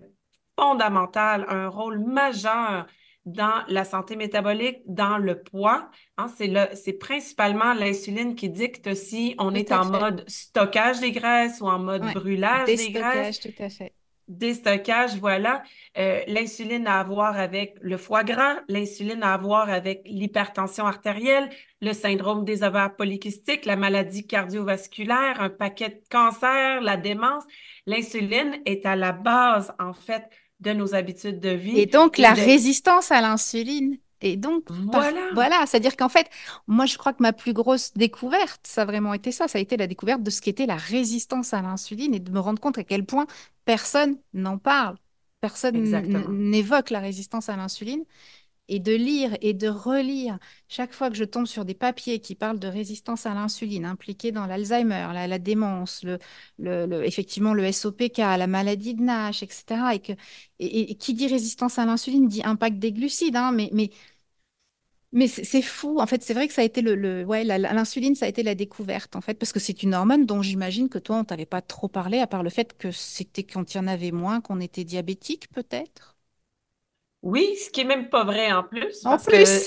fondamental, 0.58 1.46
un 1.48 1.68
rôle 1.68 1.98
majeur 2.00 2.86
dans 3.26 3.62
la 3.68 3.84
santé 3.84 4.16
métabolique, 4.16 4.78
dans 4.86 5.18
le 5.18 5.42
poids. 5.42 5.90
Hein, 6.18 6.26
c'est 6.28 6.92
principalement 6.98 7.74
l'insuline 7.74 8.34
qui 8.34 8.50
dicte 8.50 8.94
si 8.94 9.34
on 9.38 9.54
est 9.54 9.72
en 9.72 9.86
mode 9.86 10.24
stockage 10.28 11.00
des 11.00 11.12
graisses 11.12 11.60
ou 11.60 11.66
en 11.66 11.78
mode 11.78 12.02
brûlage 12.12 12.66
des 12.66 12.90
graisses. 12.90 13.40
Tout 13.40 13.62
à 13.62 13.68
fait 13.68 13.92
déstockage, 14.28 15.16
voilà. 15.16 15.62
Euh, 15.98 16.20
l'insuline 16.26 16.86
a 16.86 17.00
à 17.00 17.04
voir 17.04 17.38
avec 17.38 17.76
le 17.80 17.96
foie 17.96 18.24
gras, 18.24 18.56
l'insuline 18.68 19.22
a 19.22 19.34
à 19.34 19.36
voir 19.36 19.68
avec 19.68 20.02
l'hypertension 20.06 20.86
artérielle, 20.86 21.50
le 21.80 21.92
syndrome 21.92 22.44
des 22.44 22.62
ovaires 22.62 22.94
polykystiques, 22.96 23.66
la 23.66 23.76
maladie 23.76 24.26
cardiovasculaire, 24.26 25.40
un 25.40 25.50
paquet 25.50 25.88
de 25.90 26.00
cancers, 26.10 26.80
la 26.80 26.96
démence. 26.96 27.44
L'insuline 27.86 28.60
est 28.64 28.86
à 28.86 28.96
la 28.96 29.12
base, 29.12 29.74
en 29.78 29.92
fait, 29.92 30.24
de 30.60 30.72
nos 30.72 30.94
habitudes 30.94 31.40
de 31.40 31.50
vie. 31.50 31.78
Et 31.78 31.86
donc, 31.86 32.18
la 32.18 32.32
résistance 32.32 33.10
à 33.10 33.20
l'insuline. 33.20 33.98
Et 34.20 34.36
donc, 34.36 34.64
voilà, 34.70 35.20
voilà 35.34 35.66
c'est-à-dire 35.66 35.96
qu'en 35.96 36.08
fait, 36.08 36.30
moi, 36.66 36.86
je 36.86 36.96
crois 36.96 37.12
que 37.12 37.22
ma 37.22 37.34
plus 37.34 37.52
grosse 37.52 37.92
découverte, 37.92 38.66
ça 38.66 38.82
a 38.82 38.84
vraiment 38.86 39.12
été 39.12 39.32
ça, 39.32 39.48
ça 39.48 39.58
a 39.58 39.60
été 39.60 39.76
la 39.76 39.86
découverte 39.86 40.22
de 40.22 40.30
ce 40.30 40.40
qu'était 40.40 40.64
la 40.64 40.76
résistance 40.76 41.52
à 41.52 41.60
l'insuline 41.60 42.14
et 42.14 42.20
de 42.20 42.30
me 42.30 42.40
rendre 42.40 42.60
compte 42.60 42.78
à 42.78 42.84
quel 42.84 43.04
point 43.04 43.26
personne 43.66 44.16
n'en 44.32 44.56
parle, 44.56 44.96
personne 45.42 45.76
n'évoque 46.28 46.88
la 46.88 47.00
résistance 47.00 47.50
à 47.50 47.56
l'insuline. 47.56 48.04
Et 48.68 48.80
de 48.80 48.92
lire 48.92 49.36
et 49.42 49.52
de 49.52 49.68
relire 49.68 50.38
chaque 50.68 50.94
fois 50.94 51.10
que 51.10 51.16
je 51.16 51.24
tombe 51.24 51.46
sur 51.46 51.66
des 51.66 51.74
papiers 51.74 52.18
qui 52.20 52.34
parlent 52.34 52.58
de 52.58 52.66
résistance 52.66 53.26
à 53.26 53.34
l'insuline 53.34 53.84
impliquée 53.84 54.32
dans 54.32 54.46
l'Alzheimer, 54.46 55.08
la, 55.12 55.38
démence, 55.38 56.02
le, 56.58 57.04
effectivement 57.04 57.52
le 57.52 57.70
SOPK, 57.70 58.16
la 58.18 58.46
maladie 58.46 58.94
de 58.94 59.02
Nash, 59.02 59.42
etc. 59.42 59.94
Et, 60.58 60.94
qui 60.96 61.12
dit 61.14 61.26
résistance 61.26 61.78
à 61.78 61.84
l'insuline 61.84 62.26
dit 62.26 62.42
impact 62.42 62.78
des 62.78 62.92
glucides, 62.92 63.36
hein, 63.36 63.52
mais, 63.52 65.28
c'est 65.28 65.62
fou. 65.62 65.98
En 66.00 66.06
fait, 66.06 66.22
c'est 66.22 66.34
vrai 66.34 66.48
que 66.48 66.54
ça 66.54 66.62
a 66.62 66.64
été 66.64 66.82
le, 66.82 66.94
l'insuline, 67.24 68.14
ça 68.14 68.26
a 68.26 68.28
été 68.28 68.42
la 68.42 68.54
découverte, 68.54 69.16
en 69.16 69.20
fait, 69.20 69.34
parce 69.34 69.52
que 69.52 69.60
c'est 69.60 69.82
une 69.82 69.94
hormone 69.94 70.26
dont 70.26 70.42
j'imagine 70.42 70.88
que 70.88 70.98
toi, 70.98 71.16
on 71.18 71.24
t'avait 71.24 71.46
pas 71.46 71.62
trop 71.62 71.88
parlé, 71.88 72.18
à 72.18 72.26
part 72.26 72.42
le 72.42 72.50
fait 72.50 72.76
que 72.76 72.90
c'était 72.90 73.44
quand 73.44 73.74
il 73.74 73.78
y 73.78 73.80
en 73.80 73.86
avait 73.86 74.10
moins 74.10 74.40
qu'on 74.40 74.60
était 74.60 74.84
diabétique, 74.84 75.48
peut-être? 75.52 76.13
Oui, 77.24 77.56
ce 77.56 77.70
qui 77.70 77.80
est 77.80 77.84
même 77.84 78.10
pas 78.10 78.22
vrai 78.22 78.52
en 78.52 78.62
plus. 78.62 79.04
En 79.06 79.16
plus. 79.16 79.66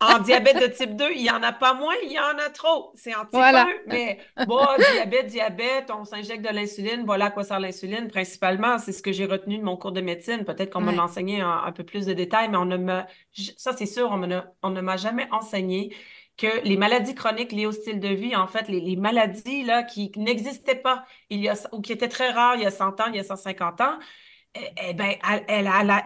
en 0.00 0.18
diabète 0.18 0.60
de 0.60 0.66
type 0.66 0.96
2, 0.96 1.12
il 1.14 1.22
n'y 1.22 1.30
en 1.30 1.42
a 1.42 1.52
pas 1.52 1.72
moins, 1.72 1.94
il 2.04 2.12
y 2.12 2.18
en 2.18 2.38
a 2.38 2.50
trop. 2.50 2.92
C'est 2.94 3.14
en 3.14 3.24
type 3.24 3.36
1, 3.36 3.66
mais 3.86 4.18
bon, 4.46 4.66
diabète, 4.92 5.28
diabète, 5.28 5.90
on 5.90 6.04
s'injecte 6.04 6.46
de 6.46 6.54
l'insuline, 6.54 7.04
voilà 7.06 7.26
à 7.26 7.30
quoi 7.30 7.42
sert 7.42 7.58
l'insuline. 7.58 8.08
Principalement, 8.08 8.78
c'est 8.78 8.92
ce 8.92 9.02
que 9.02 9.12
j'ai 9.12 9.24
retenu 9.24 9.56
de 9.56 9.62
mon 9.62 9.78
cours 9.78 9.92
de 9.92 10.02
médecine. 10.02 10.44
Peut-être 10.44 10.70
qu'on 10.70 10.82
m'a 10.82 11.02
enseigné 11.02 11.40
un, 11.40 11.72
peu 11.72 11.84
plus 11.84 12.04
de 12.04 12.12
détails, 12.12 12.50
mais 12.50 12.58
on 12.58 12.66
ne 12.66 12.76
me, 12.76 13.00
ça 13.56 13.72
c'est 13.72 13.86
sûr, 13.86 14.10
on, 14.10 14.70
ne 14.70 14.80
m'a 14.82 14.96
jamais 14.98 15.26
enseigné 15.30 15.96
que 16.36 16.62
les 16.64 16.76
maladies 16.76 17.14
chroniques 17.14 17.50
liées 17.50 17.66
au 17.66 17.72
style 17.72 17.98
de 17.98 18.08
vie, 18.08 18.36
en 18.36 18.46
fait, 18.46 18.68
les, 18.68 18.94
maladies 18.94 19.64
là, 19.64 19.84
qui 19.84 20.12
n'existaient 20.16 20.74
pas 20.76 21.04
il 21.30 21.40
y 21.40 21.48
a, 21.48 21.54
ou 21.72 21.80
qui 21.80 21.92
étaient 21.92 22.08
très 22.08 22.30
rares 22.30 22.56
il 22.56 22.62
y 22.62 22.66
a 22.66 22.70
100 22.70 23.00
ans, 23.00 23.06
il 23.08 23.16
y 23.16 23.20
a 23.20 23.24
150 23.24 23.80
ans, 23.80 23.98
eh, 24.54 24.60
eh 24.88 24.94
ben, 24.94 25.14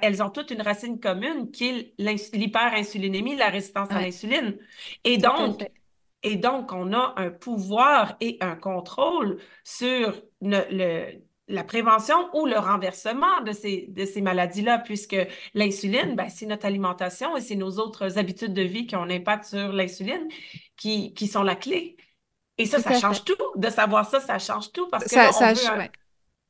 elles, 0.02 0.22
ont 0.22 0.30
toutes 0.30 0.50
une 0.50 0.62
racine 0.62 1.00
commune 1.00 1.50
qui 1.50 1.68
est 1.68 1.94
l'hyperinsulinémie, 1.98 3.36
la 3.36 3.48
résistance 3.48 3.90
à 3.90 4.00
l'insuline. 4.00 4.56
Et 5.04 5.18
donc, 5.18 5.64
et 6.22 6.36
donc, 6.36 6.72
on 6.72 6.92
a 6.92 7.14
un 7.16 7.30
pouvoir 7.30 8.16
et 8.20 8.38
un 8.40 8.54
contrôle 8.54 9.38
sur 9.64 10.22
le, 10.40 11.18
la 11.48 11.64
prévention 11.64 12.16
ou 12.34 12.46
le 12.46 12.58
renversement 12.58 13.40
de 13.44 13.52
ces, 13.52 13.86
de 13.88 14.04
ces 14.04 14.20
maladies-là, 14.20 14.78
puisque 14.78 15.16
l'insuline, 15.54 16.14
ben, 16.14 16.28
c'est 16.28 16.46
notre 16.46 16.66
alimentation 16.66 17.36
et 17.36 17.40
c'est 17.40 17.56
nos 17.56 17.78
autres 17.78 18.18
habitudes 18.18 18.54
de 18.54 18.62
vie 18.62 18.86
qui 18.86 18.94
ont 18.94 19.02
un 19.02 19.10
impact 19.10 19.44
sur 19.44 19.72
l'insuline 19.72 20.28
qui, 20.76 21.12
qui 21.14 21.26
sont 21.26 21.42
la 21.42 21.56
clé. 21.56 21.96
Et 22.58 22.66
ça, 22.66 22.78
ça 22.80 22.98
change 22.98 23.24
tout. 23.24 23.34
De 23.56 23.70
savoir 23.70 24.08
ça, 24.08 24.20
ça 24.20 24.38
change 24.38 24.70
tout 24.72 24.88
parce 24.88 25.04
que 25.04 25.10
ça, 25.10 25.54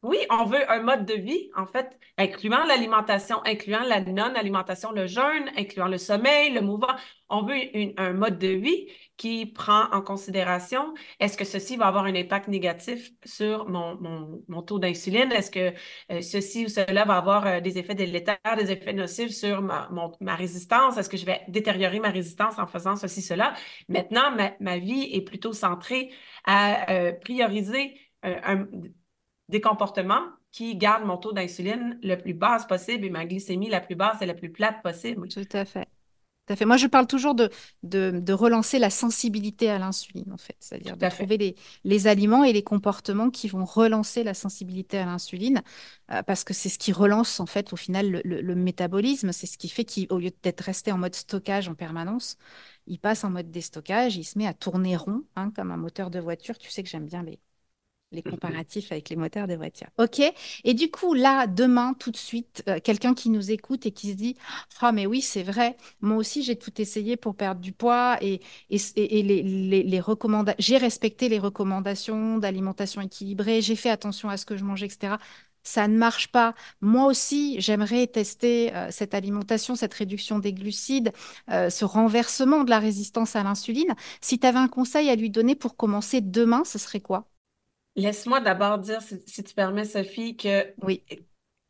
oui, 0.03 0.19
on 0.31 0.45
veut 0.47 0.69
un 0.69 0.83
mode 0.83 1.07
de 1.07 1.15
vie, 1.15 1.49
en 1.55 1.65
fait, 1.65 1.97
incluant 2.19 2.65
l'alimentation, 2.65 3.41
incluant 3.45 3.85
la 3.85 4.01
non-alimentation, 4.01 4.91
le 4.91 5.07
jeûne, 5.07 5.49
incluant 5.57 5.87
le 5.87 5.97
sommeil, 5.97 6.53
le 6.53 6.61
mouvement. 6.61 6.95
On 7.29 7.45
veut 7.45 7.55
un 7.97 8.13
mode 8.13 8.39
de 8.39 8.49
vie 8.49 8.89
qui 9.17 9.47
prend 9.47 9.85
en 9.93 10.03
considération 10.03 10.93
est-ce 11.21 11.37
que 11.37 11.45
ceci 11.45 11.77
va 11.77 11.87
avoir 11.87 12.05
un 12.05 12.17
impact 12.17 12.49
négatif 12.49 13.13
sur 13.25 13.69
mon, 13.69 14.63
taux 14.63 14.81
d'insuline? 14.81 15.31
Est-ce 15.31 15.53
que 15.53 15.73
euh, 16.11 16.21
ceci 16.21 16.65
ou 16.65 16.69
cela 16.69 17.05
va 17.05 17.17
avoir 17.17 17.47
euh, 17.47 17.61
des 17.61 17.79
effets 17.79 17.95
délétères, 17.95 18.39
des 18.59 18.73
effets 18.73 18.93
nocifs 18.93 19.31
sur 19.31 19.63
ma, 19.63 20.35
résistance? 20.35 20.99
Est-ce 20.99 21.09
que 21.09 21.17
je 21.17 21.27
vais 21.27 21.43
détériorer 21.47 22.01
ma 22.01 22.11
résistance 22.11 22.59
en 22.59 22.67
faisant 22.67 22.97
ceci, 22.97 23.23
cela? 23.23 23.55
Maintenant, 23.89 24.33
ma, 24.33 24.53
ma 24.59 24.79
vie 24.79 25.11
est 25.13 25.23
plutôt 25.23 25.53
centrée 25.53 26.11
à 26.45 26.91
euh, 26.91 27.13
prioriser 27.13 27.95
un 28.25 28.67
des 29.49 29.61
comportements 29.61 30.23
qui 30.51 30.77
gardent 30.77 31.05
mon 31.05 31.17
taux 31.17 31.33
d'insuline 31.33 31.99
le 32.03 32.17
plus 32.17 32.35
bas 32.35 32.59
possible 32.69 33.05
et 33.05 33.11
ma 33.11 33.25
glycémie 33.25 33.71
la 33.71 33.81
plus 33.81 33.97
basse 33.97 34.21
et 34.21 34.27
la 34.27 34.35
plus 34.35 34.51
plate 34.51 34.83
possible. 34.83 35.29
Tout 35.29 35.49
à 35.53 35.65
fait. 35.65 35.89
Tout 36.47 36.55
à 36.55 36.57
fait. 36.57 36.65
Moi, 36.65 36.77
je 36.77 36.89
parle 36.89 37.07
toujours 37.07 37.37
de, 37.37 37.51
de, 37.85 38.33
relancer 38.33 38.81
la 38.81 38.91
sensibilité 38.91 39.71
à 39.71 39.79
l'insuline, 39.79 40.33
en 40.33 40.37
fait. 40.37 40.57
C'est-à-dire 40.59 40.97
de 40.97 41.09
trouver 41.09 41.39
les, 41.39 41.55
les, 41.85 42.07
aliments 42.09 42.43
et 42.43 42.53
les 42.53 42.65
comportements 42.65 43.31
qui 43.31 43.47
vont 43.47 43.65
relancer 43.65 44.25
la 44.25 44.35
sensibilité 44.35 44.99
à 44.99 45.07
l'insuline, 45.07 45.63
euh, 46.11 46.25
parce 46.25 46.43
que 46.43 46.53
c'est 46.53 46.69
ce 46.69 46.79
qui 46.79 46.93
relance, 46.93 47.39
en 47.39 47.47
fait, 47.47 47.73
au 47.73 47.77
final, 47.77 48.23
le, 48.25 48.55
métabolisme. 48.57 49.31
C'est 49.31 49.47
ce 49.47 49.57
qui 49.57 49.69
fait 49.69 49.85
qu'au 49.85 50.19
lieu 50.19 50.33
d'être 50.43 50.63
resté 50.63 50.91
en 50.91 50.99
mode 50.99 51.15
stockage 51.15 51.69
en 51.69 51.75
permanence, 51.77 52.37
il 52.89 52.99
passe 52.99 53.23
en 53.23 53.31
mode 53.31 53.53
déstockage, 53.53 54.17
il 54.17 54.25
se 54.25 54.37
met 54.37 54.49
à 54.49 54.53
tourner 54.53 54.97
rond, 54.97 55.23
hein, 55.37 55.53
comme 55.55 55.71
un 55.71 55.77
moteur 55.77 56.11
de 56.11 56.19
voiture. 56.19 56.59
Tu 56.59 56.71
sais 56.71 56.83
que 56.83 56.89
j'aime 56.89 57.07
bien 57.07 57.23
les, 57.23 57.39
les 58.13 58.23
comparatifs 58.23 58.93
avec 58.93 59.09
les 59.09 59.17
moteurs 59.17 59.47
des 59.47 59.57
voitures. 59.57 59.89
OK 59.99 60.21
Et 60.65 60.75
du 60.75 60.91
coup, 60.91 61.15
là, 61.15 61.47
demain, 61.47 61.95
tout 61.99 62.11
de 62.11 62.17
suite, 62.17 62.63
euh, 62.69 62.79
quelqu'un 62.83 63.15
qui 63.15 63.31
nous 63.31 63.51
écoute 63.51 63.87
et 63.87 63.93
qui 63.93 64.11
se 64.11 64.17
dit 64.17 64.37
Ah, 64.81 64.93
mais 64.93 65.07
oui, 65.07 65.21
c'est 65.23 65.43
vrai, 65.43 65.77
moi 66.01 66.17
aussi, 66.17 66.43
j'ai 66.43 66.57
tout 66.57 66.81
essayé 66.81 67.17
pour 67.17 67.35
perdre 67.37 67.61
du 67.61 67.73
poids 67.73 68.19
et, 68.21 68.41
et, 68.71 68.79
et 68.97 69.23
les, 69.23 69.43
les, 69.43 69.83
les 69.83 70.01
recommandations, 70.01 70.57
j'ai 70.59 70.77
respecté 70.77 71.29
les 71.29 71.39
recommandations 71.39 72.39
d'alimentation 72.39 73.01
équilibrée, 73.01 73.61
j'ai 73.63 73.77
fait 73.77 73.91
attention 73.91 74.29
à 74.29 74.37
ce 74.37 74.47
que 74.47 74.57
je 74.57 74.65
mange, 74.65 74.83
etc. 74.83 75.19
Ça 75.65 75.87
ne 75.87 75.97
marche 75.97 76.29
pas. 76.33 76.55
Moi 76.81 77.07
aussi, 77.07 77.61
j'aimerais 77.61 78.07
tester 78.09 78.75
euh, 78.75 78.89
cette 78.91 79.15
alimentation, 79.15 79.77
cette 79.77 79.95
réduction 79.95 80.41
des 80.41 80.53
glucides, 80.53 81.13
euh, 81.51 81.71
ce 81.71 81.85
renversement 81.85 82.65
de 82.65 82.71
la 82.71 82.81
résistance 82.81 83.37
à 83.37 83.43
l'insuline. 83.45 83.95
Si 84.21 84.39
tu 84.41 84.47
avais 84.47 84.59
un 84.59 84.69
conseil 84.69 85.09
à 85.09 85.15
lui 85.17 85.31
donner 85.31 85.55
pour 85.55 85.77
commencer 85.77 86.21
demain, 86.21 86.65
ce 86.65 86.79
serait 86.79 87.01
quoi? 87.01 87.29
Laisse-moi 87.97 88.41
d'abord 88.41 88.79
dire, 88.79 89.03
si, 89.03 89.45
tu 89.45 89.55
permets, 89.55 89.85
Sophie, 89.85 90.37
que 90.37 90.75
oui. 90.83 91.05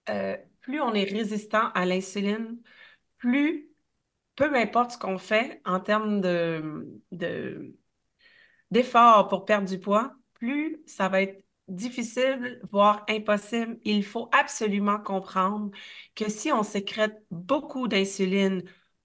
Euh, 0.08 0.36
plus 0.60 0.80
on 0.80 0.94
est 0.94 1.04
résistant 1.04 1.70
à 1.74 1.84
l'insuline, 1.84 2.58
plus, 3.18 3.68
peu 4.36 4.54
importe 4.54 4.92
ce 4.92 4.98
qu'on 4.98 5.18
fait 5.18 5.60
en 5.64 5.80
termes 5.80 6.20
de, 6.20 6.86
de, 7.10 7.76
d'efforts 8.70 9.28
pour 9.28 9.44
perdre 9.44 9.68
du 9.68 9.78
poids, 9.78 10.14
plus 10.34 10.82
ça 10.86 11.08
va 11.08 11.22
être 11.22 11.44
difficile, 11.68 12.60
voire 12.70 13.04
impossible. 13.08 13.78
Il 13.84 14.04
faut 14.04 14.28
absolument 14.32 14.98
comprendre 14.98 15.70
que 16.14 16.28
si 16.30 16.52
on 16.52 16.62
sécrète 16.62 17.24
beaucoup 17.30 17.88
d'insuline 17.88 18.62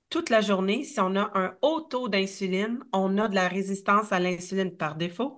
toute 0.09 0.29
la 0.29 0.41
journée, 0.41 0.83
si 0.83 0.99
on 0.99 1.15
a 1.15 1.31
un 1.37 1.57
haut 1.61 1.81
taux 1.81 2.09
d'insuline, 2.09 2.79
on 2.93 3.17
a 3.17 3.27
de 3.27 3.35
la 3.35 3.47
résistance 3.47 4.11
à 4.11 4.19
l'insuline 4.19 4.75
par 4.75 4.95
défaut 4.95 5.37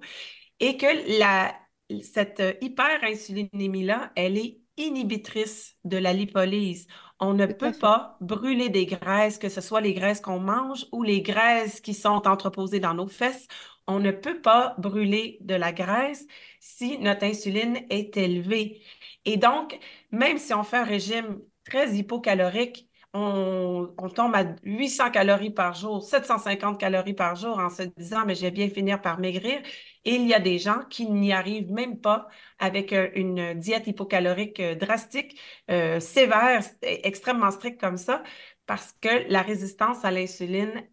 et 0.60 0.78
que 0.78 1.20
la, 1.20 1.56
cette 2.02 2.40
euh, 2.40 2.54
hyperinsulinémie-là, 2.62 4.12
elle 4.16 4.38
est 4.38 4.60
inhibitrice 4.78 5.76
de 5.84 5.98
la 5.98 6.14
lipolyse. 6.14 6.88
On 7.20 7.34
ne 7.34 7.46
peut 7.46 7.74
pas 7.74 8.18
brûler 8.22 8.70
des 8.70 8.86
graisses, 8.86 9.38
que 9.38 9.50
ce 9.50 9.62
soit 9.62 9.82
les 9.82 9.94
graisses 9.94 10.22
qu'on 10.22 10.40
mange 10.40 10.86
ou 10.92 11.04
les 11.04 11.22
graisses 11.22 11.82
qui 11.82 11.94
sont 11.94 12.28
entreposées 12.28 12.80
dans 12.80 12.94
nos 12.94 13.08
fesses. 13.08 13.48
On 13.88 14.00
ne 14.00 14.12
peut 14.12 14.40
pas 14.42 14.76
brûler 14.78 15.38
de 15.42 15.56
la 15.56 15.74
graisse 15.74 16.26
si 16.60 16.98
notre 17.00 17.26
insuline 17.26 17.80
est 17.90 18.16
élevée. 18.16 18.82
Et 19.26 19.38
donc, 19.38 19.78
même 20.12 20.38
si 20.38 20.54
on 20.54 20.64
fait 20.64 20.78
un 20.78 20.84
régime 20.84 21.40
très 21.66 21.96
hypocalorique, 21.96 22.90
on, 23.14 23.88
tombe 24.14 24.36
à 24.36 24.46
800 24.64 25.12
calories 25.12 25.50
par 25.50 25.74
jour, 25.74 26.04
750 26.04 26.80
calories 26.80 27.14
par 27.14 27.36
jour 27.36 27.58
en 27.58 27.70
se 27.70 27.84
disant, 27.84 28.24
mais 28.26 28.36
je 28.36 28.42
vais 28.42 28.52
bien 28.52 28.70
finir 28.70 29.02
par 29.02 29.20
maigrir. 29.20 29.60
Et 30.06 30.16
il 30.16 30.28
y 30.28 30.34
a 30.34 30.40
des 30.40 30.60
gens 30.60 30.80
qui 30.90 31.10
n'y 31.10 31.34
arrivent 31.34 31.72
même 31.72 32.00
pas 32.00 32.28
avec 32.58 32.94
euh, 32.94 33.10
une 33.16 33.54
diète 33.56 33.88
hypocalorique 33.88 34.60
euh, 34.60 34.76
drastique, 34.76 35.40
euh, 35.70 36.00
sévère, 36.00 36.64
extrêmement 36.82 37.52
stricte 37.52 37.80
comme 37.80 37.98
ça, 37.98 38.24
parce 38.66 38.94
que 39.02 39.30
la 39.30 39.42
résistance 39.42 40.06
à 40.06 40.12
l'insuline 40.12 40.88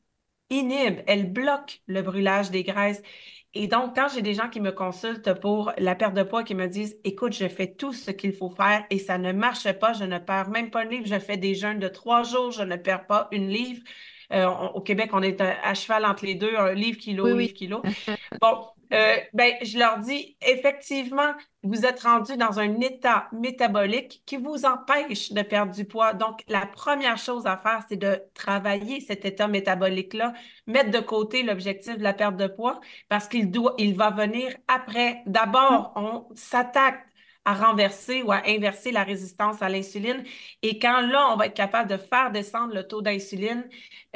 inhibe, 0.51 1.03
elle 1.07 1.33
bloque 1.33 1.83
le 1.87 2.03
brûlage 2.03 2.51
des 2.51 2.63
graisses. 2.65 3.03
Et 3.55 3.69
donc, 3.69 3.95
quand 3.97 4.09
j'ai 4.15 4.23
des 4.23 4.35
gens 4.35 4.51
qui 4.51 4.61
me 4.61 4.71
consultent 4.71 5.33
pour 5.41 5.73
la 5.79 5.95
perte 5.95 6.15
de 6.15 6.23
poids, 6.23 6.43
qui 6.45 6.55
me 6.55 6.67
disent, 6.69 6.99
écoute, 7.05 7.33
je 7.33 7.49
fais 7.49 7.75
tout 7.75 7.93
ce 7.93 8.11
qu'il 8.11 8.35
faut 8.35 8.51
faire 8.51 8.85
et 8.91 8.99
ça 8.99 9.19
ne 9.19 9.33
marche 9.33 9.73
pas, 9.79 9.95
je 9.95 10.05
ne 10.05 10.19
perds 10.19 10.51
même 10.51 10.71
pas 10.71 10.85
une 10.85 10.91
livre, 10.91 11.07
je 11.07 11.19
fais 11.19 11.39
des 11.39 11.55
jeûnes 11.55 11.79
de 11.79 11.89
trois 11.89 12.23
jours, 12.23 12.51
je 12.51 12.63
ne 12.63 12.77
perds 12.77 13.07
pas 13.07 13.29
une 13.33 13.49
livre. 13.49 13.83
Euh, 14.33 14.47
au 14.47 14.81
Québec, 14.81 15.11
on 15.13 15.23
est 15.23 15.41
à, 15.41 15.75
cheval 15.75 16.05
entre 16.05 16.27
les 16.27 16.35
deux, 16.35 16.55
un 16.57 16.75
livre 16.75 16.99
kilo, 16.99 17.35
livre 17.37 17.55
kilo. 17.55 17.83
Bon, 18.41 18.67
euh, 18.93 19.17
ben, 19.33 19.55
je 19.63 19.79
leur 19.79 19.99
dis, 19.99 20.37
effectivement, 20.41 21.33
vous 21.63 21.85
êtes 21.85 22.01
rendu 22.01 22.37
dans 22.37 22.61
un 22.61 22.81
état 22.81 23.29
métabolique 23.33 24.23
qui 24.27 24.37
vous 24.37 24.65
empêche 24.65 25.33
de 25.33 25.43
perdre 25.43 25.73
du 25.73 25.85
poids. 25.85 26.13
Donc, 26.13 26.43
la 26.49 26.67
première 26.67 27.19
chose 27.19 27.47
à 27.47 27.57
faire, 27.57 27.85
c'est 27.89 27.97
de 27.97 28.23
travailler 28.35 29.01
cet 29.01 29.25
état 29.25 29.49
métabolique-là, 29.49 30.33
mettre 30.67 30.91
de 30.91 31.01
côté 31.01 31.43
l'objectif 31.43 31.99
de 31.99 32.03
la 32.03 32.15
perte 32.15 32.37
de 32.37 32.47
poids 32.47 32.81
parce 33.09 33.29
qu'il 33.29 33.51
doit, 33.51 33.75
il 33.79 33.97
va 33.97 34.11
venir 34.11 34.55
après. 34.69 35.23
D'abord, 35.27 35.93
mmh. 35.97 36.05
on 36.05 36.27
s'attaque 36.35 37.06
à 37.47 37.55
renverser 37.55 38.23
ou 38.23 38.33
à 38.33 38.43
inverser 38.47 38.91
la 38.91 39.05
résistance 39.05 39.63
à 39.63 39.69
l'insuline. 39.69 40.25
Et 40.63 40.79
quand 40.81 41.01
là, 41.01 41.31
on 41.33 41.37
va 41.37 41.47
être 41.47 41.55
capable 41.55 41.89
de 41.89 41.97
faire 41.97 42.33
descendre 42.33 42.75
le 42.75 42.83
taux 42.83 43.03
d'insuline 43.03 43.65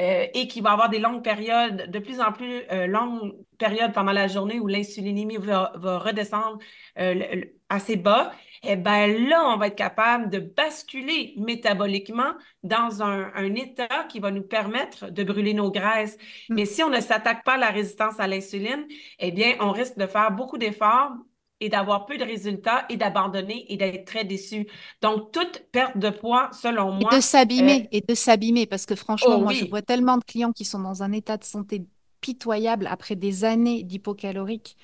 euh, 0.01 0.26
et 0.35 0.49
qu'il 0.49 0.64
va 0.64 0.70
y 0.70 0.72
avoir 0.72 0.91
des 0.91 0.99
longues 0.99 1.22
périodes, 1.22 1.89
de 1.91 1.99
plus 2.01 2.20
en 2.20 2.33
plus 2.33 2.62
euh, 2.72 2.89
longues 2.89 3.37
périodes 3.57 3.93
pendant 3.93 4.12
la 4.12 4.26
journée 4.26 4.59
où 4.59 4.66
l'insulinémie 4.66 5.37
va, 5.37 5.72
redescendre 5.76 6.59
euh, 6.99 7.45
assez 7.68 7.95
bas, 7.95 8.33
eh 8.64 8.74
bien 8.74 9.07
là, 9.07 9.45
on 9.47 9.57
va 9.59 9.68
être 9.68 9.76
capable 9.76 10.28
de 10.28 10.41
basculer 10.41 11.35
métaboliquement 11.37 12.33
dans 12.64 13.03
un, 13.03 13.31
un, 13.35 13.55
état 13.55 14.05
qui 14.09 14.18
va 14.18 14.33
nous 14.33 14.43
permettre 14.43 15.09
de 15.09 15.22
brûler 15.22 15.55
nos 15.55 15.70
graisses. 15.70 16.18
Mm. 16.49 16.55
Mais 16.57 16.64
si 16.64 16.83
on 16.83 16.91
ne 16.91 17.01
s'attaque 17.01 17.45
pas 17.45 17.55
à 17.55 17.59
la 17.59 17.70
résistance 17.70 18.18
à 18.18 18.26
l'insuline, 18.26 18.87
eh 19.20 19.31
bien, 19.31 19.55
on 19.61 19.70
risque 19.70 19.97
de 19.97 20.07
faire 20.07 20.33
beaucoup 20.33 20.59
d'efforts 20.59 21.12
et 21.61 21.68
d'avoir 21.68 22.06
peu 22.06 22.16
de 22.16 22.24
résultats 22.24 22.86
et 22.88 22.96
d'abandonner 22.96 23.70
et 23.72 23.76
d'être 23.76 24.06
très 24.06 24.24
déçu. 24.24 24.66
Donc, 25.02 25.30
toute 25.32 25.64
perte 25.72 25.98
de 25.98 26.11
poids, 26.11 26.50
selon 26.52 26.92
moi. 26.92 27.11
Et 27.12 27.16
de 27.16 27.20
s'abîmer, 27.20 27.82
euh, 27.82 27.88
et 27.92 28.00
de 28.00 28.14
s'abîmer, 28.14 28.66
parce 28.66 28.86
que 28.86 28.94
franchement, 28.94 29.36
oh 29.36 29.40
moi, 29.40 29.52
je 29.52 29.66
vois 29.66 29.82
tellement 29.82 30.16
de 30.16 30.24
clients 30.24 30.52
qui 30.52 30.64
sont 30.64 30.80
dans 30.80 31.02
un 31.02 31.12
état 31.12 31.36
de 31.36 31.44
santé 31.44 31.84
pitoyable 32.20 32.86
après 32.86 33.14
des 33.14 33.44
années 33.44 33.82
d'hypocalorique, 33.82 34.76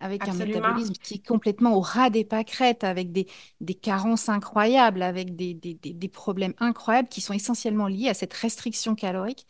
avec 0.00 0.28
un 0.28 0.34
métabolisme 0.34 0.92
qui 0.94 1.14
est 1.14 1.26
complètement 1.26 1.74
au 1.74 1.80
ras 1.80 2.10
des 2.10 2.24
pâquerettes, 2.24 2.84
avec 2.84 3.12
des, 3.12 3.26
des 3.60 3.74
carences 3.74 4.28
incroyables, 4.28 5.02
avec 5.02 5.36
des, 5.36 5.54
des, 5.54 5.74
des, 5.74 6.08
problèmes 6.08 6.54
incroyables 6.58 7.08
qui 7.08 7.20
sont 7.20 7.32
essentiellement 7.32 7.86
liés 7.86 8.08
à 8.08 8.14
cette 8.14 8.34
restriction 8.34 8.94
calorique. 8.94 9.46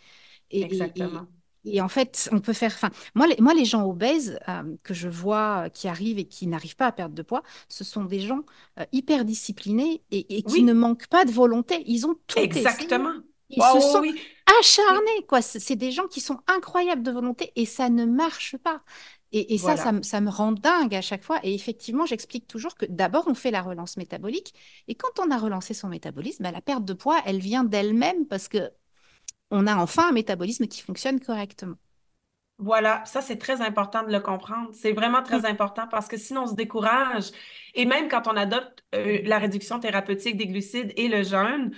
Et, 0.50 0.62
Exactement. 0.62 1.26
Et 1.66 1.80
en 1.80 1.88
fait, 1.88 2.28
on 2.32 2.40
peut 2.40 2.52
faire. 2.52 2.72
Enfin, 2.74 2.90
moi, 3.14 3.26
les, 3.26 3.36
moi, 3.40 3.52
les 3.52 3.64
gens 3.64 3.84
obèses 3.84 4.38
euh, 4.48 4.62
que 4.82 4.94
je 4.94 5.08
vois 5.08 5.68
qui 5.70 5.88
arrivent 5.88 6.18
et 6.18 6.24
qui 6.24 6.46
n'arrivent 6.46 6.76
pas 6.76 6.86
à 6.86 6.92
perdre 6.92 7.14
de 7.14 7.22
poids, 7.22 7.42
ce 7.68 7.84
sont 7.84 8.04
des 8.04 8.20
gens 8.20 8.40
euh, 8.78 8.84
hyper 8.92 9.24
disciplinés 9.24 10.02
et, 10.10 10.42
qui 10.42 10.62
ne 10.62 10.72
manquent 10.72 11.08
pas 11.08 11.24
de 11.24 11.32
volonté. 11.32 11.82
Ils 11.86 12.06
ont 12.06 12.16
tout 12.26 12.38
Exactement. 12.38 13.14
Ils 13.50 13.62
se 13.62 13.80
sont 13.80 14.02
acharnés, 14.58 15.26
quoi. 15.28 15.42
C'est 15.42 15.76
des 15.76 15.92
gens 15.92 16.06
qui 16.06 16.20
sont 16.20 16.40
incroyables 16.46 17.02
de 17.02 17.10
volonté 17.10 17.52
et 17.56 17.66
ça 17.66 17.88
ne 17.88 18.04
marche 18.04 18.56
pas. 18.56 18.82
Et, 19.32 19.58
ça, 19.58 19.76
ça, 19.76 20.20
me 20.20 20.30
rend 20.30 20.52
dingue 20.52 20.94
à 20.94 21.02
chaque 21.02 21.22
fois. 21.22 21.40
Et 21.42 21.54
effectivement, 21.54 22.06
j'explique 22.06 22.46
toujours 22.46 22.74
que 22.74 22.86
d'abord, 22.88 23.24
on 23.26 23.34
fait 23.34 23.50
la 23.50 23.60
relance 23.60 23.96
métabolique. 23.98 24.54
Et 24.88 24.94
quand 24.94 25.20
on 25.20 25.30
a 25.30 25.36
relancé 25.36 25.74
son 25.74 25.88
métabolisme, 25.88 26.44
bah, 26.44 26.52
la 26.52 26.62
perte 26.62 26.84
de 26.84 26.94
poids, 26.94 27.20
elle 27.26 27.38
vient 27.38 27.64
d'elle-même 27.64 28.26
parce 28.26 28.48
que 28.48 28.70
on 29.50 29.66
a 29.66 29.76
enfin 29.76 30.08
un 30.08 30.12
métabolisme 30.12 30.66
qui 30.66 30.82
fonctionne 30.82 31.20
correctement. 31.20 31.76
Voilà, 32.58 33.04
ça 33.04 33.20
c'est 33.20 33.36
très 33.36 33.60
important 33.60 34.02
de 34.02 34.10
le 34.10 34.20
comprendre. 34.20 34.70
C'est 34.72 34.92
vraiment 34.92 35.22
très 35.22 35.40
mm. 35.40 35.46
important 35.46 35.86
parce 35.90 36.08
que 36.08 36.16
sinon 36.16 36.42
on 36.42 36.46
se 36.46 36.54
décourage. 36.54 37.30
Et 37.74 37.84
même 37.84 38.08
quand 38.08 38.26
on 38.28 38.36
adopte 38.36 38.84
euh, 38.94 39.20
la 39.24 39.38
réduction 39.38 39.78
thérapeutique 39.78 40.36
des 40.38 40.46
glucides 40.46 40.92
et 40.96 41.08
le 41.08 41.22
jeûne, 41.22 41.72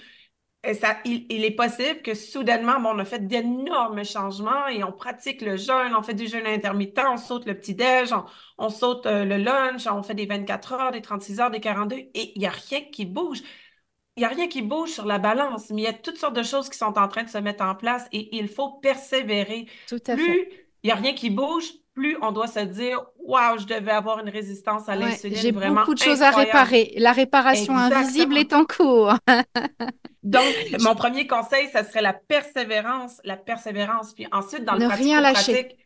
euh, 0.66 0.74
ça, 0.74 0.96
il, 1.04 1.44
est 1.44 1.50
possible 1.52 2.02
que 2.02 2.14
soudainement, 2.14 2.76
on 2.84 2.98
a 2.98 3.04
fait 3.04 3.26
d'énormes 3.26 4.04
changements 4.04 4.66
et 4.68 4.82
on 4.84 4.92
pratique 4.92 5.40
le 5.42 5.56
jeûne, 5.56 5.94
on 5.96 6.02
fait 6.02 6.14
du 6.14 6.26
jeûne 6.26 6.46
intermittent, 6.46 7.00
on 7.08 7.16
saute 7.16 7.46
le 7.46 7.54
petit-déj, 7.54 8.10
on, 8.58 8.68
saute 8.68 9.06
euh, 9.06 9.24
le 9.24 9.36
lunch, 9.36 9.86
on 9.86 10.02
fait 10.02 10.14
des 10.14 10.26
24 10.26 10.72
heures, 10.74 10.92
des 10.92 11.02
36 11.02 11.40
heures, 11.40 11.50
des 11.50 11.60
42 11.60 11.96
et 11.96 12.32
il 12.34 12.40
n'y 12.40 12.46
a 12.46 12.50
rien 12.50 12.82
qui 12.92 13.06
bouge. 13.06 13.42
Il 14.18 14.22
n'y 14.22 14.26
a 14.26 14.28
rien 14.28 14.48
qui 14.48 14.62
bouge 14.62 14.90
sur 14.90 15.06
la 15.06 15.18
balance, 15.18 15.70
mais 15.70 15.82
il 15.82 15.84
y 15.84 15.88
a 15.88 15.92
toutes 15.92 16.18
sortes 16.18 16.34
de 16.34 16.42
choses 16.42 16.68
qui 16.68 16.76
sont 16.76 16.98
en 16.98 17.06
train 17.06 17.22
de 17.22 17.28
se 17.28 17.38
mettre 17.38 17.64
en 17.64 17.76
place 17.76 18.06
et 18.10 18.36
il 18.36 18.48
faut 18.48 18.72
persévérer. 18.82 19.66
Tout 19.86 20.02
à 20.08 20.14
plus 20.14 20.48
il 20.82 20.88
n'y 20.88 20.92
a 20.92 20.96
rien 20.96 21.12
qui 21.12 21.30
bouge, 21.30 21.64
plus 21.94 22.16
on 22.22 22.30
doit 22.30 22.46
se 22.46 22.60
dire 22.60 23.04
Waouh, 23.18 23.58
je 23.58 23.66
devais 23.66 23.90
avoir 23.90 24.20
une 24.20 24.28
résistance 24.28 24.88
à 24.88 24.96
l'insuline. 24.96 25.36
J'ai 25.36 25.52
beaucoup 25.52 25.94
de 25.94 25.98
choses 25.98 26.22
à 26.22 26.30
réparer. 26.30 26.94
La 26.96 27.12
réparation 27.12 27.76
invisible 27.76 28.38
est 28.38 28.52
en 28.52 28.64
cours. 28.64 29.14
Donc, 30.22 30.44
mon 30.80 30.94
premier 30.94 31.26
conseil, 31.26 31.68
ça 31.68 31.84
serait 31.84 32.02
la 32.02 32.12
persévérance, 32.12 33.20
la 33.24 33.36
persévérance. 33.36 34.14
Puis 34.14 34.26
ensuite, 34.32 34.64
dans 34.64 34.74
le 34.74 34.86
ne 34.86 34.90
rien 34.90 35.20
lâcher. 35.20 35.76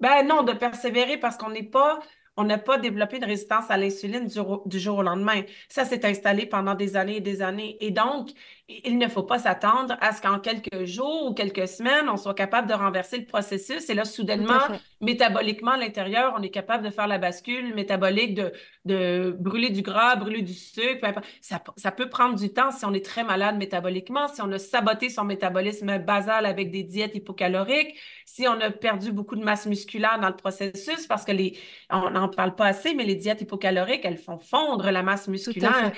ben 0.00 0.26
non, 0.26 0.42
de 0.42 0.52
persévérer 0.52 1.16
parce 1.16 1.36
qu'on 1.36 1.50
n'est 1.50 1.62
pas 1.62 1.98
on 2.36 2.44
n'a 2.44 2.58
pas 2.58 2.78
développé 2.78 3.18
une 3.18 3.24
résistance 3.24 3.70
à 3.70 3.76
l'insuline 3.76 4.26
du, 4.26 4.80
jour 4.80 4.98
au 4.98 5.02
lendemain. 5.02 5.42
Ça 5.68 5.84
s'est 5.84 6.04
installé 6.06 6.46
pendant 6.46 6.74
des 6.74 6.96
années 6.96 7.16
et 7.16 7.20
des 7.20 7.42
années. 7.42 7.76
Et 7.80 7.90
donc, 7.90 8.30
il 8.84 8.98
ne 8.98 9.08
faut 9.08 9.22
pas 9.22 9.38
s'attendre 9.38 9.96
à 10.00 10.12
ce 10.12 10.22
qu'en 10.22 10.38
quelques 10.38 10.84
jours 10.84 11.26
ou 11.26 11.34
quelques 11.34 11.68
semaines, 11.68 12.08
on 12.08 12.16
soit 12.16 12.34
capable 12.34 12.68
de 12.68 12.74
renverser 12.74 13.18
le 13.18 13.26
processus. 13.26 13.88
Et 13.90 13.94
là, 13.94 14.04
soudainement, 14.04 14.60
métaboliquement, 15.00 15.72
à 15.72 15.76
l'intérieur, 15.76 16.34
on 16.36 16.42
est 16.42 16.50
capable 16.50 16.84
de 16.84 16.90
faire 16.90 17.06
la 17.06 17.18
bascule 17.18 17.74
métabolique, 17.74 18.34
de, 18.34 18.52
de 18.84 19.36
brûler 19.38 19.70
du 19.70 19.82
gras, 19.82 20.16
brûler 20.16 20.42
du 20.42 20.54
sucre. 20.54 21.06
Ça, 21.40 21.62
ça 21.76 21.92
peut 21.92 22.08
prendre 22.08 22.36
du 22.38 22.52
temps 22.52 22.70
si 22.70 22.84
on 22.84 22.92
est 22.92 23.04
très 23.04 23.24
malade 23.24 23.56
métaboliquement, 23.56 24.28
si 24.28 24.42
on 24.42 24.50
a 24.52 24.58
saboté 24.58 25.08
son 25.08 25.24
métabolisme 25.24 25.98
basal 25.98 26.46
avec 26.46 26.70
des 26.70 26.82
diètes 26.82 27.14
hypocaloriques, 27.14 27.96
si 28.26 28.46
on 28.48 28.60
a 28.60 28.70
perdu 28.70 29.12
beaucoup 29.12 29.36
de 29.36 29.44
masse 29.44 29.66
musculaire 29.66 30.18
dans 30.20 30.28
le 30.28 30.36
processus, 30.36 31.06
parce 31.06 31.24
que 31.24 31.32
les, 31.32 31.58
on 31.90 32.10
n'en 32.10 32.28
parle 32.28 32.54
pas 32.54 32.66
assez, 32.66 32.94
mais 32.94 33.04
les 33.04 33.16
diètes 33.16 33.40
hypocaloriques, 33.40 34.04
elles 34.04 34.18
font 34.18 34.38
fondre 34.38 34.90
la 34.90 35.02
masse 35.02 35.28
musculaire. 35.28 35.92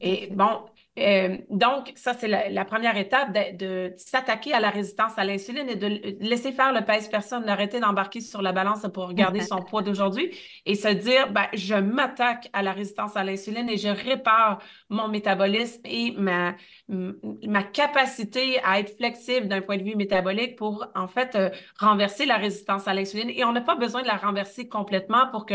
Et 0.00 0.28
bon, 0.32 0.66
euh, 0.98 1.36
donc, 1.50 1.92
ça, 1.94 2.14
c'est 2.14 2.28
la, 2.28 2.64
première 2.64 2.96
étape 2.96 3.32
de, 3.58 3.92
s'attaquer 3.96 4.54
à 4.54 4.60
la 4.60 4.70
résistance 4.70 5.12
à 5.18 5.24
l'insuline 5.24 5.68
et 5.68 5.76
de 5.76 6.16
laisser 6.20 6.52
faire 6.52 6.72
le 6.72 6.84
pèse-personne, 6.84 7.44
d'arrêter 7.44 7.80
d'embarquer 7.80 8.20
sur 8.20 8.40
la 8.40 8.52
balance 8.52 8.86
pour 8.94 9.08
regarder 9.08 9.40
son 9.40 9.62
poids 9.62 9.82
d'aujourd'hui 9.82 10.30
et 10.64 10.74
se 10.74 10.88
dire, 10.88 11.30
ben, 11.32 11.46
je 11.52 11.74
m'attaque 11.74 12.48
à 12.52 12.62
la 12.62 12.72
résistance 12.72 13.16
à 13.16 13.24
l'insuline 13.24 13.68
et 13.68 13.76
je 13.76 13.88
répare 13.88 14.62
mon 14.88 15.08
métabolisme 15.08 15.82
et 15.84 16.12
ma, 16.16 16.54
ma 16.88 17.62
capacité 17.62 18.58
à 18.64 18.80
être 18.80 18.96
flexible 18.96 19.48
d'un 19.48 19.60
point 19.60 19.76
de 19.76 19.82
vue 19.82 19.96
métabolique 19.96 20.56
pour, 20.56 20.86
en 20.94 21.08
fait, 21.08 21.34
euh, 21.34 21.50
renverser 21.78 22.24
la 22.24 22.36
résistance 22.36 22.88
à 22.88 22.94
l'insuline. 22.94 23.30
Et 23.30 23.44
on 23.44 23.52
n'a 23.52 23.60
pas 23.60 23.76
besoin 23.76 24.02
de 24.02 24.06
la 24.06 24.16
renverser 24.16 24.68
complètement 24.68 25.28
pour 25.30 25.44
que 25.44 25.54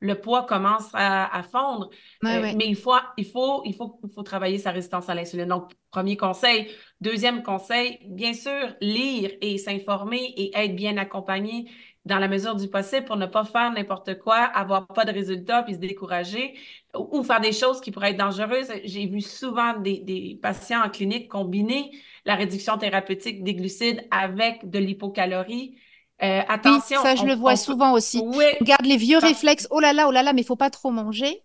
le 0.00 0.14
poids 0.14 0.44
commence 0.44 0.88
à, 0.94 1.42
fondre. 1.50 1.90
Euh, 2.24 2.52
mais 2.56 2.66
il 2.66 2.76
faut, 2.76 2.94
il, 3.16 3.26
faut, 3.26 3.62
il, 3.64 3.74
faut, 3.74 4.00
il 4.02 4.10
faut 4.10 4.22
travailler 4.22 4.58
sa 4.58 4.70
résistance 4.70 5.08
à 5.08 5.14
l'insuline. 5.14 5.48
Donc, 5.48 5.72
premier 5.90 6.16
conseil. 6.16 6.68
Deuxième 7.00 7.42
conseil, 7.42 7.98
bien 8.06 8.32
sûr, 8.32 8.74
lire 8.80 9.30
et 9.40 9.58
s'informer 9.58 10.32
et 10.36 10.56
être 10.56 10.74
bien 10.74 10.96
accompagné 10.96 11.70
dans 12.06 12.18
la 12.18 12.28
mesure 12.28 12.56
du 12.56 12.68
possible 12.68 13.04
pour 13.04 13.16
ne 13.16 13.26
pas 13.26 13.44
faire 13.44 13.72
n'importe 13.72 14.18
quoi, 14.18 14.36
avoir 14.36 14.86
pas 14.86 15.04
de 15.04 15.12
résultats 15.12 15.62
puis 15.62 15.74
se 15.74 15.78
décourager 15.78 16.54
ou, 16.96 17.22
faire 17.22 17.40
des 17.40 17.52
choses 17.52 17.80
qui 17.82 17.90
pourraient 17.90 18.12
être 18.12 18.16
dangereuses. 18.16 18.72
J'ai 18.84 19.06
vu 19.06 19.20
souvent 19.20 19.78
des, 19.78 20.00
des, 20.00 20.38
patients 20.42 20.82
en 20.82 20.88
clinique 20.88 21.28
combiner 21.28 21.90
la 22.24 22.36
réduction 22.36 22.78
thérapeutique 22.78 23.44
des 23.44 23.54
glucides 23.54 24.06
avec 24.10 24.68
de 24.68 24.78
l'hypocalorie 24.78 25.76
euh, 26.22 26.40
attention. 26.48 27.02
ça, 27.02 27.14
je 27.16 27.24
le 27.24 27.34
vois 27.34 27.56
souvent 27.56 27.92
aussi. 27.92 28.20
Oui. 28.24 28.44
On 28.60 28.64
garde 28.64 28.84
les 28.84 28.96
vieux 28.96 29.18
réflexes. 29.18 29.66
Oh 29.70 29.80
là 29.80 29.92
là, 29.92 30.08
oh 30.08 30.10
là 30.10 30.22
là, 30.22 30.32
mais 30.32 30.42
il 30.42 30.46
faut 30.46 30.56
pas 30.56 30.70
trop 30.70 30.90
manger. 30.90 31.42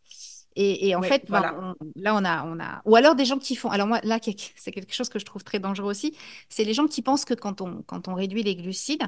Et, 0.57 0.95
en 0.95 1.01
fait, 1.01 1.25
ben, 1.29 1.75
là, 1.97 2.15
on 2.15 2.23
a, 2.23 2.45
on 2.45 2.59
a. 2.61 2.81
Ou 2.85 2.95
alors 2.95 3.15
des 3.15 3.25
gens 3.25 3.37
qui 3.37 3.57
font. 3.57 3.69
Alors, 3.69 3.87
moi, 3.87 3.99
là, 4.03 4.19
c'est 4.23 4.71
quelque 4.71 4.93
chose 4.93 5.09
que 5.09 5.19
je 5.19 5.25
trouve 5.25 5.43
très 5.43 5.59
dangereux 5.59 5.89
aussi. 5.89 6.15
C'est 6.47 6.63
les 6.63 6.73
gens 6.73 6.87
qui 6.87 7.01
pensent 7.01 7.25
que 7.25 7.33
quand 7.33 7.59
on, 7.59 7.81
quand 7.85 8.07
on 8.07 8.13
réduit 8.13 8.41
les 8.41 8.55
glucides, 8.55 9.03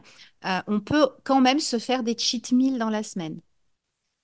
euh, 0.45 0.59
on 0.67 0.81
peut 0.81 1.07
quand 1.23 1.39
même 1.39 1.59
se 1.59 1.79
faire 1.79 2.03
des 2.03 2.17
cheat 2.17 2.51
meals 2.51 2.77
dans 2.77 2.89
la 2.89 3.01
semaine. 3.01 3.39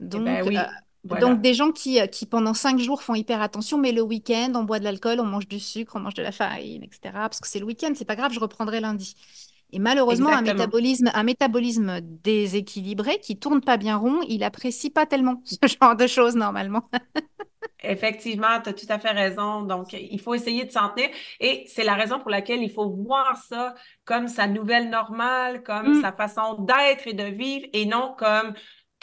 Eh 0.01 0.05
Donc, 0.05 0.25
ben 0.25 0.67
euh, 1.09 1.19
Donc, 1.21 1.41
des 1.41 1.53
gens 1.53 1.71
qui, 1.71 1.97
qui, 2.09 2.25
pendant 2.25 2.53
cinq 2.53 2.77
jours, 2.79 3.01
font 3.01 3.15
hyper 3.15 3.41
attention, 3.41 3.77
mais 3.77 3.93
le 3.93 4.01
week-end, 4.01 4.51
on 4.55 4.65
boit 4.65 4.79
de 4.79 4.83
l'alcool, 4.83 5.21
on 5.21 5.25
mange 5.25 5.47
du 5.47 5.61
sucre, 5.61 5.93
on 5.95 6.01
mange 6.01 6.15
de 6.15 6.23
la 6.23 6.33
farine, 6.33 6.83
etc. 6.83 6.99
Parce 7.13 7.39
que 7.39 7.47
c'est 7.47 7.59
le 7.59 7.65
week-end, 7.65 7.93
c'est 7.95 8.03
pas 8.03 8.17
grave, 8.17 8.33
je 8.33 8.39
reprendrai 8.41 8.81
lundi. 8.81 9.15
Et 9.73 9.79
malheureusement, 9.79 10.29
un 10.29 10.43
métabolisme, 10.43 11.09
un 11.13 11.23
métabolisme 11.23 11.99
déséquilibré 12.01 13.17
qui 13.17 13.37
tourne 13.37 13.59
pas 13.59 13.77
bien 13.77 13.97
rond, 13.97 14.19
il 14.29 14.43
apprécie 14.43 14.91
pas 14.91 15.07
tellement 15.07 15.41
ce 15.45 15.57
genre 15.67 15.95
de 15.95 16.05
choses 16.05 16.35
normalement. 16.35 16.89
Effectivement, 17.83 18.61
tu 18.63 18.69
as 18.69 18.73
tout 18.73 18.85
à 18.87 18.99
fait 18.99 19.11
raison. 19.11 19.63
Donc, 19.63 19.93
il 19.93 20.21
faut 20.21 20.35
essayer 20.35 20.63
de 20.63 20.71
s'en 20.71 20.89
tenir. 20.89 21.09
Et 21.39 21.65
c'est 21.67 21.83
la 21.83 21.95
raison 21.95 22.19
pour 22.19 22.29
laquelle 22.29 22.61
il 22.61 22.71
faut 22.71 22.89
voir 22.89 23.35
ça 23.49 23.73
comme 24.05 24.27
sa 24.27 24.47
nouvelle 24.47 24.89
normale, 24.89 25.63
comme 25.63 25.97
mm. 25.97 26.01
sa 26.01 26.13
façon 26.13 26.53
d'être 26.59 27.07
et 27.07 27.13
de 27.13 27.25
vivre, 27.25 27.65
et 27.73 27.85
non 27.85 28.15
comme 28.17 28.53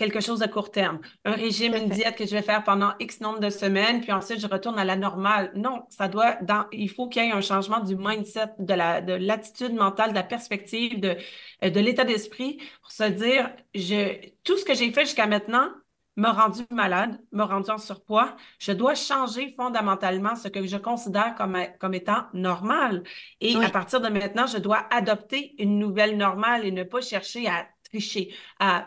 quelque 0.00 0.20
chose 0.20 0.40
à 0.42 0.48
court 0.48 0.70
terme. 0.70 0.98
Un 1.26 1.32
régime, 1.32 1.74
une 1.74 1.90
diète 1.90 2.16
que 2.16 2.24
je 2.24 2.30
vais 2.30 2.40
faire 2.40 2.64
pendant 2.64 2.94
X 3.00 3.20
nombre 3.20 3.38
de 3.38 3.50
semaines, 3.50 4.00
puis 4.00 4.12
ensuite 4.12 4.40
je 4.40 4.46
retourne 4.46 4.78
à 4.78 4.84
la 4.84 4.96
normale. 4.96 5.52
Non, 5.54 5.82
ça 5.90 6.08
doit, 6.08 6.36
dans, 6.40 6.64
il 6.72 6.88
faut 6.88 7.06
qu'il 7.06 7.22
y 7.22 7.28
ait 7.28 7.32
un 7.32 7.42
changement 7.42 7.80
du 7.80 7.96
mindset, 7.96 8.54
de 8.58 8.72
la, 8.72 9.02
de 9.02 9.12
l'attitude 9.12 9.74
mentale, 9.74 10.10
de 10.10 10.14
la 10.14 10.22
perspective, 10.22 11.00
de, 11.00 11.16
euh, 11.62 11.68
de 11.68 11.80
l'état 11.80 12.04
d'esprit 12.04 12.62
pour 12.80 12.90
se 12.92 13.04
dire, 13.04 13.50
je, 13.74 14.16
tout 14.42 14.56
ce 14.56 14.64
que 14.64 14.72
j'ai 14.74 14.90
fait 14.90 15.02
jusqu'à 15.02 15.26
maintenant 15.26 15.68
m'a 16.16 16.32
rendu 16.32 16.62
malade, 16.70 17.20
m'a 17.30 17.44
rendu 17.44 17.70
en 17.70 17.78
surpoids. 17.78 18.34
Je 18.58 18.72
dois 18.72 18.94
changer 18.94 19.52
fondamentalement 19.54 20.34
ce 20.34 20.48
que 20.48 20.66
je 20.66 20.78
considère 20.78 21.34
comme, 21.34 21.58
comme 21.78 21.92
étant 21.92 22.24
normal. 22.32 23.02
Et 23.42 23.54
à 23.56 23.68
partir 23.68 24.00
de 24.00 24.08
maintenant, 24.08 24.46
je 24.46 24.58
dois 24.58 24.86
adopter 24.90 25.54
une 25.58 25.78
nouvelle 25.78 26.16
normale 26.16 26.64
et 26.64 26.72
ne 26.72 26.84
pas 26.84 27.02
chercher 27.02 27.46
à 27.48 27.66
tricher, 27.90 28.34
à 28.58 28.86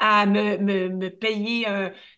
à 0.00 0.26
me, 0.26 0.58
me, 0.58 0.88
me 0.88 1.08
payer, 1.08 1.66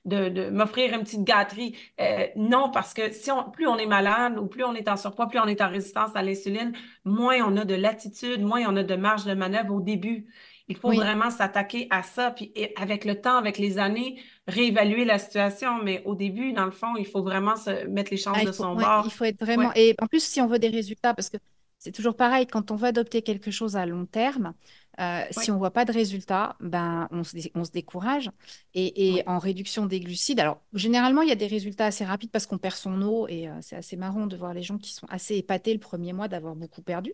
de, 0.07 0.28
de 0.28 0.51
m'offrir 0.51 0.95
une 0.95 1.03
petite 1.03 1.24
gâterie. 1.24 1.76
Euh, 2.01 2.26
non, 2.37 2.70
parce 2.70 2.95
que 2.95 3.12
si 3.12 3.30
on, 3.30 3.51
plus 3.51 3.66
on 3.66 3.76
est 3.76 3.87
malade 3.87 4.39
ou 4.39 4.47
plus 4.47 4.64
on 4.64 4.74
est 4.74 4.89
en 4.89 4.97
surpoids, 4.97 5.28
plus 5.28 5.39
on 5.39 5.47
est 5.47 5.61
en 5.61 5.68
résistance 5.68 6.11
à 6.14 6.22
l'insuline, 6.22 6.72
moins 7.05 7.39
on 7.47 7.57
a 7.57 7.64
de 7.64 7.74
latitude, 7.74 8.43
moins 8.43 8.62
on 8.68 8.76
a 8.76 8.82
de 8.82 8.95
marge 8.95 9.24
de 9.24 9.34
manœuvre 9.34 9.74
au 9.74 9.80
début. 9.80 10.26
Il 10.68 10.76
faut 10.76 10.91
vraiment 10.93 11.30
s'attaquer 11.30 11.87
à 11.91 12.03
ça, 12.03 12.32
puis 12.32 12.53
avec 12.76 13.05
le 13.05 13.20
temps, 13.20 13.37
avec 13.37 13.57
les 13.57 13.78
années, 13.78 14.20
réévaluer 14.49 15.05
la 15.05 15.18
situation. 15.18 15.80
Mais 15.84 16.03
au 16.05 16.16
début, 16.16 16.53
dans 16.53 16.64
le 16.64 16.72
fond, 16.72 16.97
il 16.99 17.07
faut 17.07 17.22
vraiment 17.22 17.55
se 17.55 17.87
mettre 17.87 18.11
les 18.11 18.16
chances 18.16 18.39
ah, 18.41 18.45
de 18.45 18.51
son 18.51 18.74
bord. 18.74 19.05
Il 19.07 19.12
faut 19.12 19.24
être 19.24 19.39
vraiment. 19.39 19.72
Et 19.76 19.95
en 20.01 20.07
plus, 20.07 20.24
si 20.24 20.41
on 20.41 20.49
veut 20.49 20.59
des 20.59 20.68
résultats, 20.68 21.14
parce 21.14 21.30
que 21.30 21.37
c'est 21.78 21.93
toujours 21.93 22.16
pareil, 22.16 22.49
quand 22.49 22.72
on 22.72 22.76
veut 22.76 22.89
adopter 22.89 23.22
quelque 23.22 23.53
chose 23.53 23.76
à 23.76 23.87
long 23.87 24.07
terme, 24.07 24.55
euh, 25.01 25.24
si 25.30 25.51
on 25.51 25.55
ne 25.55 25.59
voit 25.59 25.72
pas 25.72 25.84
de 25.84 25.92
résultats, 25.92 26.57
ben, 26.61 27.09
on, 27.11 27.22
se, 27.24 27.36
on 27.55 27.64
se 27.64 27.70
décourage. 27.70 28.30
Et, 28.74 29.22
en 29.26 29.38
réduction 29.38 29.86
des 29.86 30.01
glucides, 30.01 30.40
alors 30.40 30.61
généralement, 30.72 31.22
il 31.22 31.28
y 31.28 31.32
a 31.32 31.36
des 31.36 31.47
résultats 31.47 31.86
assez 31.86 32.05
rapides 32.05 32.30
parce 32.30 32.47
qu'on 32.47 32.59
perd 32.59 32.74
son 32.74 33.01
eau 33.03 33.26
et 33.28 33.49
euh, 33.49 33.53
c'est 33.61 33.76
assez 33.76 33.97
marrant 33.97 34.26
de 34.26 34.36
voir 34.36 34.55
les 34.55 34.62
gens 34.62 34.78
qui 34.78 34.92
sont 34.92 35.07
assez 35.11 35.36
épatés 35.36 35.72
le 35.72 35.80
premier 35.80 36.12
mois 36.12 36.28
d'avoir 36.28 36.55
beaucoup 36.57 36.82
perdu. 36.82 37.12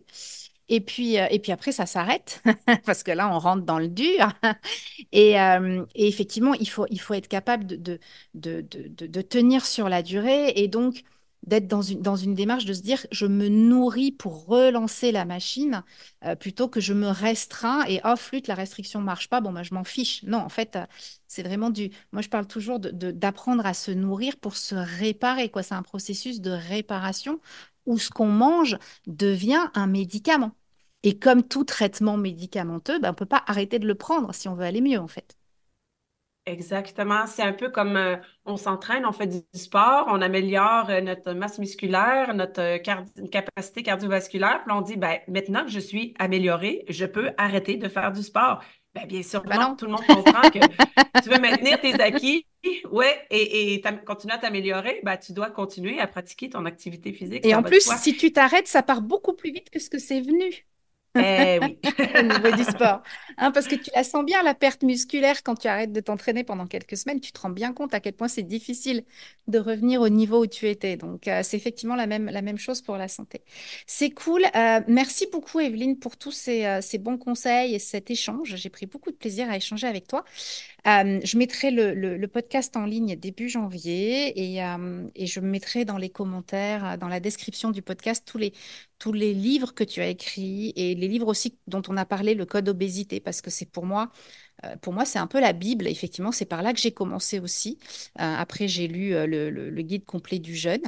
Et 0.69 0.79
puis, 0.79 1.19
euh, 1.19 1.27
et 1.29 1.39
puis 1.39 1.51
après, 1.51 1.71
ça 1.71 1.85
s'arrête 1.85 2.41
parce 2.85 3.03
que 3.03 3.11
là, 3.11 3.33
on 3.33 3.39
rentre 3.39 3.63
dans 3.63 3.79
le 3.79 3.89
dur. 3.89 4.31
et, 5.11 5.31
et, 5.33 6.07
effectivement, 6.07 6.53
il 6.53 6.69
faut, 6.69 6.85
il 6.89 6.99
faut 6.99 7.13
être 7.13 7.27
capable 7.27 7.65
de, 7.65 7.75
de, 7.75 7.99
de, 8.33 8.61
de, 8.61 9.07
de 9.07 9.21
tenir 9.21 9.65
sur 9.65 9.89
la 9.89 10.01
durée. 10.01 10.53
Et 10.55 10.67
donc, 10.67 11.03
d'être 11.43 11.67
dans 11.67 11.81
une, 11.81 12.33
démarche 12.33 12.65
de 12.65 12.73
se 12.73 12.81
dire 12.81 13.05
je 13.11 13.25
me 13.25 13.49
nourris 13.49 14.11
pour 14.11 14.45
relancer 14.45 15.11
la 15.11 15.25
machine 15.25 15.83
euh, 16.25 16.35
plutôt 16.35 16.67
que 16.69 16.79
je 16.79 16.93
me 16.93 17.07
restreins 17.07 17.83
et 17.87 17.99
oh 18.05 18.15
flûte 18.15 18.47
la 18.47 18.55
restriction 18.55 19.01
marche 19.01 19.29
pas 19.29 19.41
bon 19.41 19.51
bah, 19.51 19.63
je 19.63 19.73
m'en 19.73 19.83
fiche 19.83 20.23
non 20.23 20.37
en 20.39 20.49
fait 20.49 20.75
euh, 20.75 20.85
c'est 21.27 21.43
vraiment 21.43 21.69
du 21.69 21.91
moi 22.11 22.21
je 22.21 22.29
parle 22.29 22.47
toujours 22.47 22.79
d'apprendre 22.79 23.65
à 23.65 23.73
se 23.73 23.91
nourrir 23.91 24.37
pour 24.37 24.55
se 24.55 24.75
réparer 24.75 25.49
quoi 25.49 25.63
c'est 25.63 25.75
un 25.75 25.83
processus 25.83 26.41
de 26.41 26.51
réparation 26.51 27.39
où 27.85 27.97
ce 27.97 28.09
qu'on 28.09 28.27
mange 28.27 28.77
devient 29.07 29.69
un 29.73 29.87
médicament. 29.87 30.51
Et 31.03 31.19
comme 31.19 31.43
tout 31.43 31.63
traitement 31.65 32.17
médicamenteux, 32.17 32.99
ben, 32.99 33.09
on 33.09 33.11
ne 33.11 33.15
peut 33.17 33.25
pas 33.25 33.43
arrêter 33.47 33.79
de 33.79 33.87
le 33.87 33.95
prendre 33.95 34.33
si 34.33 34.47
on 34.47 34.55
veut 34.55 34.65
aller 34.65 34.81
mieux, 34.81 34.99
en 34.99 35.07
fait. 35.07 35.37
Exactement. 36.45 37.25
C'est 37.25 37.41
un 37.41 37.53
peu 37.53 37.69
comme 37.69 37.95
euh, 37.95 38.17
on 38.45 38.57
s'entraîne, 38.57 39.05
on 39.05 39.13
fait 39.13 39.27
du, 39.27 39.39
sport, 39.53 40.07
on 40.09 40.21
améliore 40.21 40.89
euh, 40.89 40.99
notre 40.99 41.31
masse 41.31 41.57
musculaire, 41.57 42.33
notre 42.33 42.61
euh, 42.61 42.77
capacité 43.31 43.81
cardiovasculaire. 43.81 44.61
Puis 44.65 44.75
on 44.75 44.81
dit, 44.81 44.97
ben, 44.97 45.19
maintenant 45.29 45.63
que 45.63 45.71
je 45.71 45.79
suis 45.79 46.13
améliorée, 46.19 46.83
je 46.89 47.05
peux 47.05 47.31
arrêter 47.37 47.77
de 47.77 47.87
faire 47.87 48.11
du 48.11 48.21
sport. 48.21 48.61
Ben, 48.93 49.07
bien 49.07 49.23
sûr, 49.23 49.41
ben 49.43 49.57
non. 49.57 49.75
tout 49.75 49.85
le 49.85 49.91
monde 49.91 50.05
comprend 50.05 50.49
que 50.51 50.59
tu 51.23 51.29
veux 51.29 51.39
maintenir 51.39 51.79
tes 51.79 51.93
acquis, 51.93 52.45
ouais, 52.91 53.25
et, 53.31 53.73
et 53.73 53.81
continuer 54.05 54.35
à 54.35 54.37
t'améliorer, 54.37 54.99
ben, 55.03 55.17
tu 55.17 55.31
dois 55.31 55.49
continuer 55.49 55.99
à 55.99 56.07
pratiquer 56.07 56.49
ton 56.49 56.65
activité 56.65 57.13
physique. 57.13 57.45
Et 57.45 57.55
en 57.55 57.63
plus, 57.63 57.89
si 57.97 58.17
tu 58.17 58.33
t'arrêtes, 58.33 58.67
ça 58.67 58.83
part 58.83 59.01
beaucoup 59.01 59.33
plus 59.33 59.51
vite 59.51 59.69
que 59.69 59.79
ce 59.79 59.89
que 59.89 59.97
c'est 59.97 60.21
venu. 60.21 60.65
Eh 61.15 61.59
oui. 61.61 61.77
au 62.19 62.21
niveau 62.21 62.55
du 62.55 62.63
sport. 62.63 63.03
Hein, 63.37 63.51
parce 63.51 63.67
que 63.67 63.75
tu 63.75 63.91
la 63.95 64.03
sens 64.03 64.25
bien, 64.25 64.41
la 64.43 64.55
perte 64.55 64.83
musculaire, 64.83 65.43
quand 65.43 65.55
tu 65.55 65.67
arrêtes 65.67 65.91
de 65.91 65.99
t'entraîner 65.99 66.43
pendant 66.43 66.65
quelques 66.65 66.97
semaines, 66.97 67.19
tu 67.19 67.31
te 67.31 67.39
rends 67.39 67.49
bien 67.49 67.73
compte 67.73 67.93
à 67.93 67.99
quel 67.99 68.13
point 68.13 68.27
c'est 68.27 68.43
difficile 68.43 69.03
de 69.47 69.59
revenir 69.59 70.01
au 70.01 70.09
niveau 70.09 70.43
où 70.43 70.47
tu 70.47 70.67
étais. 70.67 70.97
Donc, 70.97 71.27
euh, 71.27 71.41
c'est 71.43 71.57
effectivement 71.57 71.95
la 71.95 72.07
même, 72.07 72.25
la 72.25 72.41
même 72.41 72.57
chose 72.57 72.81
pour 72.81 72.97
la 72.97 73.07
santé. 73.07 73.41
C'est 73.85 74.09
cool. 74.09 74.43
Euh, 74.55 74.81
merci 74.87 75.27
beaucoup, 75.31 75.59
Evelyne, 75.59 75.99
pour 75.99 76.17
tous 76.17 76.31
ces, 76.31 76.65
euh, 76.65 76.81
ces, 76.81 76.97
bons 76.97 77.17
conseils 77.17 77.75
et 77.75 77.79
cet 77.79 78.09
échange. 78.09 78.55
J'ai 78.55 78.69
pris 78.69 78.85
beaucoup 78.85 79.11
de 79.11 79.15
plaisir 79.15 79.49
à 79.49 79.57
échanger 79.57 79.87
avec 79.87 80.07
toi. 80.07 80.23
je 80.85 81.37
mettrai 81.37 81.71
le, 81.71 82.25
podcast 82.27 82.75
en 82.77 82.85
ligne 82.85 83.15
début 83.15 83.49
janvier 83.49 84.55
et, 84.55 84.63
et 85.15 85.27
je 85.27 85.39
mettrai 85.39 85.85
dans 85.85 85.97
les 85.97 86.09
commentaires, 86.09 86.97
dans 86.97 87.07
la 87.07 87.19
description 87.19 87.69
du 87.69 87.81
podcast, 87.81 88.23
tous 88.25 88.39
les, 88.39 88.53
tous 89.03 89.11
les 89.11 89.33
livres 89.33 89.73
que 89.73 89.83
tu 89.83 89.99
as 89.99 90.07
écrits 90.07 90.71
et 90.77 90.95
les 90.95 91.02
livres 91.07 91.27
aussi 91.27 91.57
dont 91.67 91.81
on 91.89 91.97
a 91.97 92.05
parlé, 92.05 92.33
le 92.35 92.45
code 92.45 92.69
obésité, 92.69 93.19
parce 93.19 93.41
que 93.41 93.49
c'est 93.49 93.65
pour 93.65 93.85
moi, 93.85 94.11
euh, 94.65 94.77
pour 94.77 94.93
moi, 94.93 95.05
c'est 95.05 95.19
un 95.19 95.27
peu 95.27 95.39
la 95.41 95.53
Bible. 95.53 95.87
Effectivement, 95.87 96.31
c'est 96.31 96.45
par 96.45 96.63
là 96.63 96.73
que 96.73 96.79
j'ai 96.79 96.93
commencé 96.93 97.39
aussi. 97.39 97.79
Euh, 98.21 98.35
après, 98.37 98.67
j'ai 98.67 98.87
lu 98.87 99.15
euh, 99.15 99.27
le, 99.27 99.81
guide 99.83 100.05
complet 100.05 100.39
du 100.39 100.55
jeûne. 100.55 100.83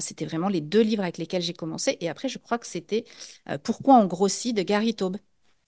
c'était 0.00 0.24
vraiment 0.26 0.48
les 0.48 0.60
deux 0.60 0.80
livres 0.82 1.02
avec 1.02 1.18
lesquels 1.18 1.42
j'ai 1.42 1.52
commencé. 1.52 1.96
Et 2.00 2.08
après, 2.08 2.28
je 2.28 2.38
crois 2.38 2.58
que 2.58 2.66
c'était 2.66 3.04
Pourquoi 3.64 3.96
on 3.96 4.06
grossit 4.06 4.56
de 4.56 4.62
Gary 4.62 4.94
Taube 4.94 5.16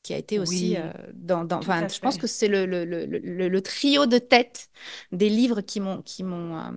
qui 0.03 0.15
a 0.15 0.19
été 0.19 0.39
aussi 0.39 0.77
dans, 1.15 1.45
dans 1.45 1.59
enfin, 1.59 1.87
je 1.87 2.01
pense 2.01 2.19
que 2.19 2.27
c'est 2.27 2.49
le, 2.49 2.67
le, 2.67 2.85
le, 2.85 3.63
trio 3.63 4.07
de 4.07 4.19
tête 4.19 4.69
des 5.13 5.29
livres 5.29 5.61
qui 5.61 5.81
m'ont 5.81 6.03
qui 6.03 6.25
m'ont 6.25 6.73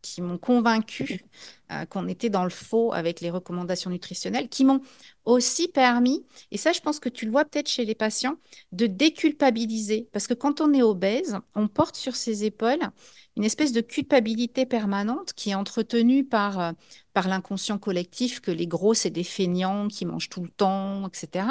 qui 0.00 0.22
m'ont 0.22 0.38
convaincu 0.38 1.22
euh, 1.72 1.86
qu'on 1.86 2.08
était 2.08 2.28
dans 2.28 2.44
le 2.44 2.50
faux 2.50 2.92
avec 2.92 3.20
les 3.20 3.30
recommandations 3.30 3.90
nutritionnelles, 3.90 4.48
qui 4.48 4.64
m'ont 4.64 4.80
aussi 5.24 5.68
permis, 5.68 6.26
et 6.50 6.58
ça 6.58 6.72
je 6.72 6.80
pense 6.80 6.98
que 6.98 7.08
tu 7.08 7.24
le 7.24 7.30
vois 7.30 7.44
peut-être 7.44 7.68
chez 7.68 7.84
les 7.84 7.94
patients, 7.94 8.36
de 8.72 8.86
déculpabiliser. 8.86 10.08
Parce 10.12 10.26
que 10.26 10.34
quand 10.34 10.60
on 10.60 10.72
est 10.74 10.82
obèse, 10.82 11.38
on 11.54 11.68
porte 11.68 11.96
sur 11.96 12.16
ses 12.16 12.44
épaules 12.44 12.82
une 13.36 13.44
espèce 13.44 13.72
de 13.72 13.80
culpabilité 13.80 14.66
permanente 14.66 15.32
qui 15.34 15.50
est 15.50 15.54
entretenue 15.54 16.24
par, 16.24 16.60
euh, 16.60 16.72
par 17.12 17.28
l'inconscient 17.28 17.78
collectif 17.78 18.40
que 18.40 18.50
les 18.50 18.66
gros, 18.66 18.94
c'est 18.94 19.10
des 19.10 19.24
feignants 19.24 19.88
qui 19.88 20.04
mangent 20.04 20.28
tout 20.28 20.42
le 20.42 20.50
temps, 20.50 21.06
etc. 21.08 21.46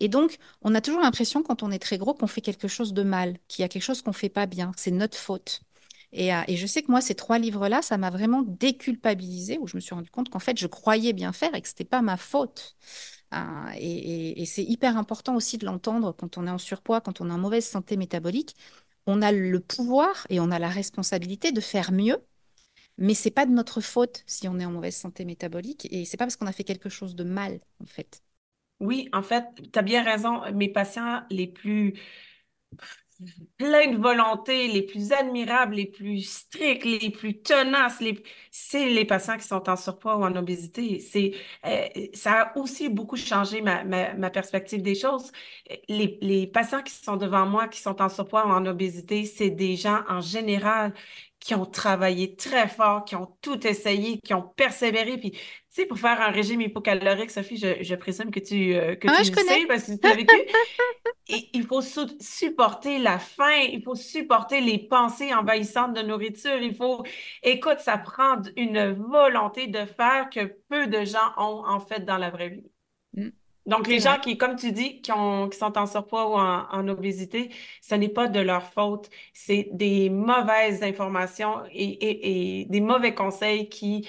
Et 0.00 0.08
donc, 0.08 0.38
on 0.62 0.74
a 0.74 0.80
toujours 0.80 1.00
l'impression, 1.00 1.42
quand 1.42 1.62
on 1.62 1.70
est 1.70 1.78
très 1.78 1.98
gros, 1.98 2.14
qu'on 2.14 2.26
fait 2.26 2.40
quelque 2.40 2.68
chose 2.68 2.92
de 2.92 3.02
mal, 3.02 3.36
qu'il 3.48 3.62
y 3.62 3.64
a 3.64 3.68
quelque 3.68 3.82
chose 3.82 4.02
qu'on 4.02 4.12
fait 4.12 4.28
pas 4.28 4.46
bien, 4.46 4.72
c'est 4.76 4.90
notre 4.90 5.18
faute. 5.18 5.62
Euh, 6.14 6.42
et, 6.46 6.56
je 6.56 6.66
sais 6.66 6.82
que 6.82 6.90
moi, 6.90 7.00
ces 7.00 7.14
trois 7.14 7.38
livres-là, 7.38 7.82
ça 7.82 7.96
m'a 7.98 8.10
vraiment 8.10 8.42
déculpabilisé, 8.42 9.58
où 9.58 9.66
je 9.66 9.76
me 9.76 9.80
suis 9.80 9.94
rendu 9.94 10.10
compte 10.10 10.28
qu'en 10.28 10.38
fait, 10.38 10.58
je 10.58 10.66
croyais 10.66 11.12
bien 11.12 11.32
faire 11.32 11.54
et 11.54 11.62
que 11.62 11.68
ce 11.68 11.72
n'était 11.72 11.84
pas 11.84 12.02
ma 12.02 12.16
faute. 12.16 12.76
Euh, 13.34 13.38
et, 13.78 14.44
c'est 14.46 14.62
hyper 14.64 14.96
important 14.98 15.34
aussi 15.36 15.56
de 15.58 15.64
l'entendre 15.64 16.12
quand 16.12 16.36
on 16.38 16.46
est 16.46 16.50
en 16.50 16.58
surpoids, 16.58 17.00
quand 17.00 17.20
on 17.20 17.30
est 17.30 17.32
en 17.32 17.38
mauvaise 17.38 17.66
santé 17.66 17.96
métabolique. 17.96 18.56
On 19.06 19.22
a 19.22 19.32
le 19.32 19.60
pouvoir 19.60 20.26
et 20.30 20.40
on 20.40 20.50
a 20.50 20.58
la 20.58 20.68
responsabilité 20.68 21.52
de 21.52 21.60
faire 21.60 21.92
mieux, 21.92 22.18
mais 22.98 23.14
c'est 23.14 23.30
pas 23.30 23.46
de 23.46 23.52
notre 23.52 23.80
faute 23.80 24.24
si 24.26 24.48
on 24.48 24.58
est 24.60 24.66
en 24.66 24.72
mauvaise 24.72 24.96
santé 24.96 25.24
métabolique 25.24 25.88
et 25.92 26.04
c'est 26.04 26.16
pas 26.16 26.24
parce 26.26 26.36
qu'on 26.36 26.46
a 26.46 26.52
fait 26.52 26.64
quelque 26.64 26.88
chose 26.90 27.16
de 27.16 27.24
mal, 27.24 27.60
en 27.80 27.86
fait. 27.86 28.22
Oui, 28.80 29.08
en 29.12 29.22
fait, 29.22 29.44
tu 29.72 29.78
as 29.78 29.82
bien 29.82 30.02
raison. 30.02 30.40
Mes 30.52 30.68
patients 30.68 31.22
les 31.30 31.46
plus 31.46 31.94
plein 33.58 33.90
de 33.90 33.96
volonté, 33.96 34.68
les 34.68 34.82
plus 34.82 35.12
admirables, 35.12 35.74
les 35.74 35.86
plus 35.86 36.22
stricts, 36.22 36.84
les 36.84 37.10
plus 37.10 37.40
tenaces, 37.42 38.00
les... 38.00 38.22
c'est 38.50 38.88
les 38.88 39.04
patients 39.04 39.36
qui 39.36 39.46
sont 39.46 39.68
en 39.68 39.76
surpoids 39.76 40.16
ou 40.16 40.24
en 40.24 40.34
obésité. 40.36 40.98
C'est, 41.00 41.32
euh, 41.66 41.86
ça 42.14 42.42
a 42.42 42.58
aussi 42.58 42.88
beaucoup 42.88 43.16
changé 43.16 43.60
ma, 43.62 43.84
ma, 43.84 44.30
perspective 44.30 44.82
des 44.82 44.94
choses. 44.94 45.32
Les, 45.88 46.18
les, 46.22 46.46
patients 46.46 46.82
qui 46.82 46.92
sont 46.92 47.16
devant 47.16 47.46
moi, 47.46 47.68
qui 47.68 47.80
sont 47.80 48.00
en 48.02 48.08
surpoids 48.08 48.46
ou 48.46 48.50
en 48.50 48.66
obésité, 48.66 49.24
c'est 49.24 49.50
des 49.50 49.76
gens 49.76 50.02
en 50.08 50.20
général 50.20 50.94
qui 51.42 51.54
ont 51.54 51.66
travaillé 51.66 52.36
très 52.36 52.68
fort, 52.68 53.04
qui 53.04 53.16
ont 53.16 53.36
tout 53.42 53.66
essayé, 53.66 54.18
qui 54.24 54.32
ont 54.32 54.42
persévéré. 54.42 55.18
Puis, 55.18 55.36
sais, 55.74 55.86
pour 55.86 55.98
faire 55.98 56.20
un 56.20 56.30
régime 56.30 56.60
hypocalorique, 56.60 57.30
Sophie, 57.30 57.56
je, 57.56 57.82
je 57.82 57.94
présume 57.94 58.30
que 58.30 58.40
tu, 58.40 58.74
euh, 58.74 58.94
que 58.94 59.08
ah, 59.08 59.16
tu 59.18 59.24
je 59.24 59.32
connais. 59.32 59.60
sais 59.60 59.66
parce 59.66 59.84
que 59.84 59.92
tu 59.92 60.06
l'as 60.06 60.14
vécu. 60.14 60.36
Et 61.28 61.48
il 61.54 61.64
faut 61.64 61.80
supporter 61.80 62.98
la 62.98 63.18
faim, 63.18 63.68
il 63.72 63.82
faut 63.82 63.94
supporter 63.94 64.60
les 64.60 64.78
pensées 64.78 65.32
envahissantes 65.32 65.94
de 65.94 66.02
nourriture. 66.02 66.58
Il 66.60 66.74
faut, 66.74 67.04
écoute, 67.42 67.78
ça 67.78 67.96
prend 67.96 68.42
une 68.56 68.92
volonté 68.92 69.68
de 69.68 69.84
faire 69.86 70.28
que 70.30 70.44
peu 70.68 70.88
de 70.88 71.04
gens 71.04 71.32
ont 71.38 71.64
en 71.66 71.80
fait 71.80 72.04
dans 72.04 72.18
la 72.18 72.30
vraie 72.30 72.50
vie. 72.50 72.70
Mm. 73.14 73.30
Donc, 73.66 73.86
les 73.86 74.00
gens 74.00 74.18
qui, 74.18 74.36
comme 74.36 74.56
tu 74.56 74.72
dis, 74.72 75.00
qui, 75.02 75.12
ont, 75.12 75.48
qui 75.48 75.56
sont 75.56 75.78
en 75.78 75.86
surpoids 75.86 76.28
ou 76.28 76.34
en, 76.34 76.88
obésité, 76.88 77.50
ce 77.80 77.94
n'est 77.94 78.08
pas 78.08 78.26
de 78.26 78.40
leur 78.40 78.64
faute. 78.72 79.08
C'est 79.32 79.68
des 79.72 80.10
mauvaises 80.10 80.82
informations 80.82 81.62
et, 81.72 82.66
des 82.68 82.80
mauvais 82.80 83.14
conseils 83.14 83.68
qui, 83.68 84.08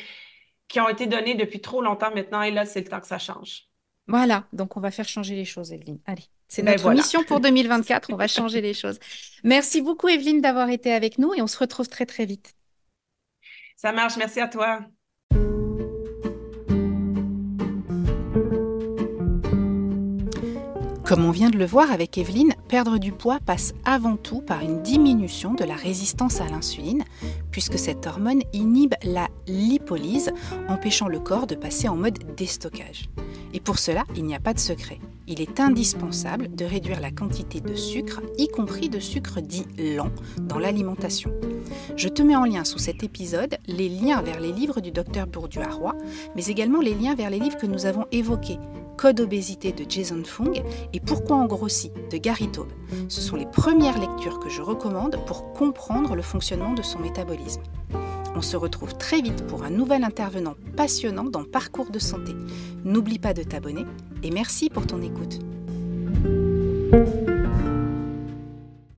qui 0.73 0.81
ont 0.81 0.89
été 0.89 1.07
donnés 1.07 1.35
depuis 1.35 1.61
trop 1.61 1.81
longtemps 1.81 2.13
maintenant. 2.13 2.41
Et 2.41 2.51
là, 2.51 2.65
c'est 2.65 2.81
le 2.81 2.87
temps 2.89 2.99
que 2.99 3.07
ça 3.07 3.19
change. 3.19 3.69
Voilà, 4.07 4.47
donc 4.53 4.75
on 4.77 4.81
va 4.81 4.91
faire 4.91 5.07
changer 5.07 5.35
les 5.35 5.45
choses, 5.45 5.71
Evelyne. 5.71 5.99
Allez, 6.05 6.23
c'est 6.49 6.63
ben 6.63 6.73
notre 6.75 6.89
mission 6.89 7.23
pour 7.23 7.39
2024. 7.41 8.11
on 8.11 8.17
va 8.17 8.27
changer 8.27 8.59
les 8.61 8.73
choses. 8.73 8.99
Merci 9.43 9.81
beaucoup, 9.81 10.09
Evelyne, 10.09 10.41
d'avoir 10.41 10.69
été 10.69 10.91
avec 10.93 11.17
nous 11.19 11.33
et 11.33 11.41
on 11.41 11.47
se 11.47 11.57
retrouve 11.57 11.87
très, 11.87 12.05
très 12.05 12.25
vite. 12.25 12.55
Ça 13.75 13.91
marche. 13.91 14.17
Merci 14.17 14.39
à 14.39 14.47
toi. 14.47 14.79
Comme 21.13 21.25
on 21.25 21.29
vient 21.31 21.51
de 21.51 21.59
le 21.59 21.67
voir 21.67 21.91
avec 21.91 22.17
Evelyne, 22.17 22.55
perdre 22.67 22.97
du 22.97 23.11
poids 23.11 23.37
passe 23.39 23.75
avant 23.85 24.17
tout 24.17 24.41
par 24.41 24.61
une 24.61 24.81
diminution 24.81 25.53
de 25.53 25.63
la 25.63 25.75
résistance 25.75 26.41
à 26.41 26.47
l'insuline, 26.47 27.03
puisque 27.51 27.77
cette 27.77 28.07
hormone 28.07 28.41
inhibe 28.51 28.95
la 29.03 29.27
lipolyse, 29.45 30.31
empêchant 30.67 31.07
le 31.07 31.19
corps 31.19 31.45
de 31.45 31.53
passer 31.53 31.87
en 31.87 31.95
mode 31.95 32.17
déstockage. 32.35 33.09
Et 33.53 33.59
pour 33.59 33.77
cela, 33.77 34.05
il 34.15 34.25
n'y 34.25 34.33
a 34.33 34.39
pas 34.39 34.55
de 34.55 34.59
secret. 34.59 34.97
Il 35.27 35.39
est 35.39 35.59
indispensable 35.59 36.49
de 36.55 36.65
réduire 36.65 36.99
la 36.99 37.11
quantité 37.11 37.61
de 37.61 37.75
sucre, 37.75 38.23
y 38.39 38.47
compris 38.47 38.89
de 38.89 38.99
sucre 38.99 39.39
dit 39.39 39.67
lent, 39.77 40.09
dans 40.41 40.57
l'alimentation. 40.57 41.31
Je 41.95 42.09
te 42.09 42.23
mets 42.23 42.35
en 42.35 42.45
lien 42.45 42.63
sous 42.63 42.79
cet 42.79 43.03
épisode 43.03 43.59
les 43.67 43.87
liens 43.87 44.23
vers 44.23 44.39
les 44.39 44.51
livres 44.51 44.81
du 44.81 44.91
docteur 44.91 45.27
Bourdieu 45.27 45.61
à 45.61 45.69
Roy, 45.69 45.95
mais 46.35 46.47
également 46.47 46.81
les 46.81 46.95
liens 46.95 47.13
vers 47.13 47.29
les 47.29 47.39
livres 47.39 47.57
que 47.57 47.67
nous 47.67 47.85
avons 47.85 48.05
évoqués, 48.11 48.57
Code 48.97 49.19
obésité 49.21 49.71
de 49.71 49.89
Jason 49.89 50.23
Fung 50.23 50.53
et 50.93 50.99
Pourquoi 50.99 51.37
on 51.37 51.45
grossit 51.45 51.91
de 52.11 52.17
Gary 52.17 52.49
Taube. 52.49 52.71
Ce 53.09 53.21
sont 53.21 53.35
les 53.35 53.45
premières 53.45 53.99
lectures 53.99 54.39
que 54.39 54.49
je 54.49 54.61
recommande 54.61 55.17
pour 55.25 55.53
comprendre 55.53 56.15
le 56.15 56.21
fonctionnement 56.21 56.73
de 56.73 56.81
son 56.81 56.99
métabolisme. 56.99 57.61
On 58.35 58.41
se 58.41 58.57
retrouve 58.57 58.95
très 58.97 59.21
vite 59.21 59.45
pour 59.47 59.63
un 59.63 59.69
nouvel 59.69 60.03
intervenant 60.03 60.55
passionnant 60.75 61.25
dans 61.25 61.43
Parcours 61.43 61.91
de 61.91 61.99
santé. 61.99 62.33
N'oublie 62.83 63.19
pas 63.19 63.33
de 63.33 63.43
t'abonner 63.43 63.85
et 64.23 64.31
merci 64.31 64.69
pour 64.69 64.87
ton 64.87 65.01
écoute. 65.01 65.39